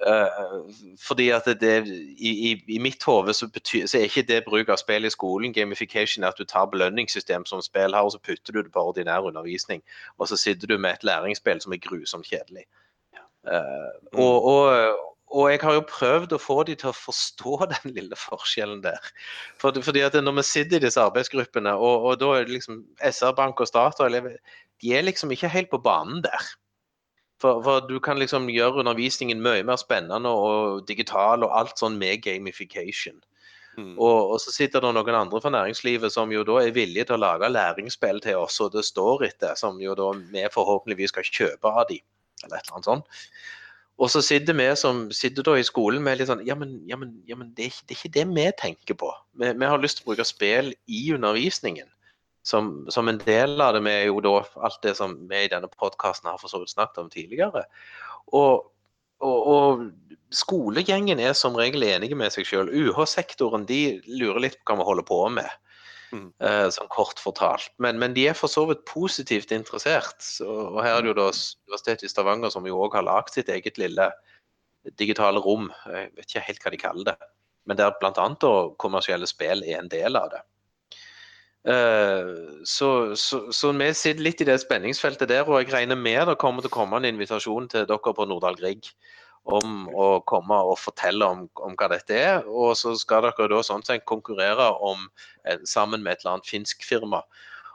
Uh, 0.05 0.68
fordi 1.00 1.31
at 1.33 1.48
det, 1.62 1.72
i, 1.88 2.33
i, 2.50 2.52
i 2.76 2.81
mitt 2.83 3.05
hode 3.09 3.33
så, 3.33 3.48
så 3.48 3.96
er 3.96 4.05
ikke 4.05 4.26
det 4.29 4.42
bruk 4.44 4.68
av 4.68 4.83
spill 4.83 5.09
i 5.09 5.12
skolen. 5.14 5.57
Gamification 5.57 6.29
at 6.29 6.37
du 6.37 6.44
tar 6.44 6.68
belønningssystem 6.68 7.48
som 7.48 7.64
spill 7.64 7.96
har, 7.96 8.05
og 8.05 8.12
så 8.12 8.20
putter 8.20 8.52
du 8.52 8.61
det 8.61 8.74
på 8.74 8.85
ordinær 8.92 9.24
undervisning. 9.24 9.81
Og 10.20 10.29
så 10.29 10.37
sitter 10.37 10.68
du 10.68 10.76
med 10.76 10.98
et 10.98 11.09
læringsspill 11.09 11.64
som 11.64 11.72
er 11.72 11.81
grusomt 11.88 12.29
kjedelig. 12.29 12.68
Uh, 13.46 13.96
og, 14.12 14.44
og, 14.44 15.15
og 15.37 15.51
jeg 15.53 15.61
har 15.62 15.75
jo 15.77 15.87
prøvd 15.90 16.33
å 16.33 16.40
få 16.40 16.59
de 16.68 16.77
til 16.81 16.90
å 16.90 16.96
forstå 16.96 17.57
den 17.75 17.96
lille 17.99 18.18
forskjellen 18.18 18.83
der. 18.85 19.11
For, 19.61 19.77
fordi 19.85 20.05
at 20.07 20.16
når 20.16 20.38
vi 20.40 20.46
sitter 20.49 20.79
i 20.79 20.87
disse 20.87 21.03
arbeidsgruppene, 21.03 21.75
og, 21.77 22.11
og 22.11 22.20
da 22.22 22.33
er 22.37 22.46
det 22.46 22.57
liksom 22.57 22.85
SR-Bank 23.05 23.61
og 23.61 23.68
Statoil 23.68 24.16
De 24.16 24.94
er 24.96 25.05
liksom 25.05 25.33
ikke 25.35 25.53
helt 25.53 25.72
på 25.72 25.83
banen 25.83 26.25
der. 26.25 26.53
For, 27.42 27.61
for 27.64 27.85
du 27.85 27.99
kan 28.01 28.16
liksom 28.16 28.49
gjøre 28.49 28.81
undervisningen 28.81 29.42
mye 29.44 29.64
mer 29.68 29.77
spennende 29.77 30.33
og 30.33 30.87
digital 30.88 31.44
og 31.44 31.53
alt 31.53 31.77
sånn 31.83 31.99
med 32.01 32.22
gamification. 32.25 33.20
Mm. 33.77 33.92
Og, 34.01 34.33
og 34.33 34.38
så 34.40 34.55
sitter 34.55 34.81
det 34.81 34.94
noen 34.96 35.18
andre 35.18 35.40
fra 35.44 35.53
næringslivet 35.53 36.14
som 36.14 36.33
jo 36.33 36.46
da 36.49 36.62
er 36.62 36.72
villige 36.72 37.11
til 37.11 37.18
å 37.18 37.25
lage 37.27 37.53
læringsspill 37.53 38.22
til 38.25 38.40
oss, 38.40 38.57
og 38.64 38.72
det 38.72 38.87
står 38.88 39.27
etter, 39.29 39.53
som 39.61 39.77
jo 39.83 39.92
da 39.99 40.09
vi 40.16 40.46
forhåpentligvis 40.55 41.12
skal 41.12 41.29
kjøpe 41.29 41.72
av 41.72 41.85
de, 41.90 42.01
eller 42.46 42.57
et 42.57 42.62
eller 42.64 42.79
annet 42.79 42.88
sånt. 42.88 43.20
Og 43.96 44.11
så 44.12 44.20
sitter 44.20 44.56
vi 44.56 44.66
som 44.76 45.06
sitter 45.14 45.44
da 45.46 45.54
i 45.56 45.64
skolen 45.64 46.04
med 46.04 46.18
litt 46.18 46.28
sånn 46.28 46.44
Ja, 46.44 46.56
men, 46.59 46.78
ja, 46.88 46.98
men, 47.00 47.14
ja, 47.28 47.37
men 47.38 47.54
det, 47.56 47.70
ikke, 47.70 47.85
det 47.87 47.94
er 47.94 48.00
ikke 48.00 48.14
det 48.16 48.24
vi 48.37 48.46
tenker 48.61 48.98
på. 49.00 49.11
Vi, 49.40 49.52
vi 49.56 49.70
har 49.70 49.80
lyst 49.80 50.00
til 50.00 50.06
å 50.06 50.11
bruke 50.11 50.26
spill 50.28 50.72
i 50.87 51.02
undervisningen. 51.16 51.88
Som, 52.46 52.85
som 52.94 53.09
en 53.11 53.18
del 53.24 53.59
av 53.59 53.72
det 53.74 53.80
med 53.82 54.04
jo 54.06 54.20
da 54.22 54.37
alt 54.68 54.78
det 54.85 54.92
som 54.94 55.16
vi 55.26 55.40
i 55.42 55.50
denne 55.50 55.66
podkasten 55.72 56.28
har 56.30 56.38
for 56.38 56.52
så 56.52 56.61
vidt 56.62 56.76
snakket 56.76 57.00
om 57.02 57.09
tidligere. 57.11 57.64
Og, 58.38 58.68
og, 59.24 59.48
og 59.50 60.37
skolegjengen 60.37 61.18
er 61.22 61.35
som 61.35 61.56
regel 61.59 61.88
enige 61.88 62.18
med 62.18 62.30
seg 62.35 62.46
sjøl. 62.46 62.70
UH-sektoren 62.70 63.66
de 63.66 63.98
lurer 64.06 64.44
litt 64.44 64.61
på 64.61 64.76
hva 64.76 64.78
vi 64.78 64.88
holder 64.92 65.09
på 65.09 65.18
med. 65.40 65.50
Mm. 66.14 66.29
eh, 66.40 66.69
sånn 66.71 66.88
kort 66.92 67.19
fortalt. 67.19 67.71
Men, 67.83 67.99
men 67.99 68.14
de 68.14 68.29
er 68.31 68.37
for 68.38 68.49
så 68.53 68.62
vidt 68.69 68.85
positivt 68.87 69.51
interessert. 69.53 70.14
Så, 70.23 70.47
og 70.47 70.79
her 70.85 70.99
er 70.99 71.03
det 71.03 71.11
jo 71.11 71.16
da 71.19 71.29
s- 71.33 71.57
Universitetet 71.66 72.07
i 72.07 72.12
Stavanger 72.12 72.53
som 72.55 72.66
jo 72.69 72.79
òg 72.87 72.95
har 72.95 73.07
lagd 73.09 73.35
sitt 73.35 73.49
eget 73.51 73.79
lille 73.83 74.11
digitale 75.01 75.42
rom. 75.42 75.71
Jeg 75.90 76.12
vet 76.14 76.29
ikke 76.29 76.45
helt 76.47 76.62
hva 76.62 76.71
de 76.77 76.83
kaller 76.85 77.09
det. 77.11 77.16
Men 77.66 77.81
der 77.81 77.97
bl.a. 77.99 78.29
kommersielle 78.79 79.27
spill 79.27 79.64
er 79.66 79.81
en 79.81 79.90
del 79.90 80.14
av 80.21 80.31
det. 80.31 80.42
Eh, 81.66 82.62
så, 82.62 82.90
så, 83.19 83.40
så 83.51 83.73
vi 83.75 83.88
sitter 83.99 84.23
litt 84.23 84.40
i 84.45 84.47
det 84.47 84.61
spenningsfeltet 84.62 85.29
der, 85.33 85.49
og 85.51 85.59
jeg 85.64 85.73
regner 85.75 85.99
med 85.99 86.29
det 86.31 86.37
kommer 86.38 86.62
til 86.62 86.71
å 86.71 86.77
komme 86.77 87.01
en 87.01 87.09
invitasjon 87.09 87.66
til 87.73 87.88
dere 87.90 88.14
på 88.14 88.27
Nordahl 88.31 88.55
Grieg 88.61 88.87
om 89.46 89.88
å 89.94 90.06
komme 90.28 90.59
og 90.68 90.78
fortelle 90.82 91.26
om, 91.26 91.44
om 91.62 91.74
hva 91.78 91.88
dette 91.92 92.16
er. 92.18 92.46
Og 92.46 92.74
så 92.78 92.94
skal 92.98 93.28
dere 93.28 93.48
da 93.52 93.61
sånn 93.66 93.85
sett 93.87 94.06
konkurrere 94.09 94.72
om, 94.85 95.09
eh, 95.46 95.62
sammen 95.64 96.02
med 96.02 96.16
et 96.16 96.24
eller 96.24 96.38
annet 96.38 96.54
finsk 96.56 96.87
firma 96.87 97.24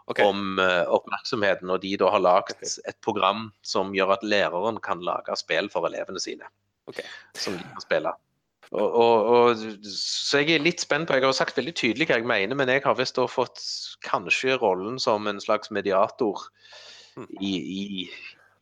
Okay. 0.09 0.25
om 0.25 0.57
uh, 0.59 0.89
oppmerksomheten, 0.91 1.69
og 1.71 1.83
de 1.85 1.93
da 2.01 2.09
har 2.11 2.19
laget 2.19 2.57
et 2.89 2.97
program 3.05 3.45
som 3.63 3.93
gjør 3.95 4.15
at 4.17 4.25
læreren 4.25 4.79
kan 4.83 4.99
lage 5.05 5.31
spill 5.39 5.69
for 5.71 5.87
elevene 5.87 6.19
sine. 6.19 6.49
Okay. 6.89 7.05
Som 7.37 7.55
de 7.55 7.63
kan 7.63 7.83
spille. 7.85 8.11
Og, 8.73 8.81
og, 8.81 9.29
og, 9.29 9.85
så 9.87 10.41
jeg 10.41 10.57
er 10.57 10.65
litt 10.65 10.83
spent 10.83 11.07
på 11.07 11.15
Jeg 11.15 11.23
har 11.23 11.37
sagt 11.37 11.55
veldig 11.55 11.75
tydelig 11.77 12.09
hva 12.09 12.17
jeg 12.17 12.27
mener, 12.27 12.57
men 12.57 12.73
jeg 12.73 12.83
har 12.83 12.97
visst 12.97 13.21
fått 13.31 13.61
kanskje 14.03 14.57
rollen 14.59 14.99
som 14.99 15.29
en 15.31 15.39
slags 15.39 15.71
mediator 15.71 16.49
Mm. 17.17 17.27
i, 17.41 17.55
i, 17.55 18.09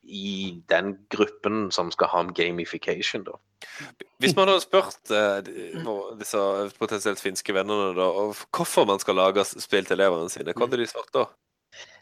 i 0.10 0.62
den 0.72 0.96
gruppen 1.14 1.70
som 1.76 1.92
skal 1.94 2.12
ha 2.12 2.24
om 2.26 2.34
gamification, 2.36 3.26
da. 3.28 3.38
Hvis 4.20 4.36
man 4.36 4.50
hadde 4.50 4.64
spurt 4.64 5.12
eh, 5.16 5.50
disse 6.20 6.40
potensielt 6.80 7.22
finske 7.22 7.56
vennene 7.56 7.94
da, 7.98 8.08
hvorfor 8.56 8.88
man 8.90 9.00
skal 9.04 9.20
lage 9.20 9.46
spill 9.52 9.88
til 9.88 10.00
elevene 10.00 10.32
sine, 10.32 10.56
hva 10.56 10.68
hadde 10.68 10.82
de 10.82 10.90
svart 10.90 11.14
da? 11.16 11.28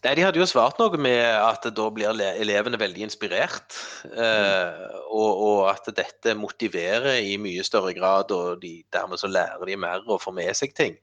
Nei, 0.05 0.13
De 0.15 0.23
hadde 0.23 0.39
jo 0.39 0.47
svart 0.47 0.77
noe 0.79 0.99
med 1.01 1.21
at 1.25 1.65
da 1.75 1.87
blir 1.93 2.21
elevene 2.29 2.79
veldig 2.79 3.03
inspirert. 3.07 3.75
Eh, 4.07 4.85
og, 5.09 5.41
og 5.47 5.61
at 5.73 5.89
dette 5.97 6.37
motiverer 6.39 7.19
i 7.19 7.35
mye 7.41 7.65
større 7.67 7.93
grad, 7.97 8.31
og 8.33 8.61
de, 8.63 8.79
dermed 8.93 9.21
så 9.21 9.29
lærer 9.31 9.65
de 9.67 9.79
mer 9.81 10.05
og 10.05 10.21
får 10.23 10.37
med 10.37 10.53
seg 10.57 10.77
ting. 10.77 10.95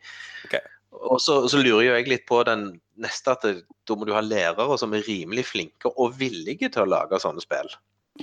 Ok. 0.47 0.57
Og 0.95 1.21
så, 1.21 1.41
så 1.51 1.59
lurer 1.61 1.89
jeg 1.99 2.09
litt 2.09 2.27
på 2.29 2.43
den 2.47 2.81
neste 3.03 3.33
at 3.35 3.43
det, 3.43 3.55
da 3.89 3.97
må 3.99 4.07
du 4.07 4.13
ha 4.15 4.23
lærere 4.23 4.77
som 4.79 4.95
er 4.95 5.03
rimelig 5.07 5.45
flinke 5.51 5.91
og 5.99 6.15
villige 6.21 6.71
til 6.71 6.85
å 6.85 6.91
lage 6.95 7.19
sånne 7.23 7.43
spill. 7.43 7.73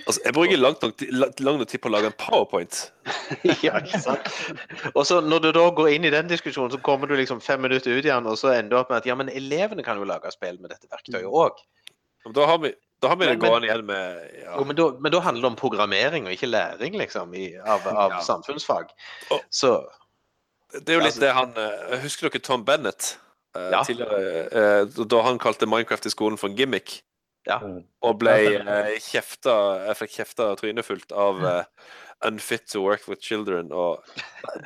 Altså, 0.08 0.22
jeg 0.24 0.32
bruker 0.38 0.56
langt 0.62 0.82
nok, 0.86 1.02
lang 1.44 1.58
nok 1.60 1.68
tid 1.68 1.82
på 1.84 1.90
å 1.90 1.92
lage 1.92 2.08
en 2.08 2.16
powerpoint. 2.16 2.78
ja, 3.66 3.76
ikke 3.82 4.00
sant? 4.00 4.30
Og 4.96 5.04
så 5.10 5.18
når 5.20 5.44
du 5.44 5.50
da 5.58 5.66
går 5.76 5.90
inn 5.98 6.08
i 6.08 6.14
den 6.14 6.30
diskusjonen, 6.32 6.72
så 6.72 6.80
kommer 6.80 7.12
du 7.12 7.18
liksom 7.20 7.42
fem 7.44 7.60
minutter 7.62 7.92
ut 7.98 8.08
igjen, 8.08 8.30
og 8.32 8.40
så 8.40 8.54
ender 8.56 8.72
du 8.72 8.78
opp 8.80 8.94
med 8.94 9.02
at 9.02 9.10
ja, 9.12 9.18
men 9.20 9.28
elevene 9.36 9.84
kan 9.84 10.00
jo 10.00 10.08
lage 10.08 10.32
spill 10.32 10.62
med 10.64 10.72
dette 10.72 10.88
verktøyet 10.88 11.28
òg. 11.28 11.60
Da 12.38 12.46
har 12.48 12.62
vi, 12.64 12.72
da 13.04 13.12
har 13.12 13.20
vi 13.20 13.28
det 13.28 13.36
men- 13.36 13.44
gående 13.44 13.68
igjen 13.68 13.84
med 13.90 14.32
ja. 14.46 14.56
Jo, 14.56 14.64
men 14.70 14.78
da, 14.80 14.86
men 15.02 15.12
da 15.12 15.22
handler 15.26 15.44
det 15.44 15.52
om 15.52 15.60
programmering 15.60 16.30
og 16.30 16.38
ikke 16.38 16.50
læring, 16.54 16.96
liksom, 17.02 17.36
i, 17.36 17.50
av, 17.60 17.84
av 17.92 18.16
Ja. 18.16 18.22
samfunnsfag. 18.32 18.96
Og- 19.36 19.44
Så 19.52 19.74
Det 20.74 20.94
er 20.94 21.00
jo 21.00 21.06
litt 21.06 21.20
det 21.22 21.32
han 21.36 21.56
eh, 21.60 21.96
Husker 22.04 22.30
dere 22.30 22.44
Tom 22.44 22.66
Bennett? 22.68 23.16
Eh, 23.56 23.72
Ja. 23.74 23.82
Tidligere, 23.84 24.46
eh, 24.48 25.02
da 25.12 25.24
han 25.26 25.40
kalte 25.42 25.68
Minecraft 25.68 26.08
i 26.08 26.14
skolen 26.14 26.40
for 26.40 26.52
en 26.52 26.56
gimmick, 26.56 27.02
ja. 27.48 27.58
og 28.06 28.20
ble 28.22 28.36
kjefta 29.02 29.56
Jeg 29.88 29.98
fikk 30.04 30.16
kjefta 30.20 30.52
trynefullt 30.60 31.12
av 31.12 31.42
uh, 31.42 31.64
Unfit 32.28 32.68
to 32.70 32.84
work 32.86 33.08
with 33.10 33.20
children 33.26 33.72
og 33.74 34.06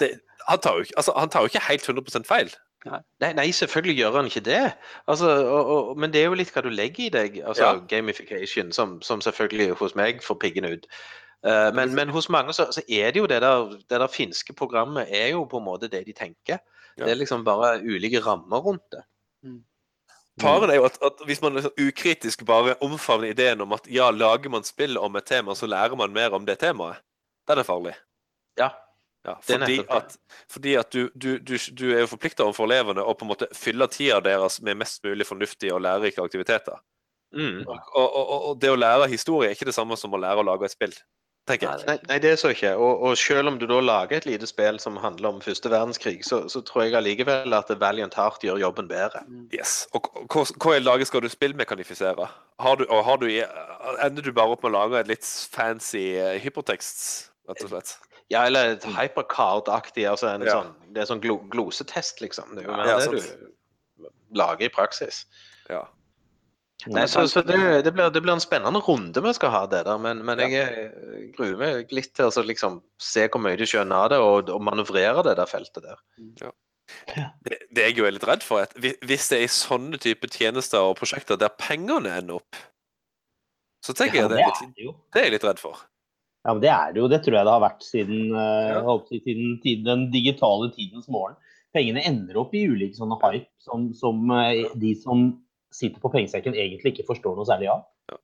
det, 0.02 0.12
han, 0.50 0.60
tar 0.60 0.82
jo 0.82 0.86
altså, 0.98 1.16
han 1.16 1.32
tar 1.32 1.46
jo 1.46 1.54
ikke 1.54 1.64
helt 1.70 1.88
100% 1.88 2.28
feil. 2.28 2.52
Nei, 2.86 3.32
nei, 3.34 3.48
selvfølgelig 3.56 3.96
gjør 3.98 4.18
han 4.20 4.28
ikke 4.30 4.44
det. 4.46 4.62
Altså, 5.10 5.30
og, 5.50 5.70
og, 5.76 5.98
men 5.98 6.14
det 6.14 6.22
er 6.22 6.28
jo 6.30 6.38
litt 6.38 6.52
hva 6.54 6.62
du 6.62 6.70
legger 6.70 7.08
i 7.08 7.14
deg. 7.14 7.40
Altså, 7.42 7.64
Ja. 7.64 7.80
Gamification, 7.90 8.72
som, 8.76 9.00
som 9.02 9.24
selvfølgelig 9.26 9.80
hos 9.80 9.96
meg 9.98 10.22
får 10.24 10.38
piggen 10.44 10.68
ut. 10.70 10.86
Eh, 11.44 11.74
men, 11.76 11.96
men 11.98 12.14
hos 12.14 12.30
mange 12.30 12.54
så, 12.54 12.70
så 12.72 12.82
er 12.88 13.12
det 13.12 13.20
jo 13.20 13.28
det 13.30 13.42
der, 13.44 13.76
det 13.90 14.00
der 14.02 14.12
finske 14.12 14.54
programmet 14.54 15.12
er 15.12 15.34
jo 15.34 15.44
på 15.50 15.60
en 15.62 15.68
måte 15.68 15.92
det 15.92 16.06
de 16.08 16.16
tenker. 16.16 16.62
Ja. 16.96 17.06
Det 17.06 17.12
er 17.12 17.20
liksom 17.20 17.44
bare 17.44 17.80
ulike 17.84 18.22
rammer 18.24 18.64
rundt 18.64 18.86
det. 18.94 19.04
Faren 20.42 20.72
er 20.72 20.82
jo 20.82 20.88
at, 20.88 20.98
at 21.06 21.22
hvis 21.28 21.42
man 21.42 21.56
liksom 21.56 21.72
ukritisk 21.80 22.44
bare 22.48 22.76
omfavner 22.84 23.32
ideen 23.32 23.62
om 23.64 23.76
at 23.76 23.88
ja, 23.88 24.10
lager 24.12 24.52
man 24.52 24.66
spill 24.68 24.98
om 25.00 25.16
et 25.16 25.28
tema, 25.28 25.56
så 25.56 25.68
lærer 25.68 25.96
man 25.96 26.12
mer 26.16 26.36
om 26.36 26.48
det 26.48 26.58
temaet, 26.60 27.00
den 27.48 27.62
er 27.62 27.68
farlig. 27.68 27.94
Ja. 28.60 28.74
Ja, 29.26 29.34
Det 29.48 29.56
er 29.56 29.60
fordi 29.60 29.80
at, 29.90 30.18
fordi 30.52 30.74
at 30.76 30.94
du, 30.94 31.10
du, 31.16 31.40
du, 31.40 31.56
du 31.58 31.86
er 31.96 32.04
jo 32.04 32.10
forplikta 32.12 32.44
overfor 32.46 32.68
elevene 32.68 33.02
å 33.02 33.16
på 33.18 33.26
en 33.26 33.32
måte 33.32 33.48
fylle 33.58 33.88
tida 33.90 34.20
deres 34.22 34.60
med 34.62 34.78
mest 34.78 35.02
mulig 35.04 35.26
fornuftige 35.26 35.74
og 35.74 35.82
lærerike 35.82 36.22
aktiviteter. 36.22 36.78
Mm. 37.34 37.64
Og, 37.66 37.80
og, 37.96 38.06
og, 38.06 38.46
og 38.52 38.60
det 38.62 38.70
å 38.70 38.78
lære 38.78 39.10
historie 39.10 39.50
er 39.50 39.58
ikke 39.58 39.66
det 39.72 39.74
samme 39.74 39.98
som 39.98 40.14
å 40.14 40.20
lære 40.22 40.44
å 40.44 40.46
lage 40.46 40.70
et 40.70 40.76
spill, 40.76 40.94
tenker 41.50 41.70
jeg. 41.70 41.86
Nei, 41.88 41.96
nei, 42.10 42.18
det 42.24 42.32
er 42.32 42.40
så 42.42 42.50
ikke. 42.54 42.72
Og, 42.82 43.04
og 43.06 43.18
selv 43.22 43.52
om 43.52 43.60
du 43.62 43.66
da 43.70 43.78
lager 43.84 44.18
et 44.18 44.26
lite 44.26 44.48
spill 44.50 44.80
som 44.82 44.98
handler 44.98 45.30
om 45.36 45.42
første 45.46 45.70
verdenskrig, 45.70 46.24
så, 46.26 46.44
så 46.50 46.62
tror 46.66 46.84
jeg 46.88 46.96
allikevel 46.98 47.54
at 47.54 47.70
Valiant 47.82 48.14
Heart 48.18 48.42
gjør 48.48 48.58
jobben 48.64 48.88
bedre. 48.90 49.22
Yes. 49.54 49.88
Og 49.94 50.10
hva, 50.34 50.78
laget 50.82 51.08
skal 51.12 51.22
du 51.26 51.30
spillmekanifisere? 51.30 52.28
Har 52.60 52.76
du, 52.82 52.86
og 52.90 53.04
har 53.06 53.18
du, 53.22 53.28
ender 53.30 54.26
du 54.26 54.32
bare 54.34 54.56
opp 54.56 54.64
med 54.66 54.74
å 54.74 54.78
lage 54.80 55.00
et 55.04 55.12
litt 55.12 55.26
fancy 55.54 56.16
eh, 56.18 56.38
hypertekst, 56.44 57.06
rett 57.50 57.66
og 57.68 57.74
slett? 57.76 57.96
Ja, 58.34 58.46
eller 58.50 58.72
et 58.74 58.86
hypercard-aktig. 58.90 60.08
Altså 60.10 60.32
en 60.34 60.42
Ja. 60.48 60.62
sånn, 60.64 60.72
det 60.96 61.04
er 61.04 61.10
sånn 61.12 61.22
glo 61.22 61.38
glosetest, 61.54 62.22
liksom. 62.26 62.56
Det 62.56 62.64
er 62.64 62.72
jo 62.72 62.78
mer 62.80 62.88
Ja, 62.90 62.98
det 62.98 63.22
sant. 63.22 63.52
du 64.00 64.08
lager 64.34 64.66
i 64.66 64.70
praksis. 64.74 65.26
Ja. 65.70 65.84
Nei, 66.92 67.06
så, 67.10 67.24
så 67.32 67.42
det, 67.42 67.56
det, 67.86 67.92
blir, 67.96 68.10
det 68.14 68.22
blir 68.22 68.34
en 68.36 68.44
spennende 68.44 68.82
runde 68.84 69.22
vi 69.24 69.32
skal 69.34 69.50
ha 69.54 69.62
det 69.72 69.80
der, 69.88 69.98
men, 70.04 70.20
men 70.28 70.42
jeg 70.44 70.60
er- 70.60 71.32
gruer 71.38 71.56
meg 71.58 71.94
litt 71.96 72.12
til 72.14 72.28
å 72.28 72.30
altså, 72.30 72.44
liksom 72.46 72.82
se 73.02 73.24
hvor 73.32 73.42
mye 73.42 73.58
de 73.58 73.66
skjønner 73.70 73.96
av 74.04 74.10
det, 74.12 74.20
og, 74.22 74.52
og 74.54 74.62
manøvrere 74.68 75.24
det 75.26 75.38
der 75.40 75.50
feltet 75.50 75.88
der. 75.88 76.02
Det, 77.48 77.58
det 77.74 77.88
jeg 77.88 77.96
jo 77.98 78.06
er 78.06 78.14
litt 78.14 78.28
redd 78.28 78.44
for, 78.46 78.68
at 78.68 78.76
hvis 78.78 79.30
det 79.32 79.40
er 79.40 79.46
i 79.48 79.52
sånne 79.56 79.98
type 80.04 80.30
tjenester 80.36 80.84
og 80.92 80.98
prosjekter 81.00 81.40
der 81.42 81.54
pengene 81.58 82.12
ender 82.20 82.38
opp, 82.42 82.60
så 83.86 83.96
tenker 83.96 84.20
Ja, 84.20 84.28
jeg 84.28 84.34
det 84.34 84.38
det 84.38 84.44
er, 84.44 84.52
litt, 84.52 85.00
det 85.16 85.22
er 85.22 85.28
jeg 85.30 85.34
litt 85.38 85.48
redd 85.48 85.62
for. 85.64 85.80
Ja, 86.46 86.54
men 86.54 86.62
det 86.62 86.70
er 86.76 86.94
det 86.94 87.02
jo. 87.02 87.08
Det 87.10 87.20
tror 87.26 87.40
jeg 87.40 87.48
det 87.48 87.56
har 87.56 87.64
vært 87.64 87.84
siden, 87.88 88.20
eh, 88.38 88.70
Ja. 88.76 88.84
håper 88.86 89.24
siden, 89.24 89.56
tiden, 89.64 89.84
den 89.88 90.06
digitale 90.14 90.70
tidens 90.76 91.08
morgen. 91.10 91.40
Pengene 91.74 92.04
ender 92.06 92.38
opp 92.44 92.54
i 92.54 92.68
ulike 92.70 92.98
sånne 93.00 93.18
hype 93.24 93.50
som, 93.66 93.88
som 93.98 94.22
eh, 94.38 94.68
de 94.78 94.94
som 95.02 95.26
sitter 95.76 96.02
på 96.02 96.12
pengesekken 96.14 96.56
egentlig 96.56 96.96
ikke 96.96 97.10
forstår 97.12 97.36
noe 97.38 97.48
særlig 97.50 97.72
av. 97.74 97.84
Ja. 98.12 98.22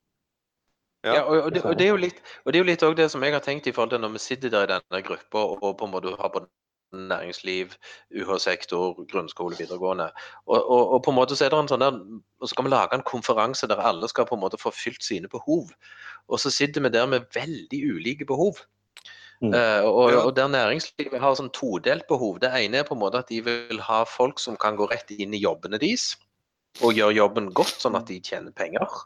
Ja, 1.02 1.22
og, 1.26 1.48
og, 1.48 1.54
det, 1.54 1.64
og 1.66 1.78
det 1.80 1.86
er 1.88 1.96
jo 1.96 1.98
litt 1.98 2.20
og 2.46 2.54
det 2.54 2.60
er 2.60 2.62
jo 2.62 2.68
litt 2.68 2.84
det 2.98 3.08
som 3.10 3.24
jeg 3.26 3.34
har 3.34 3.42
tenkt 3.42 3.66
i 3.66 3.72
forhold 3.74 3.90
til 3.90 4.04
når 4.04 4.12
vi 4.14 4.20
sitter 4.22 4.52
der 4.54 4.68
i 4.68 4.70
denne 4.70 5.00
gruppa 5.02 5.42
og 5.56 5.72
på 5.80 5.88
en 5.88 5.94
måte 5.96 6.14
har 6.14 6.30
på 6.30 6.44
næringsliv, 6.92 7.72
UH-sektor, 8.12 9.06
grunnskole, 9.12 9.56
videregående. 9.60 10.10
Og, 10.46 10.60
og, 10.60 10.92
og, 10.94 11.04
på 11.04 11.12
en 11.12 11.16
måte 11.16 11.36
så 11.36 11.46
er 11.46 11.54
det 11.54 11.60
en 11.62 11.72
sånn 11.72 11.84
der, 11.84 12.00
og 12.42 12.50
så 12.50 12.58
kan 12.58 12.68
vi 12.68 12.74
lage 12.74 12.98
en 12.98 13.06
konferanse 13.08 13.70
der 13.72 13.80
alle 13.80 14.10
skal 14.12 14.28
på 14.28 14.36
en 14.36 14.44
måte 14.44 14.60
få 14.60 14.74
fylt 14.76 15.04
sine 15.06 15.32
behov. 15.32 15.72
Og 16.28 16.42
så 16.44 16.52
sitter 16.52 16.84
vi 16.84 16.92
der 16.92 17.08
med 17.08 17.30
veldig 17.36 17.80
ulike 17.94 18.28
behov. 18.28 18.60
Mm. 19.42 19.56
Uh, 19.56 19.88
og, 19.88 20.18
og 20.26 20.34
der 20.38 20.52
næringslivet 20.52 21.24
har 21.24 21.38
sånn 21.40 21.54
todelt 21.56 22.06
behov. 22.12 22.42
Det 22.44 22.52
ene 22.60 22.82
er 22.82 22.88
på 22.88 22.98
en 22.98 23.02
måte 23.02 23.24
at 23.24 23.32
de 23.32 23.40
vil 23.46 23.82
ha 23.88 24.04
folk 24.06 24.44
som 24.44 24.60
kan 24.60 24.76
gå 24.78 24.92
rett 24.92 25.16
inn 25.16 25.34
i 25.34 25.42
jobbene 25.42 25.80
deres 25.82 26.12
og 26.80 26.96
gjør 26.96 27.14
jobben 27.16 27.52
godt, 27.58 27.76
sånn 27.84 27.98
at 28.00 28.08
de 28.08 28.22
tjener 28.24 28.56
penger. 28.56 29.02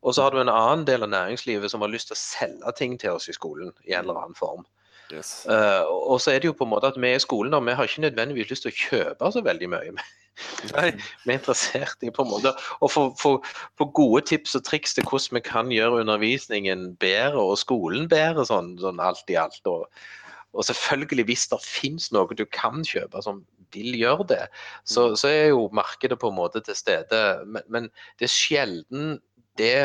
Og 0.00 0.14
så 0.16 0.24
har 0.24 0.32
du 0.32 0.40
en 0.40 0.52
annen 0.52 0.86
del 0.88 1.04
av 1.04 1.10
næringslivet 1.12 1.72
som 1.72 1.82
har 1.84 1.92
lyst 1.92 2.08
til 2.08 2.16
å 2.16 2.22
selge 2.22 2.76
ting 2.78 2.94
til 3.00 3.18
oss 3.18 3.28
i 3.28 3.36
skolen 3.36 3.74
i 3.84 3.92
en 3.92 4.06
eller 4.06 4.22
annen 4.22 4.38
form. 4.38 4.64
Yes. 5.10 5.44
Uh, 5.50 5.82
og 5.90 6.20
så 6.22 6.32
er 6.32 6.40
det 6.40 6.46
jo 6.46 6.56
på 6.56 6.64
en 6.64 6.70
måte 6.70 6.88
at 6.92 6.98
vi 7.00 7.10
i 7.10 7.20
skolen 7.22 7.54
og 7.56 7.64
vi 7.66 7.74
har 7.74 7.88
ikke 7.88 8.06
nødvendigvis 8.06 8.52
lyst 8.52 8.66
til 8.66 8.70
å 8.70 8.78
kjøpe 8.78 9.30
så 9.34 9.42
veldig 9.44 9.68
mye. 9.72 9.94
Nei. 10.72 10.86
Vi 11.24 11.32
er 11.32 11.36
interessert 11.36 12.06
i 12.06 12.12
på 12.14 12.24
en 12.24 12.30
måte 12.30 12.54
å 12.80 12.88
få, 12.88 13.10
få, 13.18 13.34
få 13.76 13.88
gode 13.96 14.22
tips 14.30 14.56
og 14.56 14.64
triks 14.68 14.96
til 14.96 15.04
hvordan 15.04 15.40
vi 15.40 15.44
kan 15.50 15.74
gjøre 15.74 16.04
undervisningen 16.04 16.92
bedre 17.02 17.42
og 17.42 17.58
skolen 17.60 18.08
bedre, 18.08 18.46
sånn, 18.48 18.76
sånn 18.80 19.02
alt 19.02 19.32
i 19.32 19.36
alt. 19.40 19.60
Og, 19.68 19.88
og 20.54 20.66
selvfølgelig, 20.70 21.26
hvis 21.28 21.48
det 21.50 21.60
finnes 21.66 22.08
noe 22.14 22.38
du 22.38 22.46
kan 22.48 22.86
kjøpe 22.86 23.20
som 23.26 23.42
vil 23.74 23.98
gjøre 23.98 24.26
det, 24.32 24.42
så, 24.84 25.10
så 25.18 25.30
er 25.30 25.50
jo 25.52 25.68
markedet 25.76 26.18
på 26.20 26.30
en 26.30 26.38
måte 26.38 26.62
til 26.64 26.78
stede. 26.78 27.20
Men, 27.46 27.66
men 27.68 27.90
det 28.18 28.28
er 28.28 28.34
sjelden 28.34 29.18
det 29.58 29.76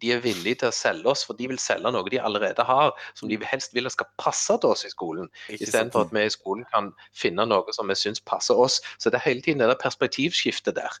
de 0.00 0.12
er 0.14 0.22
villige 0.24 0.60
til 0.62 0.70
å 0.70 0.74
selge 0.74 1.08
oss, 1.12 1.22
for 1.26 1.36
de 1.36 1.48
vil 1.50 1.60
selge 1.60 1.90
noe 1.92 2.08
de 2.12 2.20
allerede 2.22 2.64
har, 2.64 2.92
som 3.18 3.28
de 3.28 3.38
helst 3.44 3.74
vil 3.76 3.88
skal 3.92 4.08
passe 4.20 4.56
til 4.62 4.72
oss 4.72 4.86
i 4.88 4.92
skolen. 4.92 5.28
Istedenfor 5.52 6.06
at 6.06 6.14
vi 6.16 6.24
i 6.24 6.32
skolen 6.32 6.64
kan 6.72 6.90
finne 7.16 7.44
noe 7.48 7.74
som 7.76 7.90
vi 7.90 7.96
syns 7.98 8.22
passer 8.24 8.58
oss. 8.58 8.80
Så 8.98 9.12
det 9.12 9.20
er 9.20 9.26
hele 9.28 9.44
tiden 9.44 9.60
det 9.62 9.68
der 9.70 9.80
perspektivskiftet 9.80 10.78
der. 10.78 10.96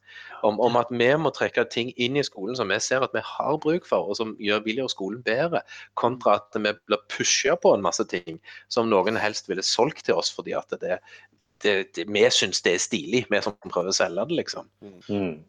Om, 0.46 0.60
om 0.60 0.76
at 0.80 0.92
vi 0.92 1.08
må 1.20 1.32
trekke 1.36 1.64
ting 1.72 1.94
inn 1.96 2.18
i 2.20 2.26
skolen 2.26 2.58
som 2.58 2.72
vi 2.72 2.80
ser 2.82 3.04
at 3.06 3.16
vi 3.16 3.24
har 3.24 3.60
bruk 3.62 3.88
for, 3.88 4.10
og 4.10 4.20
som 4.20 4.36
gjør, 4.40 4.64
vil 4.66 4.82
gjøre 4.82 4.94
skolen 4.96 5.24
bedre, 5.24 5.64
kontra 6.00 6.36
at 6.40 6.60
vi 6.60 6.74
blir 6.84 7.04
pusha 7.12 7.56
på 7.60 7.74
en 7.74 7.84
masse 7.84 8.04
ting 8.10 8.40
som 8.72 8.90
noen 8.92 9.18
helst 9.20 9.48
ville 9.48 9.64
solgt 9.64 10.04
til 10.08 10.20
oss 10.20 10.32
fordi 10.34 10.54
at 10.56 10.76
det, 10.82 11.00
det, 11.62 11.94
det, 11.96 12.06
vi 12.08 12.22
syns 12.30 12.62
det 12.62 12.74
er 12.74 12.82
stilig, 12.82 13.26
vi 13.30 13.40
som 13.44 13.56
prøver 13.68 13.92
å 13.92 13.96
selge 13.96 14.26
det, 14.30 14.36
liksom. 14.42 14.68
Mm. 15.08 15.44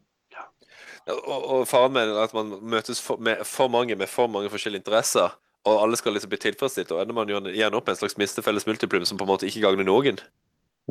Og, 1.10 1.44
og 1.50 1.62
faren 1.66 1.92
med 1.96 2.12
at 2.22 2.34
man 2.36 2.52
møtes 2.62 3.00
for, 3.02 3.18
med 3.18 3.40
for 3.48 3.66
mange 3.72 3.96
med 3.98 4.06
for 4.10 4.30
mange 4.30 4.50
forskjellige 4.52 4.84
interesser, 4.84 5.32
og 5.66 5.80
alle 5.82 5.98
skal 5.98 6.14
liksom 6.14 6.30
bli 6.30 6.38
tilfredsstilt, 6.42 6.92
og 6.94 7.02
ender 7.02 7.16
man 7.16 7.30
jo 7.30 7.40
igjen 7.50 7.74
opp 7.74 7.86
med 7.88 7.96
en 7.96 8.00
slags 8.04 8.16
mistefelles 8.18 8.66
multiplum 8.66 9.04
som 9.06 9.18
på 9.18 9.26
en 9.26 9.32
måte 9.34 9.48
ikke 9.50 9.64
gagner 9.66 9.88
noen, 9.88 10.22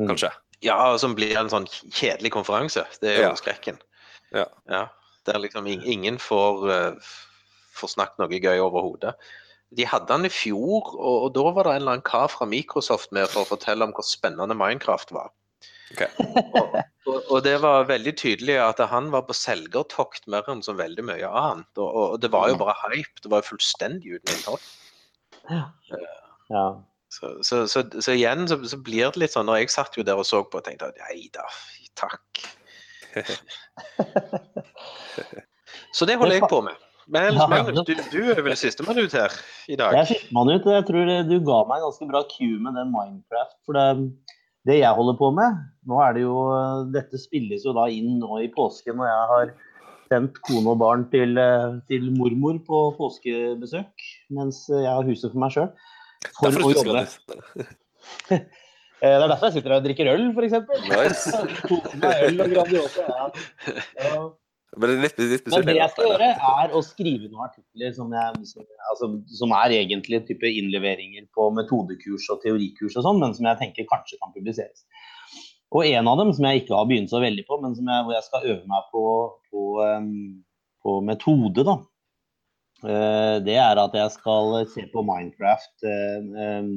Mm. 0.00 0.06
kanskje. 0.08 0.30
Ja, 0.64 0.78
og 0.88 1.00
som 1.02 1.12
blir 1.12 1.34
en 1.36 1.50
sånn 1.52 1.66
kjedelig 1.92 2.30
konferanse. 2.32 2.86
Det 3.02 3.10
er 3.10 3.16
jo 3.18 3.28
Ja. 3.28 3.34
skrekken. 3.36 3.76
Ja. 4.32 4.88
Der 5.26 5.38
liksom 5.38 5.66
ingen 5.66 6.16
får, 6.16 6.64
uh, 6.70 6.94
får 7.76 7.88
snakket 7.92 8.18
noe 8.18 8.40
gøy 8.40 8.58
overhodet. 8.58 9.12
De 9.76 9.86
hadde 9.88 10.08
den 10.10 10.28
i 10.28 10.32
fjor, 10.32 10.92
og, 10.98 11.16
og 11.26 11.30
da 11.36 11.44
var 11.56 11.68
det 11.68 11.76
en 11.76 11.82
eller 11.82 11.96
annen 11.96 12.06
kar 12.06 12.28
fra 12.32 12.48
Microsoft 12.48 13.12
med 13.16 13.30
for 13.32 13.44
å 13.44 13.50
fortelle 13.54 13.86
om 13.86 13.94
hvor 13.96 14.06
spennende 14.06 14.56
Minecraft 14.58 15.14
var. 15.16 15.32
Okay. 15.92 16.08
og, 16.18 16.76
og, 17.10 17.18
og 17.18 17.42
det 17.44 17.56
var 17.62 17.88
veldig 17.88 18.14
tydelig 18.20 18.56
at 18.62 18.80
han 18.92 19.10
var 19.12 19.26
på 19.28 19.36
selgertokt 19.36 20.28
mer 20.32 20.48
enn 20.52 20.62
så 20.64 20.76
veldig 20.78 21.04
mye 21.08 21.28
annet. 21.28 21.68
Og, 21.76 21.90
og 22.04 22.22
det 22.22 22.32
var 22.32 22.52
jo 22.52 22.60
bare 22.60 22.76
hype. 22.86 23.24
Det 23.24 23.32
var 23.32 23.42
jo 23.42 23.52
fullstendig 23.52 24.16
uten 24.16 24.34
innhold. 24.36 24.70
Ja. 26.52 26.66
Så, 27.12 27.34
så, 27.44 27.66
så, 27.68 27.82
så 28.00 28.14
igjen 28.14 28.46
så, 28.48 28.56
så 28.64 28.78
blir 28.80 29.10
det 29.12 29.20
litt 29.20 29.34
sånn 29.34 29.44
Når 29.50 29.58
jeg 29.60 29.72
satt 29.74 29.96
jo 29.98 30.04
der 30.06 30.20
og 30.20 30.24
så 30.24 30.40
på 30.48 30.62
og 30.62 30.64
tenkte 30.64 30.88
at 30.88 31.00
nei 31.10 31.26
da, 31.34 31.44
takk. 31.98 32.40
så 35.96 36.08
det 36.08 36.16
holder 36.16 36.38
jeg 36.38 36.48
på 36.48 36.62
med. 36.64 36.88
Men 37.08 37.24
ellers, 37.30 37.40
Ja. 37.42 37.46
Magnus, 37.50 37.86
du, 37.88 37.94
du 38.12 38.30
er 38.32 38.42
vel 38.46 38.54
sistemann 38.56 38.98
ut 39.02 39.12
her 39.16 39.32
i 39.68 39.76
dag? 39.76 39.92
Jeg 39.96 40.00
er 40.04 40.10
sistemann 40.12 40.52
ut. 40.52 40.66
og 40.66 40.72
Jeg 40.76 40.86
tror 40.88 41.10
du 41.28 41.34
ga 41.48 41.58
meg 41.68 41.80
en 41.80 41.86
ganske 41.88 42.08
bra 42.12 42.22
cue 42.30 42.58
med 42.62 42.74
den 42.78 42.92
Minecraft. 42.94 43.56
For 43.66 43.72
det, 43.78 43.86
det 44.70 44.78
jeg 44.78 44.94
holder 44.94 45.16
på 45.18 45.32
med 45.34 45.58
Nå 45.90 45.98
er 46.04 46.12
det 46.14 46.22
jo 46.22 46.36
Dette 46.94 47.18
spilles 47.18 47.64
jo 47.66 47.72
da 47.74 47.88
inn 47.90 48.20
nå 48.22 48.38
i 48.44 48.48
påsken, 48.54 49.00
og 49.02 49.08
jeg 49.10 49.28
har 49.32 49.52
sendt 50.12 50.36
kone 50.46 50.68
og 50.74 50.78
barn 50.78 51.06
til, 51.10 51.38
eh, 51.40 51.78
til 51.88 52.10
mormor 52.14 52.58
på 52.66 52.82
påskebesøk. 52.98 54.06
Mens 54.36 54.66
jeg 54.68 54.86
har 54.86 55.02
huset 55.08 55.32
for 55.32 55.40
meg 55.42 55.54
sjøl. 55.56 55.70
For 56.38 56.52
å 56.52 56.72
jobbe. 56.74 57.06
Eh, 59.02 59.16
Det 59.18 59.24
er 59.24 59.30
derfor 59.32 59.48
jeg 59.48 59.54
sitter 59.56 59.72
her 59.72 59.80
og 59.80 59.86
drikker 59.88 60.08
øl, 60.12 60.28
f.eks. 60.30 60.52
Nice. 60.86 61.32
øl 62.28 62.36
og 62.44 62.52
Grandiosa. 62.52 63.02
Ja. 63.08 63.24
Ja. 63.98 64.20
Men 64.80 65.02
litt, 65.02 65.18
litt 65.20 65.48
Men 65.52 65.66
det 65.68 65.74
jeg 65.76 65.92
skal 65.92 66.06
gjøre, 66.08 66.28
er 66.32 66.70
å 66.72 66.80
skrive 66.84 67.26
noen 67.28 67.44
artikler 67.44 67.92
som, 67.92 68.12
jeg, 68.16 68.46
som, 68.48 68.64
altså, 68.88 69.08
som 69.36 69.52
er 69.58 69.74
egentlig 69.76 70.22
type 70.30 70.48
innleveringer 70.48 71.26
på 71.36 71.50
metodekurs 71.52 72.30
og 72.32 72.40
teorikurs 72.44 72.96
og 72.96 73.04
sånn, 73.04 73.20
men 73.20 73.36
som 73.36 73.50
jeg 73.50 73.60
tenker 73.60 73.88
kanskje 73.90 74.16
kan 74.22 74.32
publiseres. 74.32 74.86
Og 75.76 75.84
en 75.88 76.08
av 76.08 76.18
dem 76.20 76.32
som 76.32 76.48
jeg 76.48 76.62
ikke 76.62 76.76
har 76.76 76.88
begynt 76.88 77.12
så 77.12 77.20
veldig 77.20 77.44
på, 77.48 77.60
men 77.60 77.76
jeg, 77.76 78.06
hvor 78.06 78.16
jeg 78.16 78.26
skal 78.28 78.48
øve 78.48 78.72
meg 78.72 78.88
på, 78.92 79.04
på, 79.52 79.66
på 80.84 80.96
metode, 81.04 81.68
da. 81.68 81.76
eh, 82.88 83.36
det 83.44 83.60
er 83.60 83.80
at 83.80 83.96
jeg 83.96 84.16
skal 84.16 84.58
se 84.72 84.88
på 84.92 85.04
Minecraft. 85.08 85.74
eh, 85.84 86.72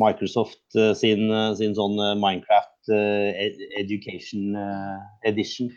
Microsoft 0.00 0.76
eh, 0.76 0.92
sin, 0.96 1.28
sin 1.56 1.76
sånn 1.76 1.96
Minecraft 2.20 2.92
eh, 2.92 3.52
Education 3.80 4.56
Edition. 5.28 5.72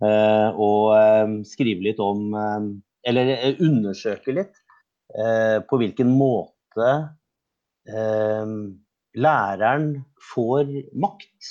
Eh, 0.00 0.48
og 0.56 0.94
eh, 0.96 1.32
skrive 1.44 1.84
litt 1.84 1.98
om 2.00 2.32
eh, 2.32 2.68
Eller 3.10 3.60
undersøke 3.60 4.32
litt 4.36 4.54
på 5.10 5.76
hvilken 5.80 6.12
måte 6.14 6.84
læreren 9.18 9.86
får 10.22 10.68
makt. 11.02 11.48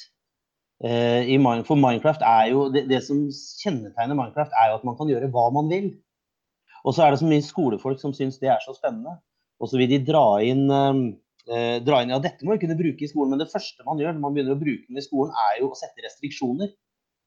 For 0.79 1.81
Minecraft 1.81 2.23
er 2.23 2.45
jo 2.53 2.61
det, 2.71 2.85
det 2.87 3.01
som 3.03 3.25
kjennetegner 3.33 4.15
Minecraft, 4.15 4.55
er 4.55 4.69
jo 4.69 4.77
at 4.77 4.85
man 4.87 4.95
kan 4.95 5.11
gjøre 5.11 5.27
hva 5.33 5.49
man 5.57 5.67
vil. 5.73 5.89
Og 6.85 6.95
så 6.95 7.03
er 7.03 7.11
det 7.11 7.19
så 7.19 7.27
mye 7.27 7.43
skolefolk 7.43 7.99
som 7.99 8.15
syns 8.15 8.39
det 8.39 8.53
er 8.53 8.63
så 8.63 8.77
spennende. 8.77 9.17
Og 9.59 9.67
så 9.67 9.81
vil 9.81 9.91
de 9.91 9.99
dra 10.07 10.23
inn 10.45 10.69
eh, 10.71 11.77
dra 11.83 11.99
inn, 11.99 12.13
ja 12.13 12.21
dette 12.23 12.47
må 12.47 12.55
vi 12.55 12.63
kunne 12.63 12.79
bruke 12.79 13.03
i 13.03 13.11
skolen, 13.11 13.33
men 13.33 13.43
det 13.43 13.51
første 13.51 13.83
man 13.87 13.99
gjør 13.99 14.15
når 14.15 14.23
man 14.23 14.37
begynner 14.37 14.55
å 14.55 14.61
bruke 14.61 14.87
den 14.87 15.01
i 15.01 15.03
skolen, 15.03 15.35
er 15.49 15.59
jo 15.63 15.73
å 15.73 15.79
sette 15.81 16.05
restriksjoner. 16.05 16.71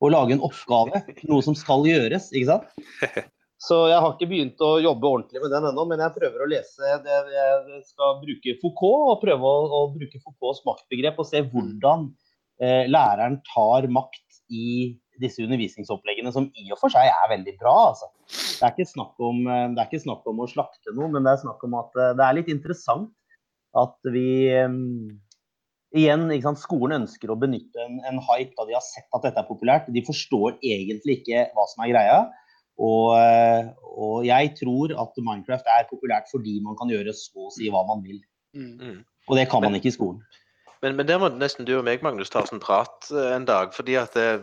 Og 0.03 0.11
lage 0.11 0.35
en 0.35 0.43
oppgave, 0.43 1.05
noe 1.31 1.45
som 1.47 1.55
skal 1.59 1.87
gjøres, 1.87 2.33
ikke 2.35 2.51
sant. 2.51 3.31
Så 3.63 3.77
jeg 3.87 4.01
har 4.03 4.17
ikke 4.17 4.27
begynt 4.27 4.63
å 4.65 4.73
jobbe 4.83 5.07
ordentlig 5.07 5.39
med 5.39 5.53
den 5.55 5.69
ennå, 5.69 5.85
men 5.87 6.01
jeg 6.03 6.15
prøver 6.17 6.43
å 6.43 6.49
lese 6.51 6.97
det, 7.05 7.19
Jeg 7.31 7.83
skal 7.93 8.17
bruke 8.19 8.57
Foucault 8.59 9.13
og 9.13 9.21
prøve 9.23 9.53
å, 9.53 9.61
å 9.79 9.83
bruke 9.95 10.19
Foucaults 10.19 10.65
maktbegrep 10.67 11.21
og 11.23 11.29
se 11.29 11.45
hvordan 11.53 12.09
eh, 12.59 12.91
læreren 12.91 13.39
tar 13.53 13.87
makt 13.87 14.41
i 14.51 14.97
disse 15.23 15.45
undervisningsoppleggene, 15.45 16.33
som 16.35 16.49
i 16.59 16.73
og 16.73 16.81
for 16.81 16.93
seg 16.93 17.07
er 17.07 17.31
veldig 17.31 17.55
bra. 17.61 17.75
Altså. 17.93 18.11
Det, 18.27 18.65
er 18.67 18.75
ikke 18.75 18.91
snakk 18.91 19.23
om, 19.23 19.45
eh, 19.47 19.67
det 19.77 19.85
er 19.85 19.91
ikke 19.91 20.07
snakk 20.09 20.27
om 20.33 20.43
å 20.43 20.51
slakte 20.51 20.97
noe, 20.97 21.13
men 21.13 21.23
det 21.23 21.37
er 21.37 21.45
snakk 21.45 21.63
om 21.69 21.79
at 21.79 22.01
eh, 22.01 22.15
det 22.19 22.27
er 22.27 22.39
litt 22.41 22.51
interessant 22.51 23.13
at 23.79 24.11
vi 24.11 24.27
eh, 24.51 24.67
Igjen, 25.93 26.29
ikke 26.33 26.49
sant? 26.49 26.61
Skolen 26.63 27.03
ønsker 27.03 27.33
å 27.33 27.37
benytte 27.37 27.83
en, 27.85 27.99
en 28.09 28.21
hype 28.31 28.55
da 28.57 28.65
de 28.69 28.77
har 28.77 28.85
sett 28.85 29.09
at 29.13 29.27
dette 29.27 29.43
er 29.43 29.49
populært. 29.49 29.91
De 29.93 30.05
forstår 30.07 30.57
egentlig 30.65 31.19
ikke 31.21 31.49
hva 31.53 31.67
som 31.69 31.85
er 31.85 31.93
greia. 31.93 32.21
Og, 32.81 33.13
eh, 33.19 33.69
og 33.93 34.23
jeg 34.25 34.55
tror 34.57 34.95
at 35.03 35.19
Minecraft 35.21 35.69
er 35.69 35.91
populært 35.91 36.31
fordi 36.33 36.57
man 36.65 36.79
kan 36.81 36.91
gjøre 36.91 37.13
så 37.17 37.49
å 37.49 37.53
si 37.53 37.69
hva 37.73 37.85
man 37.89 38.01
vil. 38.07 38.23
Mm. 38.57 39.03
Og 39.29 39.37
det 39.39 39.51
kan 39.53 39.65
man 39.65 39.77
ikke 39.77 39.93
i 39.93 39.99
skolen. 39.99 40.23
Men, 40.83 40.97
men 40.99 41.07
der 41.07 41.21
må 41.23 41.29
nesten 41.37 41.69
du 41.69 41.77
og 41.77 41.85
meg, 41.87 42.03
Magnus, 42.03 42.33
ta 42.33 42.43
oss 42.43 42.55
en 42.55 42.63
prat 42.63 43.13
eh, 43.13 43.35
en 43.37 43.47
dag. 43.49 43.77
fordi 43.77 44.01
at 44.01 44.17
det, 44.17 44.41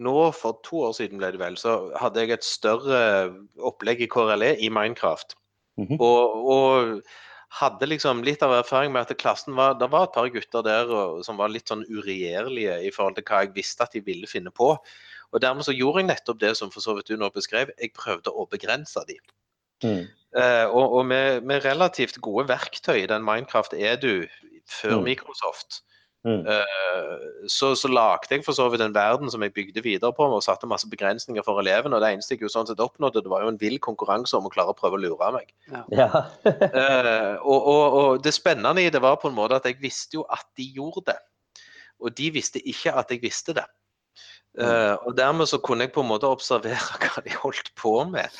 nå, 0.00 0.16
for 0.36 0.58
to 0.66 0.86
år 0.88 0.96
siden 0.96 1.20
ble 1.20 1.30
det 1.36 1.42
vel, 1.42 1.60
så 1.60 1.92
hadde 2.00 2.24
jeg 2.24 2.34
et 2.34 2.48
større 2.48 2.98
opplegg 3.60 4.02
i 4.02 4.10
KRLE 4.10 4.56
i 4.56 4.72
Minecraft. 4.72 5.36
Mhm. 5.76 5.98
og, 6.00 6.46
og 6.48 7.00
hadde 7.48 7.86
liksom 7.86 8.22
litt 8.26 8.42
av 8.42 8.52
erfaring 8.56 8.92
med 8.92 9.06
at 9.06 9.18
klassen 9.20 9.54
var 9.56 9.76
Det 9.78 9.88
var 9.92 10.08
et 10.08 10.14
par 10.16 10.28
gutter 10.32 10.64
der 10.66 10.90
og, 10.90 11.24
som 11.24 11.38
var 11.38 11.52
litt 11.52 11.70
sånn 11.70 11.86
uregjerlige 11.88 12.80
i 12.84 12.92
forhold 12.94 13.16
til 13.18 13.26
hva 13.28 13.44
jeg 13.44 13.54
visste 13.56 13.86
at 13.86 13.94
de 13.94 14.02
ville 14.04 14.26
finne 14.26 14.50
på. 14.50 14.74
Og 15.32 15.42
dermed 15.42 15.66
så 15.66 15.74
gjorde 15.74 16.02
jeg 16.02 16.10
nettopp 16.10 16.40
det 16.42 16.52
som 16.58 16.70
for 16.74 16.84
så 16.84 16.96
vidt 16.96 17.10
du 17.10 17.16
nå 17.18 17.30
beskrev. 17.34 17.72
Jeg 17.80 17.94
prøvde 17.96 18.32
å 18.32 18.46
begrense 18.50 19.02
de. 19.08 19.18
Mm. 19.84 20.04
Eh, 20.36 20.66
og 20.66 20.98
og 21.00 21.06
med, 21.06 21.44
med 21.44 21.64
relativt 21.64 22.20
gode 22.24 22.48
verktøy 22.48 23.02
i 23.02 23.10
den 23.10 23.24
Minecraft 23.24 23.74
er 23.74 23.96
du 24.00 24.26
før 24.66 24.98
Mm. 24.98 25.04
Microsoft. 25.04 25.82
Mm. 26.26 26.42
Uh, 26.42 27.46
så, 27.46 27.70
så 27.78 27.88
lagde 27.88 28.34
jeg 28.34 28.42
for 28.42 28.56
så 28.56 28.66
vidt 28.72 28.82
en 28.82 28.94
verden 28.94 29.30
som 29.30 29.44
jeg 29.44 29.54
bygde 29.54 29.82
videre 29.84 30.10
på 30.16 30.26
og 30.26 30.42
satte 30.42 30.66
masse 30.66 30.88
begrensninger 30.90 31.44
for 31.46 31.62
elevene. 31.62 31.94
og 31.94 32.02
Det 32.02 32.10
eneste 32.16 32.34
jeg 32.34 32.42
jo 32.42 32.50
sånn 32.50 32.66
sett 32.66 32.82
oppnådde, 32.82 33.22
det 33.22 33.30
var 33.30 33.44
jo 33.44 33.52
en 33.52 33.60
vill 33.60 33.78
konkurranse 33.82 34.34
om 34.38 34.48
å 34.48 34.52
klare 34.52 34.74
å 34.74 34.78
prøve 34.78 34.98
å 34.98 35.04
lure 35.04 35.30
meg. 35.36 35.54
Ja. 35.94 36.10
uh, 36.42 37.36
og, 37.52 37.56
og, 37.60 37.84
og 38.00 38.26
det 38.26 38.34
spennende 38.34 38.82
i 38.82 38.90
det 38.90 39.02
var 39.04 39.20
på 39.22 39.30
en 39.30 39.38
måte 39.38 39.60
at 39.60 39.70
jeg 39.70 39.78
visste 39.82 40.18
jo 40.18 40.26
at 40.26 40.46
de 40.58 40.66
gjorde 40.74 41.06
det. 41.12 41.18
Og 42.02 42.12
de 42.18 42.30
visste 42.34 42.60
ikke 42.60 42.96
at 42.98 43.14
jeg 43.14 43.22
visste 43.22 43.54
det. 43.56 43.68
Uh, 44.56 44.96
og 45.06 45.16
dermed 45.18 45.46
så 45.46 45.60
kunne 45.60 45.84
jeg 45.84 45.92
på 45.92 46.02
en 46.02 46.10
måte 46.10 46.28
observere 46.28 46.98
hva 47.04 47.22
de 47.22 47.38
holdt 47.38 47.70
på 47.78 48.00
med. 48.10 48.34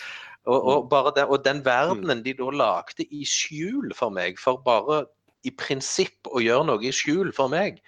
Og, 0.46 0.62
og, 0.62 0.88
bare 0.90 1.12
det, 1.16 1.24
og 1.26 1.42
den 1.44 1.64
verdenen 1.64 2.22
de 2.22 2.34
da 2.38 2.50
lagde 2.54 3.06
i 3.10 3.24
skjul 3.26 3.90
for 3.98 4.14
meg, 4.14 4.38
for 4.38 4.62
bare 4.62 5.04
i 5.46 5.52
prinsipp 5.54 6.28
å 6.30 6.42
gjøre 6.42 6.66
noe 6.68 6.84
i 6.86 6.94
skjul 6.94 7.32
for 7.36 7.52
meg, 7.52 7.80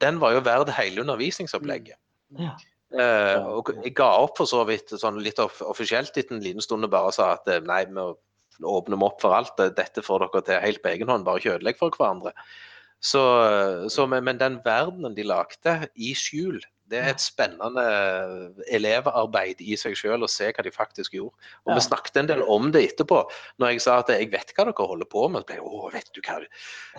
den 0.00 0.20
var 0.20 0.36
jo 0.36 0.44
verd 0.44 0.72
hele 0.76 1.04
undervisningsopplegget. 1.04 1.98
Ja. 2.38 2.54
Uh, 2.90 3.60
og 3.60 3.68
jeg 3.84 3.94
ga 3.94 4.08
opp 4.24 4.40
for 4.40 4.50
så 4.50 4.64
vidt 4.66 4.90
sånn 4.98 5.20
litt 5.22 5.38
off 5.38 5.60
offisielt 5.62 6.16
etter 6.18 6.34
en 6.34 6.42
liten 6.42 6.64
stund 6.64 6.88
og 6.88 6.90
bare 6.90 7.12
sa 7.14 7.28
at 7.36 7.46
eh, 7.46 7.60
nei, 7.62 7.84
vi 7.86 8.66
åpner 8.66 8.98
vi 8.98 9.06
opp 9.06 9.20
for 9.22 9.36
alt. 9.36 9.62
eh, 9.62 9.70
Dette 9.76 10.02
får 10.02 10.24
dere 10.24 10.42
til 10.48 10.64
helt 10.64 10.82
på 10.82 10.90
egen 10.90 11.12
hånd, 11.12 11.26
bare 11.26 11.38
ikke 11.38 11.54
ødelegg 11.58 11.78
for 11.78 11.94
hverandre. 11.94 12.34
Så, 13.00 13.22
så, 13.88 14.04
men, 14.10 14.26
men 14.26 14.40
den 14.42 14.58
verdenen 14.64 15.14
de 15.16 15.24
lagde 15.24 15.76
i 15.96 16.10
skjul, 16.18 16.58
det 16.90 16.98
er 16.98 17.12
et 17.12 17.22
spennende 17.22 17.84
elevarbeid 18.74 19.62
i 19.62 19.76
seg 19.78 19.94
selv 19.98 20.26
å 20.26 20.30
se 20.30 20.48
hva 20.50 20.64
de 20.66 20.72
faktisk 20.74 21.14
gjorde. 21.14 21.34
Og 21.64 21.72
Ja. 21.72 21.76
vi 21.78 21.84
snakket 21.86 22.16
en 22.16 22.30
del 22.30 22.42
om 22.42 22.70
det 22.74 22.82
etterpå. 22.88 23.22
Når 23.58 23.72
jeg 23.72 23.82
sa 23.84 23.98
at 24.00 24.08
jeg 24.08 24.30
vet 24.32 24.52
hva 24.56 24.66
dere 24.66 24.86
holder 24.90 25.06
på 25.06 25.28
med, 25.30 25.42
så 25.42 25.46
ble 25.46 25.60
å, 25.62 25.90
vet 25.92 26.10
du 26.12 26.20
hva 26.20 26.40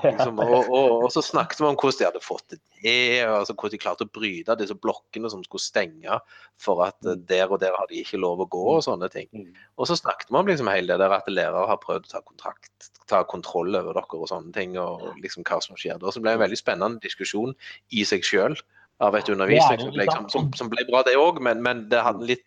liksom, 0.04 0.40
og, 0.40 0.70
og, 0.70 1.04
og 1.04 1.12
så 1.12 1.22
snakket 1.22 1.60
vi 1.60 1.68
om 1.68 1.76
hvordan 1.76 2.00
de 2.00 2.08
hadde 2.08 2.24
fått 2.24 2.56
det, 2.56 3.26
og 3.28 3.36
altså, 3.42 3.54
hvordan 3.54 3.76
de 3.76 3.82
klarte 3.84 4.08
å 4.08 4.14
bryte 4.16 4.58
disse 4.60 4.78
blokkene 4.80 5.30
som 5.30 5.44
skulle 5.44 5.64
stenge 5.64 6.20
for 6.62 6.84
at 6.88 6.98
eh, 7.06 7.20
der 7.30 7.52
og 7.52 7.60
der 7.60 7.76
har 7.76 7.88
de 7.92 8.02
ikke 8.02 8.22
lov 8.22 8.42
å 8.42 8.50
gå 8.52 8.66
og 8.78 8.84
sånne 8.88 9.10
ting. 9.12 9.28
Mm. 9.36 9.52
Og 9.78 9.90
så 9.90 10.00
snakket 10.00 10.32
vi 10.32 10.40
om 10.40 10.48
liksom 10.48 10.72
hele 10.72 10.94
det 10.94 11.02
der 11.04 11.18
at 11.18 11.28
lærere 11.32 11.68
har 11.68 11.82
prøvd 11.84 12.08
å 12.08 12.14
ta, 12.16 12.24
kontrakt, 12.26 12.92
ta 13.12 13.24
kontroll 13.28 13.76
over 13.76 13.98
dere 13.98 14.22
og 14.22 14.30
sånne 14.32 14.56
ting, 14.56 14.78
og 14.80 15.20
liksom 15.22 15.44
hva 15.48 15.60
som 15.64 15.76
skjer. 15.76 16.00
Og 16.00 16.16
så 16.16 16.24
ble 16.24 16.32
det 16.32 16.40
en 16.40 16.46
veldig 16.48 16.60
spennende 16.60 17.04
diskusjon 17.04 17.56
i 17.92 18.06
seg 18.08 18.24
sjøl 18.26 18.56
av 19.02 19.18
et 19.18 19.30
undervisningsopplegg 19.34 20.12
som, 20.14 20.28
som, 20.32 20.50
som 20.58 20.72
ble 20.72 20.86
bra, 20.90 21.04
det 21.08 21.18
òg, 21.20 21.42
men, 21.44 21.62
men 21.66 21.86
det 21.92 22.04
hadde 22.06 22.24
en 22.24 22.32
litt 22.34 22.46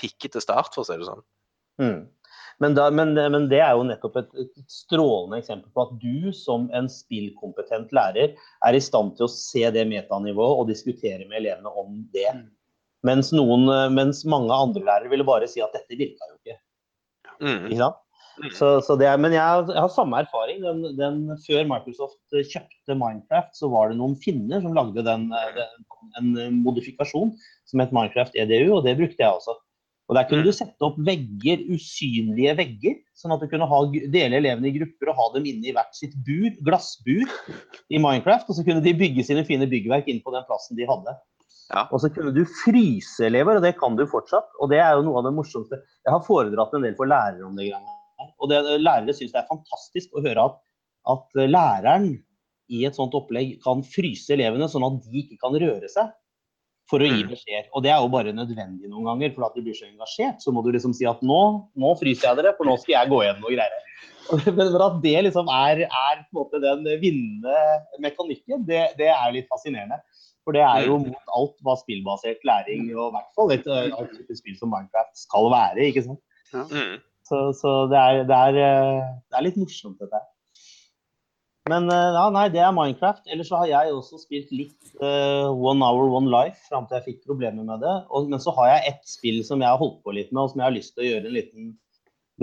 hikkete 0.00 0.42
start, 0.42 0.72
for 0.74 0.84
å 0.84 0.88
si 0.88 0.98
det 1.00 1.08
sånn. 1.08 1.24
Mm. 1.82 2.02
Men, 2.62 2.74
da, 2.76 2.86
men, 2.94 3.14
men 3.18 3.48
det 3.50 3.58
er 3.64 3.72
jo 3.74 3.86
nettopp 3.88 4.20
et, 4.20 4.28
et 4.44 4.70
strålende 4.70 5.40
eksempel 5.40 5.72
på 5.74 5.86
at 5.88 5.96
du 5.98 6.30
som 6.36 6.68
en 6.76 6.86
spillkompetent 6.90 7.90
lærer 7.96 8.36
er 8.36 8.78
i 8.78 8.82
stand 8.82 9.16
til 9.18 9.26
å 9.26 9.32
se 9.32 9.64
det 9.74 9.82
metanivået 9.90 10.60
og 10.60 10.70
diskutere 10.70 11.26
med 11.26 11.40
elevene 11.40 11.72
om 11.74 12.04
det. 12.14 12.30
Mm. 12.30 12.46
Mens, 13.04 13.34
noen, 13.36 13.66
mens 13.92 14.22
mange 14.30 14.54
andre 14.54 14.84
lærere 14.86 15.10
ville 15.12 15.26
bare 15.26 15.50
si 15.50 15.60
at 15.64 15.74
dette 15.76 15.98
virka 15.98 16.30
jo 16.30 16.38
ikke. 16.38 16.58
Mm. 17.42 17.66
ikke 17.66 17.82
sant? 17.82 18.00
Mm. 18.42 18.50
Så, 18.56 18.68
så 18.82 18.96
det 18.98 19.06
er, 19.06 19.16
men 19.22 19.32
jeg, 19.36 19.42
har- 19.42 19.68
jeg 19.70 19.78
har 19.80 19.92
samme 19.94 20.18
erfaring. 20.24 20.62
Den, 20.64 20.80
den, 20.98 21.18
før 21.46 21.66
Microsoft 21.70 22.18
kjøpte 22.34 22.96
Minecraft, 22.98 23.52
så 23.54 23.68
var 23.70 23.90
det 23.92 23.98
noen 24.00 24.16
finner 24.22 24.60
som 24.64 24.74
lagde 24.74 25.04
den, 25.06 25.28
eh, 25.32 25.60
den, 26.18 26.32
en 26.42 26.56
modifikasjon 26.64 27.30
som 27.70 27.80
het 27.84 27.92
Minecraft 27.94 28.34
EDU, 28.34 28.72
og 28.78 28.84
det 28.88 28.96
brukte 28.98 29.22
jeg 29.22 29.30
også. 29.38 29.54
Og 30.10 30.16
Der 30.18 30.26
kunne 30.28 30.42
Mm. 30.42 30.48
du 30.50 30.52
sette 30.52 30.84
opp 30.84 30.98
vegger, 31.00 31.62
usynlige 31.72 32.52
vegger, 32.58 32.96
sånn 33.16 33.32
at 33.32 33.40
du 33.40 33.46
kunne 33.48 33.64
ha, 33.70 33.78
dele 34.12 34.36
elevene 34.36 34.68
i 34.68 34.74
grupper 34.78 35.08
og 35.08 35.16
ha 35.16 35.28
dem 35.38 35.46
inne 35.48 35.70
i 35.70 35.72
hvert 35.72 35.94
sitt 35.96 36.12
bur, 36.26 36.50
glassbur 36.66 37.24
i 37.88 37.96
Minecraft. 38.02 38.50
Og 38.50 38.58
så 38.58 38.64
kunne 38.66 38.82
de 38.84 38.92
bygge 38.92 39.24
sine 39.24 39.46
fine 39.48 39.64
byggverk 39.70 40.10
inn 40.12 40.20
på 40.20 40.34
den 40.34 40.44
plassen 40.44 40.76
de 40.76 40.84
hadde. 40.90 41.14
Ja. 41.72 41.86
Og 41.90 42.02
så 42.02 42.10
kunne 42.12 42.34
du 42.36 42.44
fryse 42.44 43.24
elever, 43.24 43.56
og 43.56 43.62
det 43.64 43.78
kan 43.80 43.96
du 43.96 44.04
fortsatt. 44.04 44.44
Og 44.60 44.68
det 44.68 44.82
er 44.84 44.92
jo 44.98 45.06
noe 45.06 45.22
av 45.22 45.24
det 45.24 45.32
morsomste. 45.38 45.80
Jeg 46.04 46.12
har 46.12 46.20
foredratt 46.26 46.74
en 46.76 46.82
del 46.84 46.94
for 46.98 47.08
lærere 47.08 47.46
om 47.48 47.56
det 47.56 47.70
her. 47.72 47.80
Og 48.38 48.50
det, 48.52 48.60
lærere 48.80 49.14
syns 49.16 49.34
det 49.34 49.42
er 49.42 49.50
fantastisk 49.50 50.14
å 50.14 50.24
høre 50.24 50.48
at, 50.50 50.60
at 51.14 51.40
læreren 51.48 52.12
i 52.72 52.84
et 52.88 52.96
sånt 52.96 53.14
opplegg 53.16 53.58
kan 53.64 53.84
fryse 53.86 54.32
elevene 54.34 54.68
sånn 54.72 54.86
at 54.86 55.00
de 55.04 55.24
ikke 55.24 55.40
kan 55.42 55.56
røre 55.60 55.90
seg 55.92 56.12
for 56.90 57.00
å 57.00 57.08
gi 57.08 57.22
beskjed. 57.24 57.32
beskjeder. 57.32 57.70
Og 57.72 57.84
det 57.84 57.92
er 57.94 58.02
jo 58.02 58.10
bare 58.12 58.34
nødvendig 58.36 58.90
noen 58.90 59.08
ganger, 59.08 59.32
for 59.36 59.46
at 59.46 59.56
du 59.56 59.64
blir 59.64 59.76
så 59.76 59.86
engasjert. 59.88 60.42
Så 60.44 60.52
må 60.52 60.64
du 60.64 60.70
liksom 60.74 60.92
si 60.96 61.06
at 61.08 61.22
nå, 61.24 61.40
nå 61.80 61.94
fryser 62.00 62.30
jeg 62.30 62.40
dere, 62.40 62.52
for 62.58 62.68
nå 62.68 62.76
skal 62.82 62.98
jeg 62.98 63.12
gå 63.12 63.22
igjen 63.24 63.40
noe 63.40 63.54
greier. 63.54 63.80
Men 64.56 64.76
at 64.80 65.00
det 65.04 65.16
liksom 65.26 65.48
er, 65.52 65.84
er 65.84 66.20
på 66.20 66.28
en 66.32 66.38
måte 66.38 66.60
den 66.62 66.84
vinnende 67.00 67.56
mekanikken, 68.04 68.64
det, 68.68 68.86
det 69.00 69.10
er 69.12 69.34
litt 69.34 69.48
fascinerende. 69.52 70.00
For 70.44 70.56
det 70.56 70.60
er 70.64 70.84
jo 70.90 70.98
mot 71.00 71.34
alt 71.38 71.56
hva 71.64 71.74
spillbasert 71.80 72.44
læring, 72.44 72.90
og 72.92 73.06
i 73.08 73.12
hvert 73.16 73.30
fall 73.36 73.52
et 73.54 73.68
et 73.68 74.36
spill 74.36 74.56
som 74.58 74.72
Minecraft 74.72 75.16
skal 75.16 75.48
være. 75.52 75.88
ikke 75.88 76.04
sant? 76.04 76.20
Mm. 76.52 76.98
Så, 77.24 77.40
så 77.56 77.74
det, 77.88 77.98
er, 77.98 78.22
det, 78.28 78.36
er, 78.36 78.60
eh, 78.60 79.10
det 79.30 79.38
er 79.38 79.46
litt 79.46 79.60
morsomt, 79.60 79.96
dette 80.00 80.18
her. 80.18 80.30
Men 81.72 81.88
eh, 81.88 82.10
ja, 82.12 82.24
nei, 82.32 82.48
det 82.52 82.60
er 82.60 82.74
Minecraft. 82.76 83.22
Ellers 83.32 83.48
så 83.48 83.62
har 83.62 83.70
jeg 83.70 83.94
også 83.94 84.20
spilt 84.20 84.50
litt 84.52 84.90
uh, 85.00 85.48
One 85.48 85.80
Hour 85.86 86.12
One 86.18 86.28
Life 86.28 86.66
fram 86.68 86.84
til 86.88 86.98
jeg 86.98 87.06
fikk 87.06 87.30
problemer 87.30 87.64
med 87.64 87.80
det. 87.80 87.94
Og, 88.12 88.28
men 88.28 88.42
så 88.42 88.52
har 88.58 88.74
jeg 88.74 88.92
ett 88.92 89.08
spill 89.08 89.40
som 89.46 89.64
jeg 89.64 89.72
har 89.72 89.80
holdt 89.80 90.02
på 90.04 90.12
litt 90.16 90.28
med, 90.34 90.42
og 90.42 90.52
som 90.52 90.60
jeg 90.60 90.68
har 90.68 90.76
lyst 90.76 90.92
til 90.92 91.06
å 91.06 91.08
gjøre 91.08 91.30
en 91.30 91.36
liten, 91.38 91.72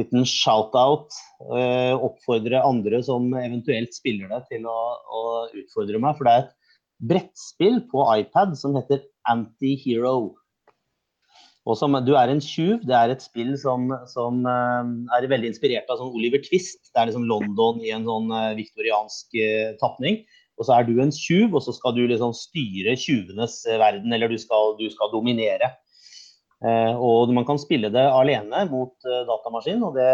liten 0.02 0.26
shout-out. 0.26 1.14
Uh, 1.46 1.94
oppfordre 2.02 2.64
andre 2.66 3.04
som 3.06 3.30
eventuelt 3.38 3.94
spiller 3.94 4.34
det, 4.34 4.42
til 4.50 4.66
å, 4.66 4.80
å 4.98 5.24
utfordre 5.54 6.02
meg. 6.02 6.18
For 6.18 6.26
det 6.26 6.34
er 6.34 6.48
et 6.48 6.58
brettspill 7.14 7.84
på 7.94 8.10
iPad 8.18 8.58
som 8.58 8.74
heter 8.80 9.06
Anti-Hero. 9.30 10.32
Og 11.70 11.78
som, 11.78 11.93
du 12.01 12.16
er 12.18 12.32
en 12.32 12.41
tjuv. 12.41 12.82
Det 12.89 12.95
er 12.97 13.14
et 13.14 13.22
spill 13.22 13.53
som, 13.62 13.91
som 14.09 14.41
eh, 14.49 14.93
er 15.18 15.30
veldig 15.30 15.51
inspirert 15.51 15.89
av 15.93 15.99
sånn 15.99 16.14
Oliver 16.18 16.41
Twist. 16.41 16.88
Det 16.89 16.97
er 16.97 17.12
liksom 17.12 17.28
London 17.30 17.82
i 17.86 17.91
en 17.93 18.07
sånn 18.07 18.32
eh, 18.34 18.53
viktoriansk 18.57 19.38
uh, 19.38 19.76
tapning. 19.82 20.24
Og 20.57 20.66
så 20.68 20.76
er 20.78 20.88
du 20.88 20.97
en 21.01 21.14
tjuv, 21.14 21.53
og 21.53 21.62
så 21.66 21.74
skal 21.74 21.93
du 21.97 22.01
liksom 22.09 22.34
styre 22.38 22.95
tjuvenes 22.99 23.62
verden, 23.82 24.14
eller 24.14 24.30
du 24.30 24.38
skal, 24.41 24.76
du 24.78 24.88
skal 24.93 25.14
dominere. 25.14 25.72
Eh, 26.62 26.93
og 26.93 27.32
man 27.34 27.45
kan 27.47 27.57
spille 27.62 27.89
det 27.93 28.03
alene 28.09 28.66
mot 28.70 28.93
uh, 29.07 29.22
datamaskin, 29.30 29.82
det, 29.95 30.09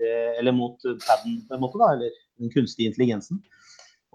det, 0.00 0.16
eller 0.40 0.56
mot 0.56 0.76
paden, 1.04 1.38
på 1.48 1.56
en 1.56 1.62
måte, 1.62 1.80
da, 1.80 1.94
eller 1.96 2.16
den 2.40 2.52
kunstige 2.52 2.92
intelligensen. 2.92 3.40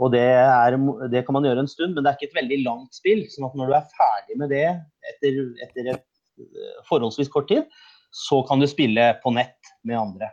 Og 0.02 0.10
det, 0.14 0.26
er, 0.26 0.78
det 1.14 1.22
kan 1.26 1.38
man 1.38 1.46
gjøre 1.46 1.66
en 1.66 1.70
stund, 1.70 1.94
men 1.94 2.02
det 2.02 2.12
er 2.12 2.18
ikke 2.18 2.32
et 2.32 2.42
veldig 2.42 2.60
langt 2.66 2.98
spill. 2.98 3.22
sånn 3.30 3.46
at 3.46 3.58
når 3.58 3.70
du 3.70 3.76
er 3.78 3.90
ferdig 3.94 4.38
med 4.42 4.54
det 4.54 4.66
etter, 5.10 5.38
etter 5.66 5.90
et 5.94 6.06
forholdsvis 6.90 7.32
kort 7.34 7.50
tid, 7.52 7.68
så 8.14 8.44
kan 8.48 8.62
du 8.62 8.70
spille 8.70 9.14
på 9.24 9.34
nett 9.34 9.74
med 9.88 10.00
andre. 10.00 10.30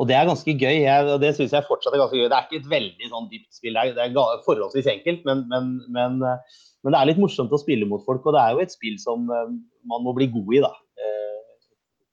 Og 0.00 0.08
det 0.08 0.16
er 0.16 0.28
ganske 0.28 0.54
gøy. 0.56 0.76
Jeg, 0.82 1.08
og 1.12 1.20
det 1.22 1.34
syns 1.36 1.52
jeg 1.54 1.66
fortsatt 1.68 1.94
er 1.94 2.00
ganske 2.00 2.16
gøy. 2.16 2.28
Det 2.30 2.36
er 2.36 2.46
ikke 2.46 2.60
et 2.62 2.70
veldig 2.72 3.10
sånn 3.10 3.28
dypt 3.32 3.58
spill, 3.58 3.80
det 3.96 4.04
er, 4.06 4.44
forholdsvis 4.46 4.88
enkelt, 4.94 5.26
men, 5.28 5.44
men, 5.52 5.74
men, 5.92 6.22
eh, 6.26 6.62
men 6.82 6.94
det 6.94 7.00
er 7.00 7.10
litt 7.10 7.20
morsomt 7.22 7.52
å 7.52 7.60
spille 7.60 7.88
mot 7.88 8.04
folk. 8.06 8.24
Og 8.24 8.36
det 8.36 8.42
er 8.42 8.56
jo 8.56 8.62
et 8.64 8.74
spill 8.74 8.96
som 9.02 9.28
eh, 9.28 9.52
man 9.88 10.06
må 10.06 10.14
bli 10.16 10.30
god 10.32 10.56
i, 10.56 10.62
da. 10.64 10.72
Eh, 10.96 11.68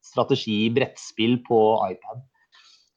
Strategi, 0.09 0.59
brettspill 0.75 1.39
på 1.47 1.61
iPad. 1.87 2.25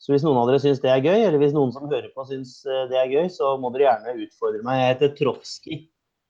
Så 0.03 0.11
hvis 0.11 0.25
noen 0.27 0.41
av 0.41 0.49
dere 0.51 0.59
syns 0.59 0.81
det 0.83 0.91
er 0.91 1.05
gøy, 1.05 1.21
eller 1.29 1.39
hvis 1.39 1.55
noen 1.55 1.71
som 1.71 1.87
hører 1.87 2.11
på 2.11 2.25
syns 2.27 2.57
det 2.91 2.99
er 2.99 3.13
gøy, 3.13 3.29
så 3.31 3.55
må 3.63 3.71
dere 3.71 3.87
gjerne 3.87 4.25
utfordre 4.25 4.65
meg. 4.67 4.81
Jeg 4.81 4.95
heter 4.97 5.13
Trotskij 5.21 5.85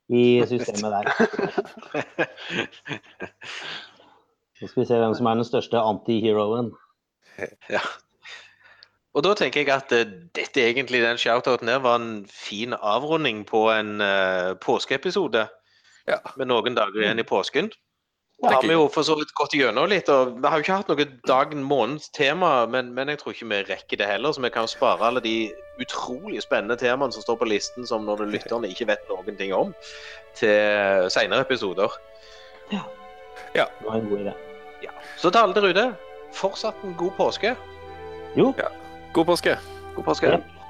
i 0.09 0.43
systemet 0.51 0.93
der. 0.93 1.05
Så 4.59 4.69
skal 4.71 4.81
vi 4.83 4.87
se 4.87 4.99
hvem 4.99 5.15
som 5.19 5.27
er 5.27 5.41
den 5.41 5.49
største 5.49 5.79
antiheroen. 5.83 6.73
Ja. 7.71 7.83
Og 9.13 9.25
da 9.27 9.35
tenker 9.37 9.61
jeg 9.61 9.73
at 9.75 9.93
eh, 9.93 10.13
dette 10.37 10.63
egentlig, 10.63 11.03
den 11.05 11.19
shoutouten 11.21 11.69
her 11.69 11.83
var 11.85 11.99
en 12.01 12.27
fin 12.31 12.73
avrunding 12.73 13.43
på 13.47 13.67
en 13.71 14.01
uh, 14.01 14.55
påskeepisode. 14.63 15.47
Ja. 16.09 16.19
Med 16.37 16.49
noen 16.49 16.77
dager 16.79 17.03
igjen 17.03 17.21
i 17.21 17.27
påsken. 17.29 17.69
Ja, 18.43 18.49
Da 18.49 18.55
har 18.57 18.63
vi 18.67 18.75
jo 18.75 18.89
for 18.91 19.07
så 19.07 19.15
vidt 19.15 19.31
gått 19.39 19.53
gjennom 19.55 19.87
litt, 19.87 20.09
og 20.11 20.33
vi 20.43 20.49
har 20.51 20.59
jo 20.59 20.65
ikke 20.65 20.79
hatt 20.81 20.89
noe 20.91 21.05
dag-måned-tema, 21.31 22.67
men, 22.67 22.89
men 22.97 23.13
jeg 23.13 23.21
tror 23.21 23.37
ikke 23.37 23.47
vi 23.53 23.61
rekker 23.69 24.01
det 24.01 24.09
heller, 24.09 24.35
så 24.35 24.43
vi 24.43 24.51
kan 24.51 24.67
spare 24.67 25.07
alle 25.07 25.23
de 25.23 25.53
utrolig 25.83 26.43
spennende 26.43 26.75
temaene 26.81 27.15
som 27.15 27.23
står 27.23 27.39
på 27.39 27.47
listen, 27.53 27.87
som 27.87 28.03
når 28.09 28.25
lytterne 28.33 28.71
ikke 28.71 28.89
vet 28.91 29.05
noen 29.11 29.39
ting 29.39 29.55
om, 29.55 29.71
til 30.39 31.07
senere 31.15 31.47
episoder. 31.47 31.95
Det 32.73 33.69
var 33.87 34.01
en 34.01 34.09
god 34.11 34.25
idé. 34.27 34.35
Så 35.17 35.31
til 35.31 35.39
alle 35.39 35.55
der 35.55 35.69
ute, 35.71 35.87
fortsatt 36.35 36.83
en 36.83 36.99
god 36.99 37.15
påske. 37.17 37.55
Jo, 38.35 38.51
God 39.13 39.25
påske. 39.31 39.55
God 39.95 40.05
påske. 40.05 40.35
Yep. 40.35 40.62